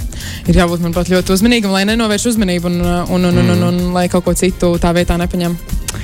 ir 0.47 0.61
jābūt 0.63 0.85
manuprāt 0.85 1.11
ļoti 1.13 1.35
uzmanīgam, 1.35 1.75
lai 1.75 1.85
nenovērš 1.91 2.29
uzmanību 2.33 2.71
un, 2.71 2.79
un, 2.87 3.29
un, 3.33 3.43
un, 3.43 3.43
un, 3.43 3.67
un, 3.73 3.83
un 3.83 3.97
lai 3.97 4.07
kaut 4.13 4.29
ko 4.29 4.37
citu 4.39 4.75
tā 4.81 4.95
vietā 4.97 5.19
nepaņem. 5.23 5.57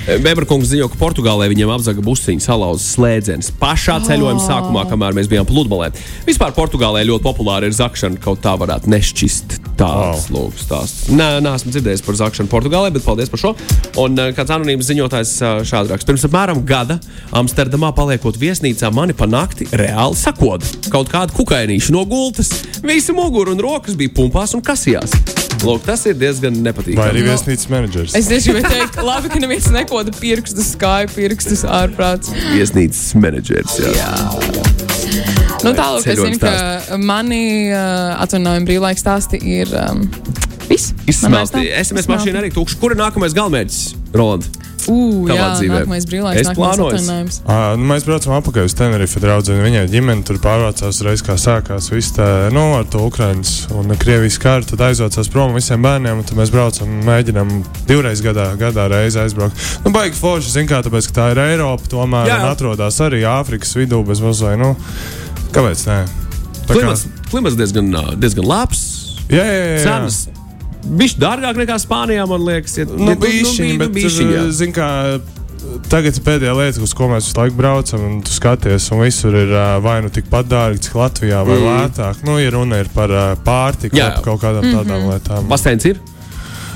Beberkungs 0.08 0.68
ziņo, 0.70 0.86
ka 0.92 0.98
Portugālē 1.00 1.48
viņiem 1.52 1.70
apzaga 1.72 2.02
busiņu 2.04 2.40
salauza 2.44 2.84
slēdziens. 2.84 3.50
Pašā 3.60 3.98
ceļojuma 4.06 4.40
sākumā, 4.40 4.84
kamēr 4.88 5.16
mēs 5.16 5.28
bijām 5.28 5.48
pludmalē. 5.48 5.90
Vispār 6.28 6.54
Portugālē 6.56 7.02
ļoti 7.08 7.24
populāra 7.24 7.68
ir 7.68 7.76
zakšana, 7.76 8.20
kaut 8.24 8.40
tā 8.44 8.54
varētu 8.60 8.88
nešķist. 8.92 9.58
Tāds 9.78 10.26
Wow. 10.28 10.48
lūks, 10.50 10.66
tās. 10.68 10.94
Nē, 11.12 11.28
neesmu 11.44 11.72
dzirdējis 11.72 12.04
par 12.04 12.18
zakšanu 12.20 12.50
Portugālē, 12.52 12.92
bet 12.94 13.04
paldies 13.04 13.30
par 13.32 13.42
šo. 13.42 13.54
Un 14.00 14.18
uh, 14.18 14.30
kāds 14.36 14.52
anonīms 14.56 14.88
ziņotājs 14.90 15.34
uh, 15.44 15.60
šādi 15.68 15.92
raksta. 15.94 16.08
Pirms 16.10 16.26
apmēram 16.28 16.64
gada 16.68 16.98
Amsterdamā 17.36 17.92
paliekot 17.96 18.40
viesnīcā 18.40 18.90
mani 18.94 19.16
pa 19.16 19.28
nakti 19.30 19.68
reāli 19.72 20.18
sakoda. 20.18 20.66
Kaut 20.92 21.12
kāda 21.12 21.36
kukainīša 21.36 21.94
no 21.94 22.04
gultas. 22.08 22.52
Visi 22.82 23.14
muguri 23.16 23.54
un 23.54 23.62
rokas 23.62 23.98
bija 23.98 24.16
pumpās 24.18 24.56
un 24.58 24.64
kasījās. 24.64 25.37
Lūk, 25.66 25.82
tas 25.86 26.04
ir 26.06 26.14
diezgan 26.18 26.54
Vai 26.54 26.68
nepatīkami. 26.68 27.08
arī 27.10 27.24
Nu, 27.24 27.32
viesnīcas 27.32 27.68
menedžers. 27.72 28.14
Es 28.18 28.28
tieši 28.30 28.54
gribēju 28.54 28.72
teikt, 28.74 29.00
labi, 29.02 29.32
ka 29.32 29.40
neviens 29.42 29.68
nekoda 29.74 30.14
pirkstus, 30.14 30.74
kāju 30.78 31.10
pirkstus 31.16 31.64
ārprāts. 31.66 32.30
Viesnīcas 32.54 33.02
menedžers. 33.18 33.78
Jā. 33.82 33.94
Jā. 33.98 34.12
Nu, 35.64 35.72
tālāk, 35.74 36.06
es 36.06 36.20
zinu, 36.20 36.38
ka 36.38 36.98
mani 37.02 37.42
uh, 37.72 38.14
atvaļinājuma 38.22 38.68
brīvlaika 38.68 39.02
stāsti 39.02 39.40
ir 39.58 39.72
um, 39.74 40.04
viss. 40.70 40.94
Izsmelti. 41.08 41.66
SMS 41.82 42.08
mašīna 42.10 42.42
arī 42.42 42.52
tukša. 42.54 42.78
Kur 42.80 42.94
ir 42.94 43.00
nākamais 43.00 43.36
galvenmērķis, 43.36 43.82
Roland? 44.16 44.48
Ū, 44.88 45.26
jā, 45.28 45.46
dzīvē? 45.58 45.82
nākamais 45.82 46.04
brīvlaiks, 46.08 46.40
Es 46.40 46.48
nākamais 46.48 46.78
plānoju. 46.78 47.40
À, 47.44 47.56
nu, 47.76 47.84
mēs 47.90 48.06
braucam 48.06 48.32
atpakaļ 48.38 48.68
uz 48.70 48.74
Tenerife. 48.78 49.20
Draudzene, 49.20 49.60
viņai 49.66 49.82
ģimene 49.92 50.24
tur 50.24 50.38
pārvācās 50.40 50.96
uzreiz, 50.96 51.20
kā 51.26 51.36
sākās 51.40 51.90
viss 51.92 52.14
tā, 52.16 52.48
nu, 52.54 52.62
ar 52.78 52.86
to 52.88 53.02
Ukraiņas 53.04 53.52
un 53.76 53.92
Krievijas 54.00 54.38
karu. 54.40 54.64
Tad 54.70 54.86
aizvācās 54.88 55.28
prom 55.34 55.52
visiem 55.58 55.84
bērniem, 55.84 56.22
un 56.22 56.28
tad 56.28 56.40
mēs 56.40 56.52
braucam, 56.54 56.94
mēģinām 57.04 57.52
divreiz 57.90 58.22
gadā, 58.24 58.48
gadā 58.60 58.86
reizi 58.94 59.20
aizbraukt. 59.20 59.60
Nu, 59.84 59.92
baigi 59.92 60.16
forši, 60.16 60.54
zin 60.56 60.70
kā, 60.70 60.80
tāpēc, 60.86 61.10
ka 61.10 61.18
tā 61.20 61.28
ir 61.34 61.42
Eiropa, 61.50 61.92
tomēr 61.92 62.32
Jā. 62.32 62.40
un 62.40 62.54
atrodas 62.54 63.02
arī 63.04 63.20
Āfrikas 63.28 63.76
vidū 63.76 64.00
bez 64.08 64.24
mazliet. 64.24 64.56
Nu, 64.62 64.72
kāpēc 65.52 65.84
nē? 65.90 66.00
Tā 66.64 66.72
kā- 66.72 66.78
Klimats, 66.78 67.06
klimats 67.28 67.60
diezgan, 67.60 67.92
diezgan 68.16 68.48
labs. 68.48 68.86
Jā, 69.28 69.44
jā, 69.44 69.52
jā. 69.52 69.70
jā. 69.76 69.84
Cenas 69.84 70.28
bija 70.88 71.18
dārgāk 71.26 71.58
nekā 71.60 71.76
Spānijā, 71.82 72.24
man 72.30 72.44
liekas. 72.46 72.78
Ja, 72.80 72.86
Nu, 72.88 73.10
ja 73.12 73.18
bišķiņ, 73.20 73.72
nu, 73.74 73.78
bet, 73.84 73.92
bišķiņ, 73.96 74.32
jā. 74.34 74.44
zin 74.56 74.72
kā, 74.76 74.88
tagad 75.92 76.16
ir 76.16 76.24
pēdējā 76.24 76.54
lieta, 76.58 76.82
uz 76.84 76.92
ko 76.96 77.08
mēs 77.12 77.28
visu 77.28 77.38
laiku 77.40 77.56
braucam, 77.58 78.04
un 78.08 78.20
tu 78.24 78.32
skaties, 78.32 78.90
un 78.94 79.02
visur 79.04 79.34
ir 79.36 79.52
ā, 79.58 79.66
vai 79.84 79.98
nu 80.04 80.10
tikpat 80.14 80.48
dārgi, 80.50 80.84
cik 80.88 80.94
Latvijā, 80.98 81.42
vai 81.46 81.58
Mm. 81.58 81.64
mm. 81.64 81.80
lētāk. 81.82 82.22
Nu, 82.24 82.38
ja 82.40 82.50
runa 82.54 82.78
ir 82.84 82.88
par 82.94 83.10
ā, 83.10 83.24
pārtiku, 83.44 83.96
Jā. 83.98 84.14
kaut, 84.22 84.24
kaut 84.24 84.46
kādām 84.46 84.70
tādām 84.76 85.10
lietām. 85.12 85.48
Basteins 85.50 85.84
ir. 85.90 86.00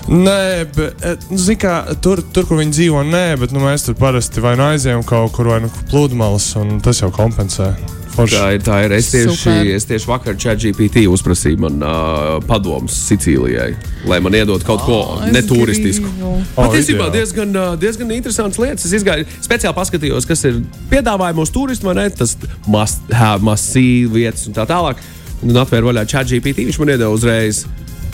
Nē, 0.08 0.66
bet, 0.74 1.04
nu, 1.30 1.38
kā, 1.62 1.76
tur, 2.02 2.18
tur, 2.34 2.44
kur 2.48 2.58
viņi 2.58 2.72
dzīvo, 2.74 3.04
nē, 3.06 3.36
bet 3.38 3.52
nu, 3.54 3.60
mēs 3.62 3.84
tur 3.86 3.94
parasti 3.94 4.42
vai 4.42 4.56
nu 4.58 4.64
aizējām 4.66 5.04
kaut 5.06 5.30
kur, 5.36 5.46
vai 5.52 5.60
nu 5.62 5.70
pludmales, 5.92 6.48
un 6.58 6.80
tas 6.82 6.98
jau 7.04 7.10
kompensē. 7.14 7.68
Forši. 8.12 8.36
Tā 8.36 8.48
ir. 8.54 8.62
Tā 8.64 8.78
ir. 8.84 8.94
Es, 8.96 9.08
tieši, 9.12 9.36
Super. 9.36 9.70
es 9.76 9.86
tieši 9.88 10.08
vakar 10.10 10.36
ChatGPT 10.36 11.04
uzprasīju 11.10 11.62
man 11.64 11.78
uh, 11.80 12.34
padomus 12.48 12.96
Sicīlijai, 13.08 13.70
lai 14.10 14.18
man 14.24 14.36
iedod 14.36 14.64
kaut 14.66 14.84
ko 14.86 14.98
Ā, 15.16 15.30
es 15.30 15.36
neturistisku. 15.38 16.10
Patiesībā 16.56 17.08
ideāli. 17.08 17.16
diezgan, 17.18 17.56
diezgan 17.80 18.12
interesants 18.14 18.60
lietas. 18.60 18.86
Es 18.88 18.98
izgāju, 19.00 19.26
speciāli 19.44 19.76
paskatījos, 19.78 20.28
kas 20.28 20.44
ir 20.48 20.60
piedāvājumos 20.92 21.54
turistiem, 21.54 21.92
vai 21.92 21.98
ne? 22.02 22.08
Tas 22.16 22.36
must 22.66 23.08
have, 23.12 23.40
must 23.46 23.72
see 23.72 24.04
vietas 24.10 24.44
un 24.50 24.56
tā 24.56 24.68
tālāk. 24.68 25.00
Un 25.42 25.56
atvēru 25.58 25.90
vaļā 25.90 26.04
ChatGPT. 26.06 26.68
Viņš 26.68 26.78
man 26.82 26.92
iedeva 26.94 27.10
uzreiz 27.16 27.64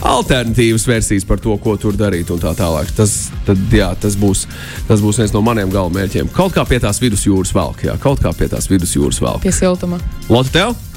alternatīvas 0.05 0.87
versijas 0.87 1.27
par 1.27 1.41
to, 1.43 1.55
ko 1.61 1.75
tur 1.79 1.97
darīt 1.99 2.31
un 2.33 2.41
tā 2.41 2.53
tālāk. 2.57 2.91
Tas, 2.95 3.29
tad, 3.47 3.61
jā, 3.73 3.91
tas, 3.99 4.17
būs, 4.19 4.45
tas 4.87 5.03
būs 5.03 5.21
viens 5.21 5.35
no 5.35 5.43
maniem 5.45 5.71
galvenajiem. 5.73 6.31
Kaut 6.35 6.55
kā 6.55 6.65
pie 6.69 6.81
tās 6.83 7.01
vidusjūras 7.03 7.53
velk, 7.55 7.87
jā, 7.89 7.97
kaut 8.01 8.23
kā 8.23 8.33
pie 8.35 8.49
tās 8.51 8.69
vidusjūras 8.71 9.21
velk. 9.23 9.43
Pie 9.45 9.55
siltuma. 9.55 10.01
Lotte, 10.29 10.55
tev? 10.55 10.88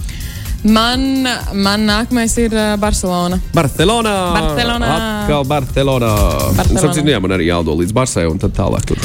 Man, 0.62 1.27
man 1.59 1.83
nākamais 1.88 2.37
ir 2.38 2.53
uh, 2.55 2.77
Barcelona. 2.79 3.40
Barcelonā. 3.55 4.12
Barcelonā. 4.37 4.90
Atkal 4.94 5.46
Barcelonā. 5.51 6.11
Barcelonā. 6.55 6.83
Sapratu, 6.85 7.03
jā, 7.11 7.18
man 7.22 7.35
arī 7.35 7.48
jādo 7.48 7.75
līdz 7.81 7.94
Barsai 7.96 8.29
un 8.31 8.38
tad 8.38 8.55
tālāk 8.55 8.87
tur. 8.87 9.01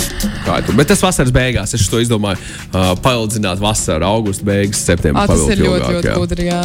Kā 0.45 0.59
tur. 0.65 0.77
Bet 0.77 0.91
tas 0.91 1.01
vasaras 1.01 1.33
beigās, 1.33 1.73
es 1.73 1.87
to 1.89 2.01
izdomāju, 2.03 2.37
uh, 2.69 2.91
paildzināt 3.01 3.61
vasaru, 3.63 4.05
augustu 4.05 4.45
beigas, 4.45 4.83
septembrī. 4.85 5.25
Tas 5.31 5.45
ir 5.49 5.63
ļoti, 5.63 5.71
ilgāk, 5.71 5.95
ļoti 5.95 6.11
jā. 6.11 6.17
gudri. 6.21 6.47
Jā. 6.47 6.61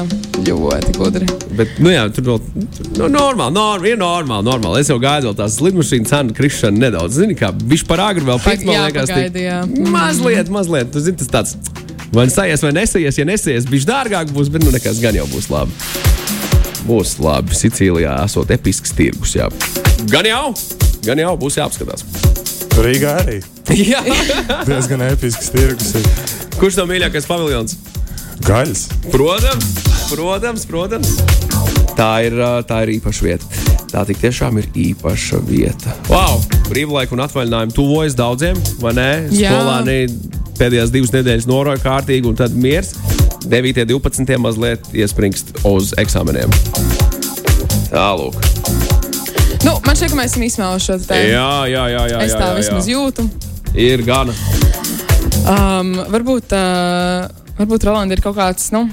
Ļoti 0.50 0.96
gudri. 0.98 1.30
Bet, 1.56 1.78
nu 1.80 1.94
jā, 1.94 2.04
tur 2.12 2.28
vēl 2.28 2.42
nu, 2.98 3.08
normāli, 3.16 3.56
norm, 3.56 3.86
ir 3.88 3.96
normāli, 4.00 4.48
normāli. 4.50 4.82
Es 4.84 4.92
jau 4.92 4.98
gaidu 5.02 5.30
vēl 5.30 5.38
tās 5.40 5.56
lidmašīnas 5.64 6.12
cenu 6.12 6.36
krišanu 6.36 6.84
nedaudz. 6.84 7.16
Zini, 7.22 7.38
kā 7.38 7.48
viņš 7.56 7.86
par 7.88 8.04
agru 8.10 8.28
vēl 8.28 8.44
pēc 8.44 8.66
man 8.68 8.76
jā, 8.76 8.84
liekas. 8.90 9.08
tik- 9.08 9.16
pagaidi, 9.16 9.46
jā. 9.48 9.62
Mazliet, 9.96 10.52
mazliet. 10.52 10.92
Tu 10.92 11.06
zini, 11.08 11.16
tas 11.22 11.32
tāds. 11.32 11.81
Vai 12.12 12.26
sajies, 12.28 12.60
vai 12.60 12.74
nesies, 12.76 13.16
ja 13.16 13.24
nesies, 13.24 13.64
viņš 13.72 13.84
dārgāk 13.88 14.32
būs, 14.36 14.50
bet 14.52 14.60
nu 14.66 14.72
nekas 14.74 14.98
gan 15.00 15.16
jau 15.16 15.24
būs 15.32 15.46
labi. 15.48 15.72
Būs 16.84 17.14
labi. 17.22 17.56
Sicīlijā 17.56 18.18
esot 18.26 18.50
episks 18.52 18.92
tirgus. 18.92 19.32
Jā. 19.38 19.46
Gan 20.12 20.28
jau, 20.28 20.50
gan 21.06 21.22
jau 21.22 21.30
būs 21.40 21.56
jāapskatās. 21.56 22.04
Rīgā 22.82 23.14
arī 23.22 23.38
jā. 23.92 24.02
diezgan 24.68 25.06
episks 25.08 25.48
tirgus. 25.54 25.94
ir. 25.96 26.10
Kurš 26.60 26.76
tev 26.82 26.90
mīļākais 26.92 27.28
paviljons? 27.30 27.78
Gaļas. 28.44 28.84
Protams, 29.08 29.72
protams, 30.10 30.68
protams. 30.68 31.14
Tā 31.96 32.10
ir, 32.28 32.36
tā 32.68 32.82
ir 32.84 32.96
īpaša 32.98 33.24
vieta. 33.24 33.64
Tā 33.92 34.04
tik 34.08 34.20
tiešām 34.20 34.60
ir 34.60 34.68
īpaša 34.88 35.40
vieta. 35.48 35.96
Wow! 36.12 36.44
Brīvlaika 36.68 37.16
un 37.16 37.24
atvaļinājumi 37.24 37.76
tuvojas 37.76 38.16
daudziem, 38.20 38.60
vai 38.84 38.94
ne? 39.00 39.10
Skolāni 39.32 39.98
pēdējās 40.62 40.92
divas 40.94 41.10
nedēļas 41.10 41.48
noroja 41.50 41.82
kārtīgi, 41.82 42.28
un 42.30 42.38
tad 42.38 42.54
miers. 42.54 42.94
9. 43.42 43.82
un 43.82 43.88
12. 43.90 44.36
mazliet 44.38 44.92
iespringst 44.94 45.56
uz 45.66 45.90
eksāmeniem. 45.98 46.52
Tālāk. 47.90 48.38
Nu, 49.66 49.74
man 49.82 49.98
šķiet, 49.98 50.12
ka 50.12 50.18
mēs 50.18 50.32
esam 50.32 50.44
izsmēluši 50.46 50.86
šo 50.86 50.98
tēmu. 51.08 51.32
Jā, 51.32 51.50
jā, 51.70 51.82
jā. 51.90 52.04
jā, 52.12 52.20
Es 52.22 52.34
jā, 52.34 52.38
tā 52.38 52.50
jā, 52.52 52.58
vismaz 52.60 52.88
jā. 52.88 52.94
jūtu. 52.94 53.26
Ir 53.82 54.04
gana. 54.06 54.34
Um, 55.50 55.92
varbūt, 56.12 56.54
uh, 56.54 57.26
varbūt 57.58 57.86
Rolanda 57.88 58.14
ir 58.14 58.22
kaut 58.22 58.38
kāds, 58.38 58.70
nu, 58.74 58.84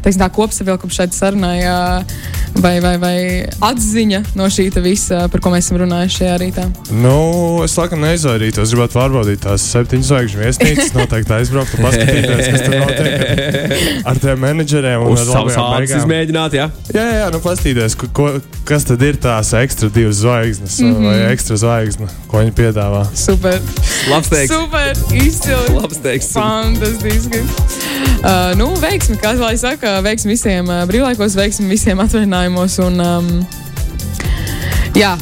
teiksim, 0.00 0.22
tā 0.22 0.30
kopsavilkums 0.32 0.96
šeit 0.96 1.16
sarunai, 1.16 1.58
uh, 1.68 2.39
vai, 2.62 2.80
vai, 2.80 2.94
vai 3.00 3.16
atziņa 3.64 4.22
no 4.38 4.46
šī 4.52 4.68
visa, 4.84 5.24
par 5.32 5.42
ko 5.42 5.52
mēs 5.52 5.66
esam 5.66 5.80
runājuši 5.82 6.18
šajā 6.20 6.36
rītā. 6.42 6.64
Nu, 7.02 7.62
es 7.64 7.74
laikam 7.78 8.02
neizvairītos. 8.04 8.74
Gribētu 8.74 8.96
pārbaudīt 8.98 9.42
tās 9.44 9.64
septiņas 9.72 10.10
zvaigžņu 10.10 10.42
viesnīcas. 10.44 10.92
Noteikti 10.96 11.34
aizbraukt 11.36 11.76
un 11.76 11.84
paskatīties, 11.86 12.50
kas 12.52 12.64
tur 12.66 12.76
notiek 12.80 14.04
ar 14.10 14.20
tiem 14.22 14.42
menedžeriem. 14.44 15.04
un 15.04 15.14
Uz 15.14 15.24
ādas 15.26 15.56
beigām. 15.56 16.02
izmēģināt, 16.02 16.56
jā. 16.58 16.68
Jā, 16.94 17.06
jā, 17.20 17.28
nu 17.34 17.42
paskatīties, 17.44 17.96
ko, 18.00 18.10
ko, 18.16 18.28
kas 18.68 18.86
tad 18.88 19.04
ir 19.06 19.20
tās 19.20 19.52
ekstra 19.60 19.90
divas 19.94 20.20
zvaigznes 20.22 20.78
mm 20.80 20.94
-hmm. 20.94 21.08
vai 21.08 21.32
ekstra 21.32 21.56
zvaigzne, 21.56 22.08
ko 22.30 22.42
viņi 22.42 22.54
piedāvā. 22.56 23.04
Super! 23.14 23.60
Labs 24.10 24.28
teiks. 24.28 24.54
Super! 24.54 24.96
Izcili! 25.12 25.76
Labs 25.80 26.02
teiks. 26.02 26.32
Fantastiski! 26.32 27.44
Uh, 28.20 28.52
nu, 28.58 28.66
veiksim, 28.76 29.16
kā 29.16 29.32
lai 29.38 29.56
saka, 29.56 30.00
veiksim 30.04 30.28
visiem 30.28 30.68
uh, 30.68 30.82
brīvlaikos, 30.88 31.36
veiksim 31.38 31.68
visiem 31.72 32.00
atvaļinājumos. 32.50 32.78
Un, 32.84 33.00
um, 33.00 33.46
jā, 34.96 35.16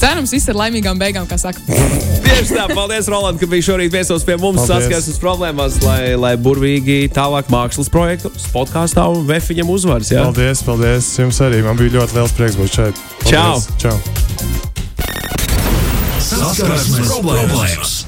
cerams, 0.00 0.32
viss 0.32 0.48
ar 0.48 0.58
laimīgām 0.58 0.98
beigām, 1.00 1.26
kā 1.28 1.38
saka. 1.38 1.60
Tieši 1.66 2.54
tā, 2.56 2.66
paldies, 2.72 3.08
Roland, 3.10 3.40
ka 3.40 3.46
biji 3.50 3.66
šorīt 3.70 3.92
viesos 3.92 4.24
pie 4.24 4.36
mums. 4.40 4.62
Saskarsmes 4.68 5.20
problēmās, 5.20 5.80
lai, 5.84 6.14
lai 6.16 6.36
burvīgi 6.40 7.10
tālāk 7.14 7.50
mākslas 7.52 7.90
projektu 7.92 8.30
podkāstā 8.54 9.06
un 9.10 9.26
vefiņam 9.28 9.70
uzvaras. 9.70 10.12
Jā? 10.12 10.24
Paldies, 10.28 10.62
paldies 10.66 11.10
jums 11.18 11.40
arī. 11.44 11.62
Man 11.66 11.78
bija 11.80 12.00
ļoti 12.00 12.20
liels 12.20 12.36
prieks 12.36 12.58
būt 12.60 12.78
šeit. 12.78 13.04
Čau! 13.26 13.58
Paldies. 13.58 13.68
Čau! 13.80 13.96
Saskarsmes 16.30 17.10
problēmas. 17.10 17.99